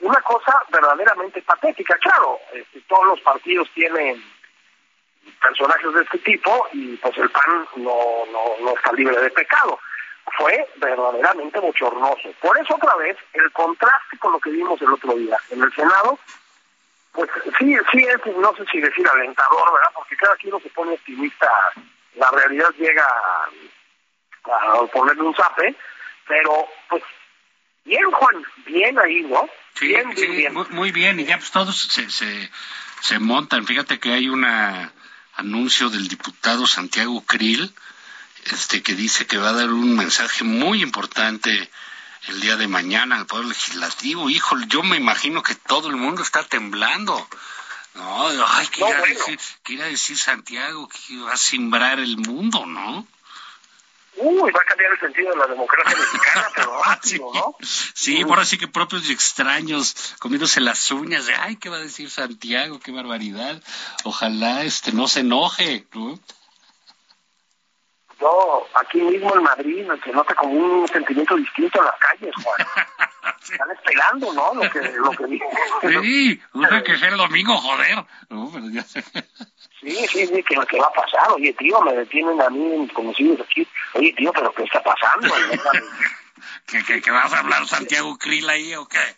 Una 0.01 0.21
cosa 0.23 0.61
verdaderamente 0.71 1.41
patética. 1.43 1.97
Claro, 1.99 2.39
este, 2.53 2.81
todos 2.89 3.07
los 3.07 3.21
partidos 3.21 3.69
tienen 3.73 4.23
personajes 5.41 5.93
de 5.95 6.03
este 6.03 6.19
tipo 6.19 6.69
y 6.73 6.97
pues 6.97 7.17
el 7.19 7.31
PAN 7.31 7.67
no, 7.77 8.25
no, 8.31 8.65
no 8.65 8.75
está 8.77 8.93
libre 8.93 9.21
de 9.21 9.31
pecado. 9.31 9.79
fue 10.39 10.67
verdaderamente 10.77 11.59
bochornoso. 11.61 12.33
Por 12.41 12.59
eso 12.59 12.75
otra 12.75 12.95
vez, 12.97 13.17
el 13.33 13.51
contraste 13.53 14.19
con 14.19 14.33
lo 14.33 14.41
que 14.41 14.51
vimos 14.51 14.81
el 14.81 14.93
otro 14.93 15.15
día 15.15 15.37
en 15.51 15.63
el 15.63 15.73
Senado, 15.75 16.19
pues 17.13 17.29
sí, 17.59 17.77
sí 17.91 17.99
es, 17.99 18.37
no 18.37 18.55
sé 18.57 18.65
si 18.71 18.81
decir 18.81 19.07
alentador, 19.07 19.73
¿verdad? 19.73 19.91
Porque 19.95 20.17
cada 20.17 20.37
quien 20.37 20.59
se 20.61 20.71
pone 20.71 20.93
optimista, 20.93 21.49
la 22.15 22.31
realidad 22.31 22.71
llega 22.79 23.07
a, 24.45 24.73
a 24.73 24.87
ponerle 24.87 25.23
un 25.23 25.35
zape, 25.35 25.75
pero 26.27 26.67
pues 26.89 27.03
bien 27.85 28.11
Juan, 28.11 28.45
bien 28.65 28.99
ahí, 28.99 29.23
¿no? 29.23 29.49
Sí, 29.75 29.89
bien, 29.89 30.11
sí, 30.17 30.23
bien, 30.23 30.37
bien. 30.37 30.55
Muy, 30.55 30.67
muy 30.71 30.93
bien, 30.93 31.21
y 31.21 31.25
ya 31.25 31.37
pues 31.37 31.51
todos 31.51 31.77
se, 31.91 32.09
se, 32.11 32.51
se 33.01 33.19
montan. 33.19 33.67
Fíjate 33.67 33.99
que 33.99 34.13
hay 34.13 34.29
un 34.29 34.45
anuncio 35.35 35.91
del 35.91 36.09
diputado 36.09 36.67
Santiago 36.67 37.23
Krill, 37.25 37.73
este 38.47 38.83
que 38.83 38.95
dice 38.95 39.27
que 39.27 39.39
va 39.39 39.51
a 39.51 39.55
dar 39.55 39.71
un 39.73 39.97
mensaje 39.97 40.45
muy 40.45 40.83
importante 40.83 41.71
el 42.29 42.41
día 42.41 42.57
de 42.57 42.69
mañana 42.69 43.17
al 43.17 43.27
Poder 43.27 43.47
Legislativo. 43.47 44.31
Híjole, 44.31 44.67
yo 44.69 44.83
me 44.83 44.97
imagino 44.97 45.43
que 45.43 45.55
todo 45.55 45.89
el 45.89 45.97
mundo 45.97 46.23
está 46.23 46.45
temblando. 46.45 47.29
No, 47.95 48.29
ay, 48.47 48.69
¿qué, 48.69 48.81
No, 48.81 48.89
irá, 48.89 48.97
a 48.97 49.01
bueno. 49.01 49.15
decir, 49.15 49.41
qué 49.63 49.73
irá 49.75 49.85
a 49.85 49.89
decir 49.89 50.17
Santiago? 50.19 50.89
Que 50.89 51.19
va 51.19 51.33
a 51.33 51.37
simbrar 51.37 51.99
el 51.99 52.17
mundo, 52.17 52.65
¿no? 52.67 53.07
Uy, 54.17 54.51
va 54.53 54.61
a 54.61 54.65
cambiar 54.65 54.93
el 54.93 55.01
sentido 55.01 55.31
de 55.31 55.37
la 55.37 55.47
democracia 55.47 55.99
mexicana, 55.99 56.49
pero 56.55 56.83
rápido, 56.85 57.31
¿no? 57.35 57.57
Sí, 57.63 58.23
ahora 58.23 58.45
sí 58.45 58.59
que 58.59 58.69
propios 58.69 59.09
y 59.09 59.13
extraños, 59.13 60.15
comiéndose 60.19 60.61
las 60.61 60.91
uñas 60.91 61.27
de, 61.27 61.35
ay, 61.35 61.57
¿qué 61.57 61.71
va 61.71 61.77
a 61.77 61.81
decir 61.81 62.11
Santiago? 62.11 62.79
¡Qué 62.79 62.93
barbaridad! 62.93 63.63
Ojalá 64.05 64.63
este 64.65 64.93
no 64.93 65.09
se 65.09 65.21
enoje, 65.21 65.87
¿no? 65.95 66.19
Yo, 68.21 68.69
aquí 68.75 69.01
mismo 69.01 69.35
en 69.35 69.43
Madrid, 69.43 69.87
se 70.05 70.13
nota 70.13 70.35
como 70.35 70.53
un 70.53 70.87
sentimiento 70.87 71.35
distinto 71.37 71.81
en 71.81 71.87
las 71.87 71.99
calles, 71.99 72.35
Juan. 72.45 72.57
Están 73.43 73.71
esperando, 73.73 74.33
¿no? 74.33 74.55
Lo 74.55 74.71
que, 74.71 74.81
lo 74.81 75.11
que 75.11 75.27
digo. 75.29 75.47
Sí, 76.03 76.41
usa 76.53 76.83
que 76.85 76.97
sea 76.99 77.09
el 77.09 77.17
domingo, 77.17 77.57
joder. 77.57 78.05
No, 78.29 78.51
pero 78.53 78.69
ya 78.71 78.83
sé. 78.85 79.03
Sí, 79.81 80.07
sí, 80.07 80.27
sí, 80.29 80.43
que 80.45 80.55
lo 80.55 80.65
que 80.67 80.79
va 80.79 80.87
a 80.87 80.93
pasar. 80.93 81.33
Oye, 81.33 81.53
tío, 81.55 81.81
me 81.81 81.93
detienen 81.95 82.41
a 82.41 82.49
mí, 82.49 82.89
conocidos 82.95 83.41
aquí. 83.41 83.67
Oye, 83.95 84.13
tío, 84.17 84.33
pero 84.33 84.53
¿qué 84.55 84.63
está 84.65 84.83
pasando? 84.83 85.33
¿Que, 86.67 86.83
que, 86.85 87.03
que 87.03 87.11
vas 87.11 87.33
a 87.33 87.39
hablar 87.41 87.67
Santiago 87.69 88.17
Krill 88.19 88.49
ahí 88.49 88.75
o 88.75 88.87
qué? 88.89 89.17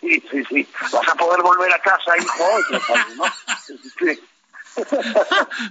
Sí, 0.00 0.22
sí, 0.30 0.42
sí. 0.48 0.68
Vas 0.92 1.08
a 1.08 1.14
poder 1.14 1.42
volver 1.42 1.72
a 1.72 1.80
casa, 1.80 2.16
hijo. 2.18 2.44
¿no? 3.16 3.24
Sí. 3.98 4.20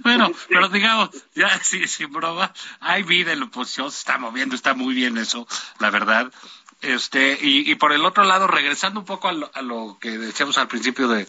bueno, 0.04 0.30
pero 0.48 0.68
digamos, 0.68 1.10
ya 1.34 1.58
sí, 1.62 1.86
sin 1.88 2.12
broma, 2.12 2.52
hay 2.80 3.02
vida 3.02 3.32
en 3.32 3.40
la 3.40 3.46
oposición, 3.46 3.90
se 3.90 3.98
está 3.98 4.18
moviendo, 4.18 4.54
está 4.54 4.74
muy 4.74 4.94
bien 4.94 5.16
eso, 5.18 5.48
la 5.78 5.90
verdad. 5.90 6.30
Este, 6.82 7.38
y, 7.40 7.70
y 7.70 7.74
por 7.76 7.92
el 7.92 8.04
otro 8.04 8.24
lado, 8.24 8.46
regresando 8.46 9.00
un 9.00 9.06
poco 9.06 9.28
a 9.28 9.32
lo, 9.32 9.50
a 9.54 9.62
lo 9.62 9.98
que 10.00 10.10
decíamos 10.10 10.58
al 10.58 10.68
principio 10.68 11.08
de, 11.08 11.26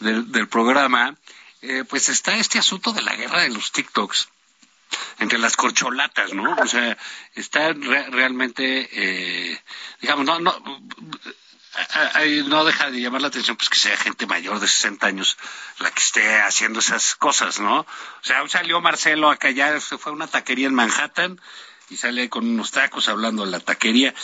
del- 0.00 0.30
del 0.32 0.48
programa, 0.48 1.14
eh, 1.62 1.84
pues 1.88 2.08
está 2.08 2.36
este 2.36 2.58
asunto 2.58 2.92
de 2.92 3.02
la 3.02 3.14
guerra 3.14 3.40
de 3.40 3.50
los 3.50 3.70
TikToks 3.72 4.28
entre 5.18 5.38
las 5.38 5.56
corcholatas, 5.56 6.32
¿no? 6.32 6.54
O 6.54 6.66
sea, 6.66 6.96
está 7.34 7.72
re- 7.72 8.10
realmente, 8.10 8.88
eh, 8.92 9.60
digamos, 10.00 10.24
no, 10.24 10.40
no, 10.40 10.50
a- 11.94 12.18
a- 12.18 12.24
no 12.46 12.64
deja 12.64 12.90
de 12.90 13.00
llamar 13.00 13.22
la 13.22 13.28
atención 13.28 13.56
pues 13.56 13.68
que 13.70 13.78
sea 13.78 13.96
gente 13.96 14.26
mayor 14.26 14.60
de 14.60 14.68
60 14.68 15.06
años 15.06 15.38
la 15.78 15.90
que 15.90 16.00
esté 16.02 16.40
haciendo 16.42 16.80
esas 16.80 17.14
cosas, 17.16 17.60
¿no? 17.60 17.80
O 17.80 17.86
sea, 18.22 18.46
salió 18.48 18.80
Marcelo 18.80 19.30
acá 19.30 19.50
ya, 19.50 19.80
se 19.80 19.96
fue 19.98 20.12
a 20.12 20.14
una 20.14 20.26
taquería 20.26 20.66
en 20.66 20.74
Manhattan 20.74 21.40
y 21.88 21.96
sale 21.96 22.28
con 22.28 22.46
unos 22.46 22.70
tacos 22.70 23.08
hablando 23.08 23.44
de 23.44 23.50
la 23.50 23.60
taquería. 23.60 24.14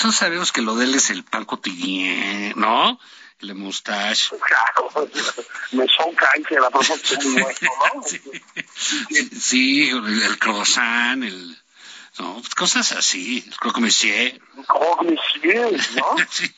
Todos 0.00 0.16
sabemos 0.16 0.52
que 0.52 0.62
lo 0.62 0.74
de 0.76 0.84
él 0.84 0.94
es 0.94 1.10
el 1.10 1.24
pan 1.24 1.44
cotidiano, 1.44 2.54
¿no? 2.56 3.00
El 3.40 3.54
mustache. 3.54 4.30
Claro, 4.46 5.08
me 5.72 5.86
son 5.88 6.14
cáncer, 6.14 6.60
muy 7.24 7.32
bueno, 7.42 7.58
¿no? 7.94 8.02
Sí, 8.02 8.20
sí, 9.40 9.88
el, 9.90 10.38
croissant, 10.38 11.22
el... 11.22 11.56
No, 12.18 12.36
pues 12.36 12.54
cosas 12.54 12.92
así, 12.92 13.44
el 13.46 13.56
croque 13.56 13.80
monsieur. 13.80 14.40
Cognición, 14.66 15.76
¿no? 15.96 16.16
Sí. 16.30 16.50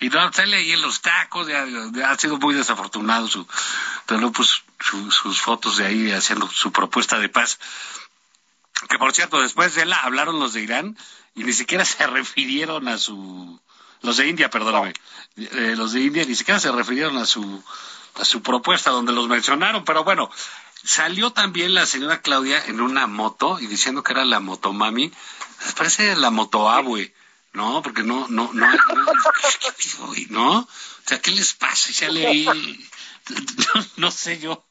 Y 0.00 0.08
no, 0.08 0.32
sale 0.32 0.56
ahí 0.56 0.72
en 0.72 0.80
los 0.80 1.02
tacos, 1.02 1.48
ya, 1.48 1.66
ya 1.92 2.10
ha 2.10 2.18
sido 2.18 2.38
muy 2.38 2.54
desafortunado 2.54 3.28
su, 3.28 3.46
pero 4.06 4.32
pues 4.32 4.62
su- 4.80 5.10
sus 5.10 5.40
fotos 5.42 5.76
de 5.76 5.86
ahí 5.86 6.12
haciendo 6.12 6.48
su 6.48 6.72
propuesta 6.72 7.18
de 7.18 7.28
paz. 7.28 7.58
Que 8.88 8.96
por 8.98 9.12
cierto, 9.12 9.40
después 9.40 9.74
de 9.74 9.82
él 9.82 9.92
hablaron 9.92 10.38
los 10.38 10.52
de 10.54 10.62
Irán 10.62 10.96
y 11.34 11.44
ni 11.44 11.52
siquiera 11.52 11.84
se 11.84 12.06
refirieron 12.06 12.88
a 12.88 12.96
su, 12.96 13.60
los 14.06 14.16
de 14.16 14.28
India, 14.28 14.48
perdóname, 14.48 14.94
Eh, 15.36 15.74
los 15.76 15.92
de 15.92 16.00
India 16.00 16.24
ni 16.24 16.34
siquiera 16.34 16.58
se 16.58 16.72
refirieron 16.72 17.18
a 17.18 17.26
su, 17.26 17.62
a 18.14 18.24
su 18.24 18.40
propuesta 18.40 18.90
donde 18.90 19.12
los 19.12 19.28
mencionaron, 19.28 19.84
pero 19.84 20.04
bueno, 20.04 20.30
salió 20.82 21.32
también 21.32 21.74
la 21.74 21.84
señora 21.84 22.22
Claudia 22.22 22.64
en 22.66 22.80
una 22.80 23.06
moto 23.06 23.58
y 23.60 23.66
diciendo 23.66 24.02
que 24.02 24.12
era 24.12 24.24
la 24.24 24.40
motomami, 24.40 25.12
parece 25.76 26.16
la 26.16 26.30
motoabue. 26.30 27.12
No, 27.52 27.82
porque 27.82 28.02
no, 28.02 28.26
no, 28.28 28.50
no, 28.52 28.66
no, 28.66 28.78
¿no? 30.28 30.58
O 30.58 30.68
sea, 31.06 31.20
¿qué 31.20 31.30
les 31.30 31.54
pasa? 31.54 31.90
Y 31.90 31.94
sale 31.94 32.26
ahí, 32.26 32.44
no, 32.44 33.86
no 33.96 34.10
sé 34.10 34.38
yo, 34.38 34.64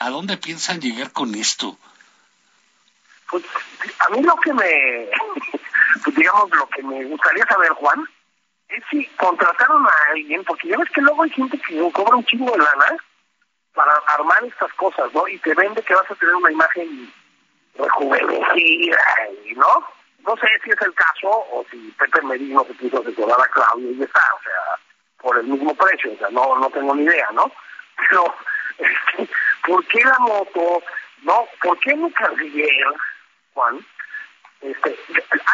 ¿a 0.00 0.10
dónde 0.10 0.36
piensan 0.36 0.80
llegar 0.80 1.12
con 1.12 1.34
esto? 1.36 1.78
Pues 3.30 3.44
a 4.00 4.08
mí 4.10 4.20
lo 4.22 4.34
que 4.36 4.52
me, 4.52 5.08
pues, 6.04 6.16
digamos, 6.16 6.50
lo 6.50 6.68
que 6.68 6.82
me 6.82 7.04
gustaría 7.04 7.46
saber, 7.46 7.70
Juan, 7.70 8.04
si 8.90 9.06
contrataron 9.16 9.86
a 9.86 10.10
alguien, 10.10 10.44
porque 10.44 10.68
ya 10.68 10.78
ves 10.78 10.90
que 10.90 11.00
luego 11.00 11.22
hay 11.22 11.30
gente 11.30 11.58
que 11.58 11.92
cobra 11.92 12.16
un 12.16 12.24
chingo 12.24 12.50
de 12.52 12.58
lana 12.58 12.96
para 13.74 13.92
armar 14.16 14.44
estas 14.44 14.72
cosas, 14.74 15.12
¿no? 15.12 15.26
Y 15.28 15.38
te 15.38 15.54
vende 15.54 15.82
que 15.82 15.94
vas 15.94 16.10
a 16.10 16.14
tener 16.14 16.34
una 16.34 16.52
imagen 16.52 17.12
rejuvenecida, 17.76 18.98
¿no? 19.56 19.86
No 20.26 20.36
sé 20.36 20.46
si 20.62 20.70
es 20.70 20.80
el 20.80 20.94
caso 20.94 21.28
o 21.28 21.64
si 21.70 21.94
Pepe 21.98 22.22
Merino 22.22 22.64
se 22.64 22.74
quiso 22.74 23.00
asesorar 23.00 23.38
a 23.40 23.48
Claudio 23.48 23.90
y 23.92 24.02
está, 24.02 24.22
o 24.38 24.42
sea, 24.42 24.78
por 25.20 25.38
el 25.38 25.46
mismo 25.46 25.74
precio, 25.74 26.12
o 26.12 26.16
sea, 26.16 26.28
no, 26.30 26.58
no 26.58 26.70
tengo 26.70 26.94
ni 26.94 27.04
idea, 27.04 27.28
¿no? 27.32 27.50
Pero, 28.08 28.34
este, 28.78 29.28
¿por 29.66 29.84
qué 29.86 30.02
la 30.04 30.18
moto? 30.20 30.82
¿No? 31.22 31.46
¿Por 31.62 31.78
qué 31.80 31.94
mi 31.94 32.10
carriller, 32.12 32.94
Juan? 33.54 33.84
Este, 34.64 34.98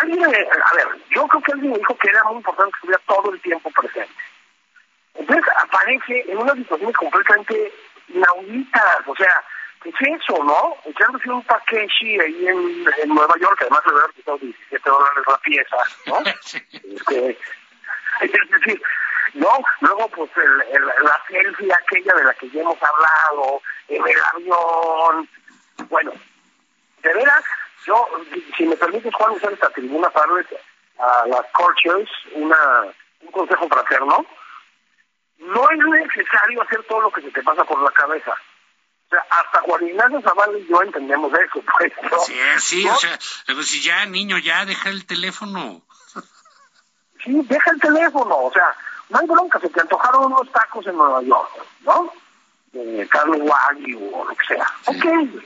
alguien, 0.01 0.25
a 0.25 0.75
ver, 0.77 0.87
yo 1.11 1.27
creo 1.27 1.43
que 1.43 1.53
alguien 1.53 1.73
me 1.73 1.79
dijo 1.79 1.97
que 1.99 2.09
era 2.11 2.23
muy 2.25 2.37
importante 2.37 2.71
que 2.73 2.77
estuviera 2.77 3.03
todo 3.07 3.33
el 3.33 3.41
tiempo 3.41 3.71
presente. 3.73 4.15
Entonces 5.15 5.45
aparece 5.59 6.25
en 6.31 6.39
unas 6.39 6.55
situaciones 6.57 6.97
completamente 6.97 7.73
inauditas, 8.09 8.99
o 9.07 9.17
sea, 9.17 9.45
¿qué 9.83 9.89
es 9.91 10.21
eso, 10.23 10.45
no? 10.45 10.77
Echándose 10.85 11.29
un 11.29 11.43
Takeshi 11.43 12.21
ahí 12.21 12.47
en, 12.49 12.85
en 13.03 13.09
Nueva 13.09 13.35
York, 13.41 13.59
además 13.63 13.81
le 13.87 13.93
haber 13.99 14.13
costado 14.15 14.39
17 14.39 14.89
dólares 14.91 15.25
la 15.27 15.39
pieza, 15.39 15.77
¿no? 16.07 16.19
Este, 16.95 17.39
es 18.21 18.51
decir, 18.51 18.83
no, 19.35 19.49
luego 19.81 20.09
pues 20.09 20.31
el, 20.37 20.61
el- 20.77 21.05
la 21.05 21.21
selfie 21.29 21.73
aquella 21.73 22.15
de 22.15 22.25
la 22.25 22.35
que 22.35 22.51
ya 22.51 22.61
hemos 22.61 22.79
hablado, 22.83 23.61
en 23.89 24.07
el 24.07 24.17
avión, 24.35 25.29
bueno, 25.89 26.13
de 27.03 27.15
veras, 27.15 27.45
yo, 27.87 28.07
si 28.57 28.65
me 28.65 28.77
permites, 28.77 29.15
Juan, 29.15 29.33
usar 29.33 29.53
esta 29.53 29.71
tribuna 29.71 30.11
para 30.11 30.33
a 30.99 31.27
las 31.27 31.47
coaches 31.53 32.09
una, 32.35 32.85
un 33.23 33.33
consejo 33.33 33.69
fraterno, 33.69 34.27
no 35.39 35.71
es 35.71 35.79
necesario 35.79 36.63
hacer 36.63 36.85
todo 36.85 37.01
lo 37.01 37.11
que 37.11 37.23
se 37.23 37.31
te 37.31 37.43
pasa 37.43 37.65
por 37.65 37.83
la 37.83 37.91
cabeza. 37.91 38.33
O 38.33 39.09
sea, 39.11 39.25
hasta 39.31 39.61
Juan 39.63 39.87
Ignacio 39.87 40.21
Zavala 40.21 40.59
y 40.59 40.67
yo 40.69 40.83
entendemos 40.83 41.33
eso, 41.33 41.65
pues, 41.79 41.93
¿no? 42.11 42.19
Sí, 42.21 42.35
sí, 42.59 42.85
¿No? 42.85 42.95
o 42.95 42.97
sea, 42.97 43.19
pero 43.47 43.63
si 43.63 43.81
ya, 43.81 44.05
niño, 44.07 44.39
ya, 44.39 44.65
deja 44.65 44.91
el 44.91 45.07
teléfono. 45.07 45.83
Sí, 47.25 47.41
deja 47.49 47.71
el 47.71 47.81
teléfono, 47.81 48.37
o 48.37 48.53
sea, 48.53 48.75
no 49.09 49.19
hay 49.19 49.27
bronca, 49.27 49.59
se 49.61 49.69
te 49.69 49.81
antojaron 49.81 50.27
unos 50.27 50.51
tacos 50.53 50.87
en 50.87 50.97
Nueva 50.97 51.23
York, 51.23 51.51
¿no? 51.81 52.13
De 52.73 53.07
carne 53.09 53.39
wagyu 53.39 54.15
o 54.15 54.25
lo 54.25 54.35
que 54.35 54.47
sea. 54.47 54.67
Ok, 54.87 55.43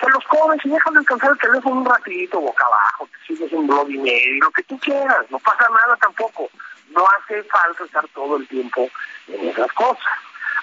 te 0.00 0.08
los 0.08 0.24
comes 0.24 0.64
y 0.64 0.70
dejas 0.70 0.94
descansar 0.94 1.30
el 1.32 1.38
teléfono 1.38 1.80
un 1.80 1.84
ratito, 1.84 2.40
boca 2.40 2.64
abajo, 2.64 3.08
te 3.12 3.26
sigues 3.26 3.52
un 3.52 3.66
blog 3.66 3.90
y 3.90 3.98
medio, 3.98 4.44
lo 4.44 4.50
que 4.50 4.62
tú 4.62 4.78
quieras, 4.78 5.30
no 5.30 5.38
pasa 5.38 5.68
nada 5.68 5.96
tampoco. 5.96 6.48
No 6.88 7.04
hace 7.06 7.42
falta 7.44 7.84
estar 7.84 8.08
todo 8.08 8.36
el 8.36 8.48
tiempo 8.48 8.88
en 9.28 9.48
esas 9.48 9.70
cosas. 9.72 10.12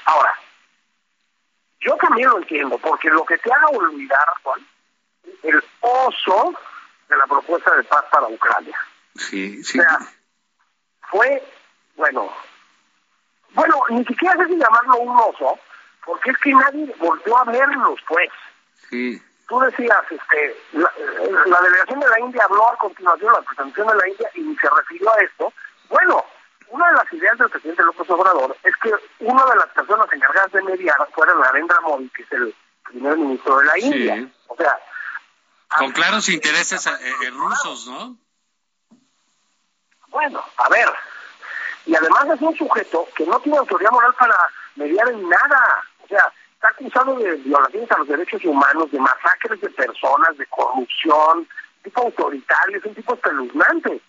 Ahora, 0.05 0.33
yo 1.79 1.95
también 1.97 2.29
lo 2.29 2.39
entiendo, 2.39 2.77
porque 2.79 3.09
lo 3.09 3.23
que 3.23 3.37
te 3.37 3.53
haga 3.53 3.67
olvidar, 3.67 4.27
Juan, 4.43 4.59
el 5.43 5.63
oso 5.79 6.53
de 7.07 7.15
la 7.15 7.25
propuesta 7.27 7.73
de 7.75 7.83
paz 7.83 8.03
para 8.11 8.27
Ucrania. 8.27 8.77
Sí, 9.15 9.63
sí. 9.63 9.79
O 9.79 9.83
sea, 9.83 9.99
fue, 11.09 11.43
bueno, 11.95 12.29
bueno, 13.51 13.75
ni 13.89 14.03
siquiera 14.03 14.35
sé 14.35 14.47
si 14.47 14.57
llamarlo 14.57 14.97
un 14.97 15.17
oso, 15.17 15.59
porque 16.05 16.31
es 16.31 16.37
que 16.39 16.51
nadie 16.51 16.93
volvió 16.99 17.37
a 17.37 17.45
verlos, 17.45 17.99
pues. 18.07 18.29
Sí. 18.89 19.21
Tú 19.47 19.59
decías, 19.59 19.99
este, 20.09 20.57
la, 20.73 21.61
delegación 21.61 21.99
de 21.99 22.09
la 22.09 22.19
India 22.19 22.43
habló 22.43 22.69
a 22.69 22.77
continuación, 22.77 23.33
la 23.33 23.41
presentación 23.41 23.87
de 23.87 23.95
la 23.95 24.09
India, 24.09 24.29
y 24.35 24.55
se 24.55 24.69
refirió 24.69 25.11
a 25.11 25.21
esto. 25.21 25.53
Bueno, 25.89 26.25
una 26.69 26.87
de 26.89 26.93
las 26.95 27.13
ideas 27.13 27.37
del 27.37 27.49
presidente 27.49 27.83
López 27.83 28.09
Obrador 28.09 28.57
es 28.63 28.75
que 28.77 28.91
una 29.19 29.45
de 29.45 29.55
las 29.55 29.67
personas 29.67 30.07
encargadas 30.11 30.51
de 30.51 30.61
mediar 30.63 30.97
fuera 31.13 31.33
Narendra 31.35 31.79
Modi, 31.81 32.09
que 32.09 32.23
es 32.23 32.31
el 32.33 32.55
primer 32.83 33.17
ministro 33.17 33.57
de 33.57 33.65
la 33.65 33.79
India. 33.79 34.29
O 34.47 34.55
sea... 34.55 34.77
Con 35.77 35.91
claros 35.91 36.29
intereses 36.29 36.87
eh, 36.87 36.91
eh, 37.25 37.29
rusos, 37.31 37.87
¿no? 37.87 38.17
Bueno, 40.09 40.43
a 40.57 40.69
ver, 40.69 40.87
y 41.85 41.95
además 41.95 42.27
es 42.33 42.41
un 42.41 42.55
sujeto 42.55 43.07
que 43.15 43.25
no 43.25 43.39
tiene 43.39 43.57
autoridad 43.57 43.91
moral 43.91 44.13
para 44.19 44.35
mediar 44.75 45.07
en 45.09 45.27
nada. 45.27 45.83
O 46.03 46.07
sea, 46.07 46.31
está 46.57 46.69
acusado 46.69 47.15
de 47.19 47.35
violaciones 47.35 47.91
a 47.91 47.97
los 47.99 48.07
derechos 48.07 48.43
humanos, 48.43 48.91
de 48.91 48.99
masacres 48.99 49.61
de 49.61 49.69
personas, 49.69 50.35
de 50.37 50.45
corrupción, 50.47 51.47
tipo 51.83 52.01
autoritario, 52.01 52.77
es 52.77 52.85
un 52.85 52.95
tipo 52.95 53.13
espeluznante. 53.13 54.01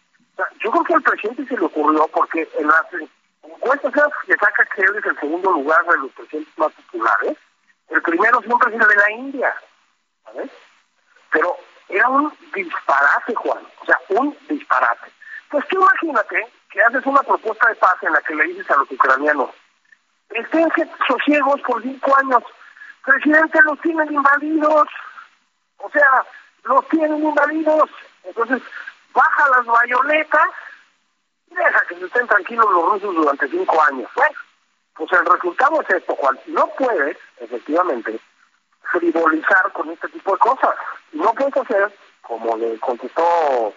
Yo 0.61 0.71
creo 0.71 0.85
que 0.85 0.95
al 0.95 1.03
presidente 1.03 1.47
se 1.47 1.57
le 1.57 1.67
ocurrió 1.67 2.09
porque 2.09 2.49
en 2.59 2.67
las 2.67 2.87
encuestas 3.43 3.93
que 4.25 4.37
saca 4.37 4.65
que 4.75 4.83
él 4.83 4.97
es 4.97 5.05
el 5.05 5.19
segundo 5.19 5.53
lugar 5.53 5.85
de 5.85 5.99
los 5.99 6.13
presidentes 6.13 6.59
más 6.59 6.73
populares, 6.73 7.37
el 7.91 8.03
primero 8.03 8.41
siempre 8.41 8.75
es 8.75 8.81
el 8.81 8.89
de 8.89 8.97
la 8.97 9.11
India, 9.11 9.55
¿sabes? 10.25 10.51
Pero 11.31 11.57
era 11.89 12.09
un 12.09 12.33
disparate, 12.55 13.35
Juan, 13.35 13.63
o 13.83 13.85
sea, 13.85 13.99
un 14.09 14.37
disparate. 14.49 15.11
Pues 15.51 15.67
tú 15.69 15.77
imagínate 15.77 16.47
que 16.71 16.83
haces 16.83 17.05
una 17.05 17.23
propuesta 17.23 17.69
de 17.69 17.75
paz 17.75 17.97
en 18.03 18.13
la 18.13 18.23
que 18.23 18.35
le 18.35 18.45
dices 18.45 18.71
a 18.71 18.77
los 18.77 18.91
ucranianos, 18.91 19.51
estén 20.31 20.69
sosiegos 21.07 21.61
por 21.63 21.83
cinco 21.83 22.17
años, 22.17 22.43
presidente, 23.05 23.59
los 23.65 23.81
tienen 23.81 24.13
invadidos, 24.13 24.89
o 25.79 25.91
sea, 25.91 26.25
los 26.65 26.89
tienen 26.89 27.23
invadidos, 27.23 27.91
entonces 28.25 28.63
baja 29.15 29.49
las 29.57 29.67
bayonetas 29.67 30.49
y 31.51 31.55
deja 31.55 31.83
que 31.89 32.05
estén 32.05 32.27
tranquilos 32.27 32.71
los 32.71 32.91
rusos 32.91 33.15
durante 33.15 33.49
cinco 33.49 33.83
años. 33.91 34.11
Bueno, 34.15 34.37
pues 34.95 35.13
el 35.13 35.27
resultado 35.27 35.81
es 35.83 35.91
esto, 35.91 36.15
Juan, 36.17 36.39
no 36.47 36.67
puedes, 36.77 37.17
efectivamente, 37.39 38.21
frivolizar 38.91 39.73
con 39.73 39.91
este 39.91 40.09
tipo 40.09 40.33
de 40.33 40.39
cosas. 40.39 40.75
No 41.13 41.33
puedes 41.35 41.57
hacer, 41.57 41.93
como 42.23 42.57
le 42.57 42.79
contestó 42.79 43.73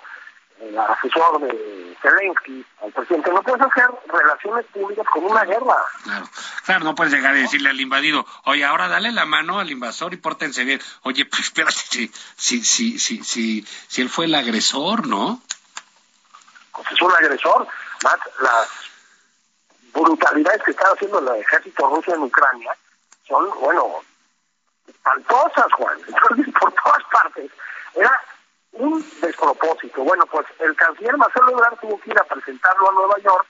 el 0.72 0.80
asesor 0.80 1.42
de 1.42 1.98
Zelensky 2.02 2.66
al 2.82 2.92
presidente, 2.92 3.32
no 3.32 3.44
puedes 3.44 3.62
hacer 3.62 3.86
relaciones 4.08 4.66
públicas 4.68 5.06
con 5.12 5.26
una 5.26 5.44
guerra. 5.44 5.76
Claro, 6.04 6.26
claro, 6.66 6.86
no 6.86 6.96
puedes 6.96 7.14
llegar 7.14 7.34
a 7.34 7.38
decirle 7.38 7.70
al 7.70 7.80
invadido, 7.80 8.26
oye, 8.46 8.64
ahora 8.64 8.88
dale 8.88 9.12
la 9.12 9.26
mano 9.26 9.60
al 9.60 9.70
invasor 9.70 10.14
y 10.14 10.18
pórtense 10.18 10.64
bien. 10.64 10.82
Oye, 11.04 11.26
pues 11.30 11.42
espérate, 11.42 11.76
si, 11.76 12.08
si, 12.38 12.64
si, 12.64 13.00
si, 13.00 13.24
si, 13.24 13.66
si 13.88 14.02
él 14.02 14.10
fue 14.10 14.26
el 14.26 14.36
agresor, 14.36 15.08
¿no? 15.08 15.42
Pues 16.72 16.92
es 16.92 17.02
un 17.02 17.12
agresor. 17.12 17.68
Más 18.04 18.18
las 18.40 18.68
brutalidades 19.94 20.64
que 20.64 20.72
está 20.72 20.86
haciendo 20.92 21.20
el 21.20 21.42
ejército 21.42 21.88
ruso 21.88 22.16
en 22.16 22.24
Ucrania 22.24 22.76
son, 23.28 23.50
bueno, 23.60 24.02
espantosas, 24.88 25.68
Juan. 25.74 25.98
Entonces, 26.08 26.54
por 26.60 26.72
todas 26.74 27.04
partes. 27.12 27.52
Era 27.94 28.20
un 28.74 29.06
despropósito. 29.22 30.04
Bueno, 30.04 30.26
pues 30.28 30.46
el 30.60 30.76
canciller 30.76 31.18
Marcelo 31.18 31.52
Ebrard 31.52 31.80
tuvo 31.80 32.00
que 32.00 32.12
ir 32.12 32.20
a 32.20 32.24
presentarlo 32.24 32.90
a 32.90 32.94
Nueva 32.94 33.18
York 33.20 33.48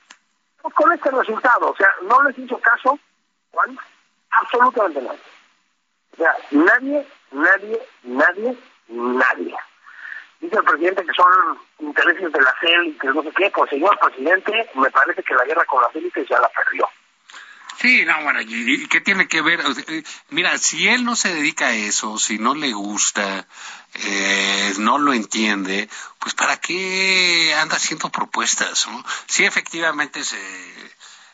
pues, 0.62 0.74
con 0.74 0.92
este 0.92 1.12
resultado. 1.12 1.72
O 1.72 1.76
sea, 1.76 1.90
no 2.04 2.24
les 2.24 2.38
hizo 2.38 2.58
caso, 2.60 2.98
Juan, 3.52 3.78
absolutamente 4.32 5.02
nadie. 5.02 5.20
O 6.14 6.18
sea, 6.18 6.36
nadie, 6.52 7.08
nadie, 7.32 7.82
nadie, 8.04 8.58
nadie. 8.88 9.56
Dice 10.40 10.58
el 10.58 10.64
presidente 10.64 11.06
que 11.06 11.14
son 11.14 11.60
intereses 11.80 12.32
de 12.32 12.42
la 12.42 12.54
CEL 12.60 12.88
y 12.88 12.98
que 12.98 13.08
no 13.08 13.22
sé 13.22 13.32
qué. 13.36 13.52
Pues, 13.54 13.70
señor 13.70 13.98
presidente, 14.00 14.70
me 14.76 14.90
parece 14.90 15.24
que 15.24 15.36
la 15.36 15.46
guerra 15.46 15.66
con 15.66 15.82
las 15.84 15.96
élites 15.96 16.28
ya 16.28 16.40
la 16.40 16.50
perdió. 16.50 16.90
Sí, 17.82 18.06
no, 18.06 18.22
bueno, 18.22 18.42
¿y 18.42 18.86
qué 18.88 19.02
tiene 19.02 19.28
que 19.28 19.42
ver? 19.42 19.60
Eh, 19.88 20.04
mira, 20.30 20.56
si 20.60 20.88
él 20.88 21.04
no 21.04 21.16
se 21.16 21.34
dedica 21.34 21.70
a 21.70 21.74
eso, 21.74 22.20
si 22.20 22.38
no 22.38 22.54
le 22.54 22.74
gusta, 22.74 23.48
eh, 23.96 24.76
no 24.78 25.00
lo 25.00 25.14
entiende, 25.14 25.90
pues 26.20 26.36
¿para 26.36 26.58
qué 26.58 27.56
anda 27.56 27.78
haciendo 27.78 28.12
propuestas? 28.12 28.88
¿no? 28.88 29.04
Si 29.26 29.46
efectivamente 29.46 30.24
se 30.24 30.38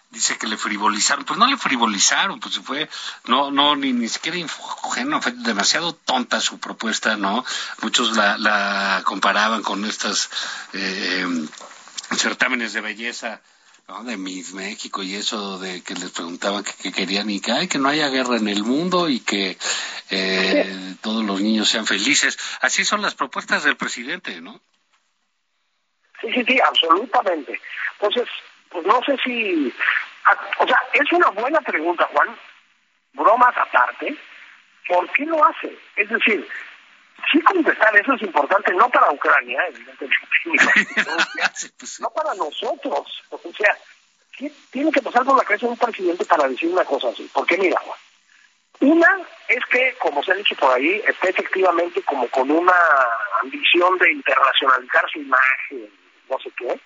dice 0.10 0.38
que 0.38 0.48
le 0.48 0.56
frivolizaron, 0.56 1.26
pues 1.26 1.38
no 1.38 1.48
le 1.48 1.58
frivolizaron, 1.58 2.40
pues 2.40 2.60
fue, 2.60 2.90
no, 3.26 3.52
no, 3.52 3.76
ni, 3.76 3.92
ni 3.92 4.08
siquiera 4.08 4.38
ingenuo, 4.38 5.22
fue 5.22 5.34
demasiado 5.34 5.96
tonta 5.96 6.40
su 6.40 6.62
propuesta, 6.62 7.18
¿no? 7.18 7.44
Muchos 7.82 8.16
la, 8.16 8.38
la 8.38 9.02
comparaban 9.04 9.64
con 9.64 9.84
estas 9.84 10.30
eh, 10.72 11.28
certámenes 12.16 12.72
de 12.72 12.80
belleza 12.80 13.42
de 13.88 14.18
Miss 14.18 14.54
México 14.54 15.02
y 15.02 15.16
eso 15.16 15.60
de 15.60 15.82
que 15.82 15.94
les 15.94 16.12
preguntaban 16.12 16.62
que, 16.62 16.92
querían 16.92 17.30
y 17.30 17.40
que, 17.40 17.54
ay, 17.54 17.70
que 17.70 17.78
no 17.78 17.88
haya 17.88 18.10
guerra 18.10 18.36
en 18.36 18.50
el 18.50 18.64
mundo 18.64 19.08
y 19.08 19.22
que 19.22 19.58
eh, 20.10 20.96
todos 21.02 21.24
los 21.24 21.40
niños 21.40 21.70
sean 21.70 21.86
felices. 21.86 22.38
Así 22.60 22.84
son 22.84 23.02
las 23.02 23.16
propuestas 23.16 23.64
del 23.64 23.78
presidente, 23.78 24.42
¿no? 24.42 24.60
Sí, 26.20 26.28
sí, 26.34 26.44
sí, 26.46 26.60
absolutamente. 26.60 27.62
Entonces, 27.94 28.28
pues 28.70 28.86
no 28.86 29.02
sé 29.06 29.18
si... 29.24 29.74
O 30.60 30.68
sea, 30.68 30.78
es 30.92 31.12
una 31.14 31.30
buena 31.30 31.62
pregunta, 31.62 32.10
Juan. 32.12 32.36
Bromas 33.14 33.56
aparte. 33.56 34.18
¿Por 34.90 35.10
qué 35.14 35.26
lo 35.26 35.46
hace? 35.46 35.78
Es 35.96 36.10
decir, 36.10 36.46
sí 37.32 37.42
contestar 37.42 37.96
eso 37.96 38.14
es 38.14 38.22
importante, 38.22 38.74
no 38.74 38.90
para 38.90 39.12
Ucrania, 39.12 39.62
evidentemente, 39.70 40.18
pues 41.78 42.00
no 42.00 42.10
para 42.12 42.34
nosotros. 42.36 43.24
O 43.30 43.54
sea, 43.54 43.78
¿qué 44.38 44.52
tiene 44.72 44.92
que 44.92 45.02
pasar 45.02 45.24
por 45.24 45.38
la 45.38 45.44
cabeza 45.44 45.66
de 45.66 45.72
un 45.74 45.78
presidente 45.78 46.26
para 46.26 46.48
decir 46.48 46.70
una 46.70 46.86
cosa 46.86 47.10
así? 47.10 47.30
Porque 47.34 47.58
mira, 47.58 47.80
una 48.80 49.20
es 49.48 49.66
que, 49.66 49.96
como 50.00 50.24
se 50.24 50.32
ha 50.32 50.36
dicho 50.36 50.56
por 50.56 50.74
ahí, 50.74 51.02
está 51.08 51.30
efectivamente 51.30 52.02
como 52.04 52.28
con 52.30 52.50
una 52.52 52.76
ambición 53.42 53.98
de 53.98 54.12
internacionalizar 54.12 55.10
su 55.12 55.20
imagen, 55.20 55.90
no 56.30 56.40
sé 56.40 56.52
qué, 56.58 56.80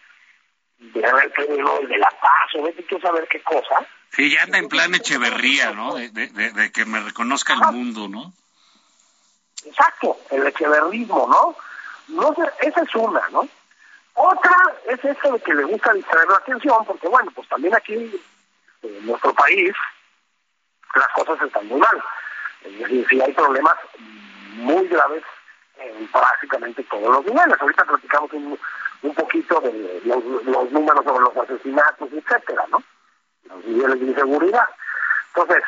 de 0.77 1.05
haber 1.05 1.31
el 1.37 1.87
de 1.87 1.97
la 1.97 2.09
paz, 2.09 2.55
o 2.55 2.63
vete 2.63 2.83
tú 2.83 2.99
saber 2.99 3.27
qué 3.29 3.41
cosa. 3.41 3.85
Sí, 4.11 4.31
ya 4.31 4.43
anda 4.43 4.57
en 4.57 4.67
plan 4.67 4.93
Echeverría, 4.93 5.71
¿no? 5.71 5.95
De, 5.95 6.09
de 6.09 6.71
que 6.71 6.85
me 6.85 6.99
reconozca 6.99 7.53
el 7.53 7.73
mundo, 7.73 8.09
¿no? 8.09 8.33
Exacto, 9.65 10.17
el 10.31 10.47
echeverrismo, 10.47 11.27
¿no? 11.27 11.55
no 12.11 12.33
sé, 12.35 12.67
esa 12.67 12.81
es 12.81 12.95
una, 12.95 13.21
¿no? 13.29 13.47
Otra 14.13 14.55
es 14.87 15.03
eso 15.03 15.33
de 15.33 15.39
que 15.39 15.53
le 15.53 15.63
gusta 15.63 15.93
distraer 15.93 16.27
la 16.27 16.35
atención, 16.35 16.85
porque 16.85 17.07
bueno, 17.07 17.31
pues 17.33 17.47
también 17.47 17.73
aquí 17.73 18.21
en 18.81 19.05
nuestro 19.05 19.33
país 19.33 19.73
las 20.95 21.07
cosas 21.09 21.41
están 21.41 21.67
muy 21.67 21.79
mal. 21.79 22.03
Es 22.63 22.77
decir, 22.79 23.07
si 23.09 23.21
hay 23.21 23.31
problemas 23.33 23.75
muy 24.55 24.87
graves 24.87 25.23
en 25.77 26.07
prácticamente 26.09 26.83
todos 26.83 27.09
los 27.09 27.25
niveles. 27.25 27.59
Ahorita 27.59 27.85
platicamos 27.85 28.33
un, 28.33 28.59
un 29.01 29.15
poquito 29.15 29.61
de 29.61 30.01
los, 30.03 30.23
los 30.45 30.71
números 30.71 31.03
sobre 31.03 31.23
los 31.23 31.37
asesinatos, 31.37 32.09
etcétera, 32.11 32.65
¿no? 32.69 32.83
Los 33.45 33.65
niveles 33.65 33.99
de 33.99 34.05
inseguridad. 34.07 34.69
Entonces, 35.33 35.63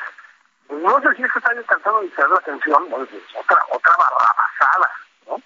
no 0.70 1.02
sé 1.02 1.16
si 1.16 1.24
es 1.24 1.32
que 1.32 1.40
está 1.40 1.54
descansando 1.54 2.00
de 2.00 2.06
distraer 2.06 2.30
la 2.30 2.38
atención, 2.38 2.88
es 2.88 3.36
otra, 3.36 3.58
otra 3.72 3.92
barrabasada, 3.98 4.92
¿no? 5.28 5.42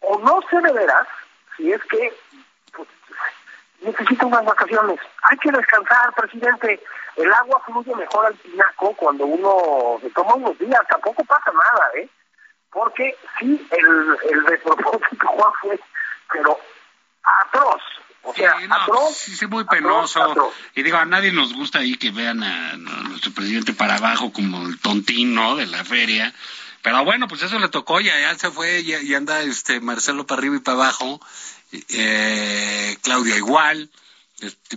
O 0.00 0.18
no 0.18 0.40
sé 0.50 0.60
de 0.60 0.72
veras 0.72 1.06
si 1.56 1.72
es 1.72 1.82
que 1.84 2.12
pues, 2.72 2.88
necesita 3.80 4.26
unas 4.26 4.44
vacaciones. 4.44 5.00
Hay 5.22 5.38
que 5.38 5.50
descansar, 5.50 6.12
presidente. 6.14 6.80
El 7.16 7.32
agua 7.32 7.60
fluye 7.66 7.94
mejor 7.94 8.26
al 8.26 8.34
pinaco 8.34 8.94
cuando 8.94 9.26
uno 9.26 9.98
se 10.00 10.10
toma 10.10 10.34
unos 10.34 10.58
días, 10.58 10.80
tampoco 10.88 11.24
pasa 11.24 11.50
nada, 11.52 11.90
¿eh? 11.96 12.08
Porque 12.70 13.16
sí, 13.38 13.66
el, 13.70 14.18
el 14.30 14.44
despropósito 14.44 15.26
Juan 15.26 15.52
fue, 15.60 15.80
pero 16.32 16.58
atroz, 17.42 17.82
o 18.28 18.34
sea, 18.34 18.56
sí, 19.14 19.34
sí, 19.34 19.46
muy 19.46 19.64
penoso. 19.64 20.52
Y 20.74 20.82
digo, 20.82 20.98
a 20.98 21.06
nadie 21.06 21.32
nos 21.32 21.54
gusta 21.54 21.78
ahí 21.78 21.94
que 21.94 22.10
vean 22.10 22.42
a, 22.42 22.76
nuestro 22.76 23.32
presidente 23.32 23.72
para 23.72 23.96
abajo 23.96 24.32
como 24.32 24.66
el 24.66 24.78
tontín, 24.78 25.34
¿no? 25.34 25.56
De 25.56 25.66
la 25.66 25.84
feria. 25.84 26.34
Pero 26.82 27.04
bueno, 27.04 27.26
pues 27.26 27.42
eso 27.42 27.58
le 27.58 27.68
tocó, 27.68 28.00
ya, 28.00 28.20
ya 28.20 28.38
se 28.38 28.50
fue 28.50 28.80
y, 28.80 29.14
anda 29.14 29.40
este 29.40 29.80
Marcelo 29.80 30.26
para 30.26 30.40
arriba 30.40 30.56
y 30.56 30.60
para 30.60 30.76
abajo. 30.76 31.20
Eh, 31.72 32.98
Claudia 33.02 33.36
igual. 33.36 33.90
Este, 34.40 34.76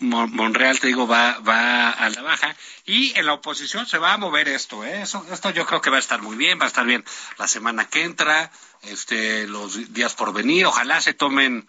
Monreal, 0.00 0.80
te 0.80 0.86
digo, 0.86 1.06
va, 1.06 1.38
va 1.40 1.90
a 1.90 2.08
la 2.08 2.22
baja. 2.22 2.56
Y 2.86 3.16
en 3.18 3.26
la 3.26 3.34
oposición 3.34 3.86
se 3.86 3.98
va 3.98 4.14
a 4.14 4.18
mover 4.18 4.48
esto, 4.48 4.84
¿eh? 4.84 5.02
Eso, 5.02 5.24
esto 5.30 5.50
yo 5.50 5.66
creo 5.66 5.82
que 5.82 5.90
va 5.90 5.98
a 5.98 6.00
estar 6.00 6.22
muy 6.22 6.36
bien, 6.36 6.58
va 6.58 6.64
a 6.64 6.68
estar 6.68 6.86
bien 6.86 7.04
la 7.36 7.46
semana 7.46 7.86
que 7.86 8.04
entra, 8.04 8.50
este, 8.82 9.46
los 9.46 9.92
días 9.92 10.14
por 10.14 10.32
venir. 10.32 10.64
Ojalá 10.64 11.00
se 11.02 11.12
tomen 11.12 11.68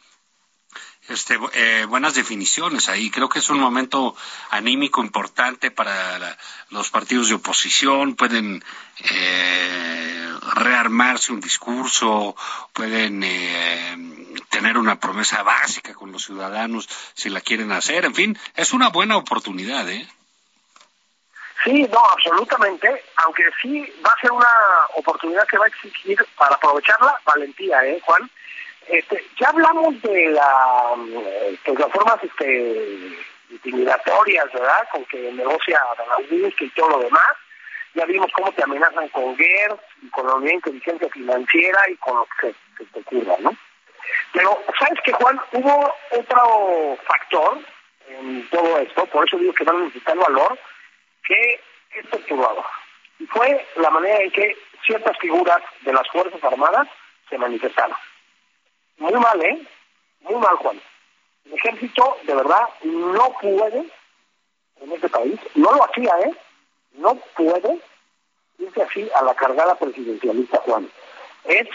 este, 1.08 1.40
eh, 1.54 1.86
buenas 1.86 2.14
definiciones 2.14 2.90
ahí. 2.90 3.10
Creo 3.10 3.30
que 3.30 3.40
es 3.40 3.50
un 3.50 3.60
momento 3.60 4.16
anímico 4.50 5.02
importante 5.02 5.72
para 5.72 6.38
los 6.70 6.90
partidos 6.90 7.30
de 7.30 7.36
oposición. 7.36 8.16
Pueden, 8.16 8.64
eh, 9.00 10.32
rearmarse 10.54 11.32
un 11.32 11.42
discurso, 11.42 12.36
pueden 12.74 13.24
eh, 13.24 13.98
tener 14.50 14.78
una 14.78 15.00
promesa 15.00 15.44
básica 15.44 15.94
con 15.94 16.12
los 16.12 16.26
ciudadanos 16.26 16.88
si 17.14 17.30
la 17.30 17.42
quieren 17.42 17.72
hacer. 17.72 18.06
En 18.06 18.16
fin, 18.16 18.38
es 18.56 18.74
una 18.74 18.90
buena 18.90 19.18
oportunidad, 19.18 19.88
¿eh? 19.90 20.08
Sí, 21.64 21.88
no, 21.92 22.04
absolutamente, 22.12 23.04
aunque 23.18 23.44
sí 23.62 23.86
va 24.04 24.12
a 24.12 24.20
ser 24.20 24.32
una 24.32 24.48
oportunidad 24.96 25.48
que 25.48 25.60
va 25.60 25.66
a 25.66 25.68
exigir 25.68 26.18
para 26.36 26.56
aprovecharla 26.56 27.22
valentía, 27.24 27.86
¿eh, 27.86 28.02
Juan? 28.04 28.30
Este, 28.92 29.24
ya 29.40 29.48
hablamos 29.48 30.02
de 30.02 30.28
la, 30.32 30.96
pues, 31.64 31.80
las 31.80 31.92
formas 31.92 32.22
este, 32.22 33.16
intimidatorias, 33.50 34.52
¿verdad? 34.52 34.86
Con 34.92 35.06
que 35.06 35.32
negocia 35.32 35.82
Don 35.98 36.54
y 36.60 36.70
todo 36.72 36.90
lo 36.90 37.00
demás. 37.00 37.32
Ya 37.94 38.06
vimos 38.06 38.30
cómo 38.34 38.52
te 38.52 38.64
amenazan 38.64 39.08
con 39.10 39.38
GER 39.38 39.78
y 40.02 40.10
con 40.10 40.28
la 40.28 40.36
Unidad 40.36 40.56
Inteligencia 40.56 41.08
Financiera 41.10 41.90
y 41.90 41.96
con 41.98 42.18
lo 42.18 42.28
que 42.42 42.54
se, 42.78 42.86
te 42.86 43.00
ocurra, 43.00 43.36
¿no? 43.40 43.56
Pero, 44.34 44.62
¿sabes 44.78 45.00
qué, 45.06 45.14
Juan? 45.14 45.40
Hubo 45.54 45.96
otro 46.12 46.98
factor 47.06 47.60
en 48.10 48.50
todo 48.50 48.78
esto, 48.80 49.06
por 49.06 49.26
eso 49.26 49.38
digo 49.38 49.54
que 49.54 49.64
van 49.64 49.78
a 49.78 49.80
necesitar 49.80 50.18
valor, 50.18 50.60
que 51.26 51.62
es 51.96 52.08
perturbador. 52.08 52.66
Y 53.20 53.26
fue 53.28 53.66
la 53.78 53.90
manera 53.90 54.22
en 54.22 54.32
que 54.32 54.58
ciertas 54.86 55.18
figuras 55.20 55.62
de 55.82 55.94
las 55.94 56.08
Fuerzas 56.10 56.44
Armadas 56.44 56.90
se 57.30 57.38
manifestaron. 57.38 57.96
Muy 59.02 59.14
mal, 59.14 59.42
¿eh? 59.42 59.68
Muy 60.22 60.36
mal, 60.36 60.56
Juan. 60.58 60.80
El 61.46 61.54
ejército, 61.54 62.18
de 62.24 62.36
verdad, 62.36 62.70
no 62.84 63.34
puede, 63.42 63.80
en 64.80 64.92
este 64.92 65.10
país, 65.10 65.40
no 65.56 65.72
lo 65.72 65.84
hacía, 65.84 66.14
¿eh? 66.20 66.36
No 66.94 67.16
puede 67.36 67.82
irse 68.60 68.84
así 68.84 69.10
a 69.20 69.24
la 69.24 69.34
cargada 69.34 69.74
presidencialista, 69.74 70.62
Juan. 70.66 70.88
Es 71.46 71.68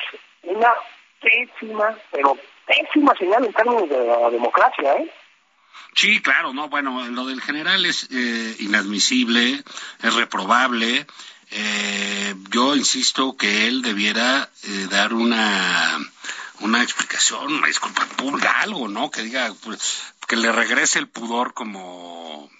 una 0.44 0.72
pésima, 1.20 1.98
pero 2.12 2.38
pésima 2.64 3.12
señal 3.16 3.44
en 3.44 3.52
términos 3.52 3.88
de 3.88 4.06
la 4.06 4.30
democracia, 4.30 4.94
¿eh? 4.94 5.12
Sí, 5.96 6.22
claro, 6.22 6.52
no, 6.52 6.68
bueno, 6.68 7.08
lo 7.08 7.26
del 7.26 7.40
general 7.40 7.84
es 7.86 8.08
eh, 8.12 8.56
inadmisible, 8.60 9.64
es 10.00 10.14
reprobable. 10.14 11.04
Eh, 11.50 12.34
yo 12.50 12.76
insisto 12.76 13.36
que 13.36 13.66
él 13.66 13.82
debiera 13.82 14.48
eh, 14.62 14.86
dar 14.90 15.12
una 15.12 15.98
una 16.60 16.82
explicación, 16.82 17.52
una 17.52 17.66
disculpa 17.66 18.06
pública, 18.16 18.60
algo, 18.60 18.88
¿no? 18.88 19.10
Que 19.10 19.22
diga, 19.22 19.52
pues, 19.62 20.02
que 20.26 20.36
le 20.36 20.52
regrese 20.52 20.98
el 20.98 21.08
pudor 21.08 21.54
como 21.54 22.50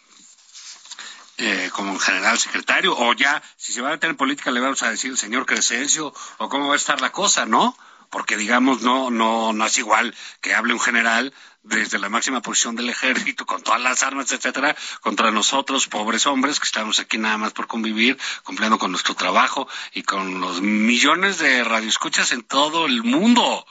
eh, 1.38 1.68
como 1.74 1.98
general 1.98 2.38
secretario, 2.38 2.96
o 2.96 3.12
ya, 3.12 3.42
si 3.58 3.74
se 3.74 3.82
va 3.82 3.92
a 3.92 3.98
tener 3.98 4.16
política, 4.16 4.50
le 4.50 4.60
vamos 4.60 4.82
a 4.82 4.90
decir 4.90 5.10
el 5.10 5.18
señor 5.18 5.44
Crescencio, 5.44 6.14
o 6.38 6.48
cómo 6.48 6.68
va 6.68 6.74
a 6.74 6.78
estar 6.78 7.02
la 7.02 7.12
cosa, 7.12 7.44
¿no? 7.44 7.76
Porque 8.08 8.38
digamos, 8.38 8.80
no, 8.80 9.10
no, 9.10 9.52
no 9.52 9.66
es 9.66 9.76
igual 9.76 10.14
que 10.40 10.54
hable 10.54 10.72
un 10.72 10.80
general 10.80 11.34
desde 11.62 11.98
la 11.98 12.08
máxima 12.08 12.40
posición 12.40 12.74
del 12.74 12.88
ejército, 12.88 13.44
con 13.44 13.62
todas 13.62 13.82
las 13.82 14.02
armas, 14.02 14.32
etcétera, 14.32 14.74
contra 15.02 15.30
nosotros, 15.30 15.88
pobres 15.88 16.26
hombres, 16.26 16.58
que 16.58 16.66
estamos 16.66 17.00
aquí 17.00 17.18
nada 17.18 17.36
más 17.36 17.52
por 17.52 17.66
convivir, 17.66 18.16
cumpliendo 18.42 18.78
con 18.78 18.92
nuestro 18.92 19.14
trabajo 19.14 19.68
y 19.92 20.04
con 20.04 20.40
los 20.40 20.62
millones 20.62 21.36
de 21.38 21.64
radioescuchas 21.64 22.32
en 22.32 22.44
todo 22.44 22.86
el 22.86 23.02
mundo. 23.02 23.66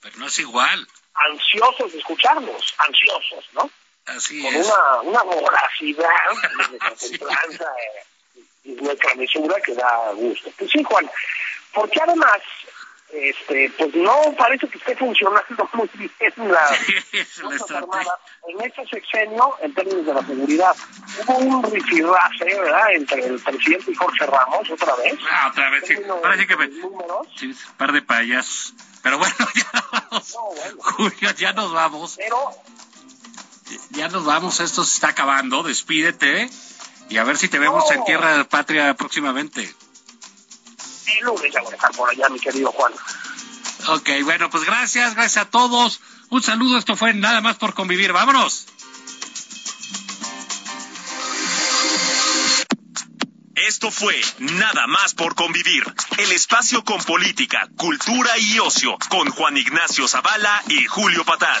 Pero 0.00 0.16
no 0.18 0.26
es 0.26 0.38
igual. 0.38 0.86
Ansiosos 1.14 1.92
de 1.92 1.98
escucharnos, 1.98 2.74
ansiosos, 2.78 3.44
¿no? 3.52 3.70
Así 4.06 4.42
Con 4.42 4.54
es. 4.54 4.66
una, 4.66 5.00
una 5.02 5.22
voracidad 5.22 6.08
de 6.42 6.68
nuestra 6.68 6.94
templanza 6.96 7.72
y 8.64 8.70
nuestra 8.72 9.14
mesura 9.14 9.60
que 9.60 9.74
da 9.74 10.12
gusto. 10.12 10.50
Pues 10.58 10.70
sí, 10.70 10.82
Juan, 10.82 11.10
porque 11.72 12.00
además, 12.00 12.40
este, 13.12 13.72
pues 13.76 13.94
no 13.94 14.34
parece 14.36 14.68
que 14.68 14.78
esté 14.78 14.96
funcionando 14.96 15.68
muy 15.74 15.90
bien 15.94 16.50
la, 16.50 16.60
Fuerzas. 17.42 17.70
Armadas 17.70 18.18
en 18.48 18.60
este 18.64 18.86
sexenio 18.86 19.56
en 19.60 19.74
términos 19.74 20.06
de 20.06 20.14
la 20.14 20.26
seguridad. 20.26 20.76
Hubo 21.26 21.38
un 21.38 21.62
rifirrafe, 21.70 22.44
¿verdad?, 22.44 22.92
entre 22.94 23.26
el 23.26 23.38
presidente 23.40 23.90
y 23.90 23.94
Jorge 23.94 24.26
Ramos, 24.26 24.70
otra 24.70 24.94
vez. 24.96 25.18
Ah, 25.30 25.48
otra 25.50 25.70
vez, 25.70 25.84
sí. 25.86 25.96
Sí 25.96 26.46
que 26.46 26.56
me... 26.56 26.68
de 26.68 26.80
números, 26.80 27.26
Sí, 27.36 27.46
un 27.46 27.76
par 27.76 27.92
de 27.92 28.02
payasos. 28.02 28.74
Pero 29.02 29.18
bueno, 29.18 29.34
ya 29.54 29.84
vamos. 29.92 30.34
No, 30.34 30.42
bueno. 30.54 30.76
Julio, 30.80 31.30
ya 31.36 31.52
nos 31.52 31.72
vamos. 31.72 32.14
pero 32.16 32.50
Ya 33.90 34.08
nos 34.08 34.24
vamos. 34.24 34.60
Esto 34.60 34.84
se 34.84 34.94
está 34.94 35.08
acabando. 35.08 35.62
Despídete. 35.62 36.50
Y 37.08 37.18
a 37.18 37.24
ver 37.24 37.36
si 37.36 37.48
te 37.48 37.58
vemos 37.58 37.90
en 37.90 38.04
tierra 38.04 38.44
patria 38.44 38.94
próximamente. 38.94 39.74
El 41.18 41.24
lunes 41.26 41.52
ya 41.52 41.60
voy 41.62 41.72
a 41.72 41.76
estar 41.76 41.90
por 41.92 42.10
allá, 42.10 42.28
mi 42.28 42.38
querido 42.38 42.70
Juan. 42.72 42.92
Ok, 43.88 44.08
bueno, 44.24 44.50
pues 44.50 44.64
gracias, 44.64 45.14
gracias 45.14 45.46
a 45.46 45.50
todos. 45.50 46.00
Un 46.28 46.42
saludo, 46.42 46.78
esto 46.78 46.96
fue 46.96 47.14
nada 47.14 47.40
más 47.40 47.56
por 47.56 47.74
convivir. 47.74 48.12
Vámonos. 48.12 48.66
Esto 53.54 53.90
fue 53.90 54.20
Nada 54.38 54.86
más 54.86 55.14
por 55.14 55.34
convivir, 55.34 55.84
el 56.18 56.32
espacio 56.32 56.82
con 56.84 57.02
política, 57.04 57.68
cultura 57.76 58.36
y 58.38 58.58
ocio, 58.58 58.96
con 59.08 59.30
Juan 59.30 59.56
Ignacio 59.56 60.08
Zavala 60.08 60.62
y 60.68 60.86
Julio 60.86 61.24
Patal. 61.24 61.60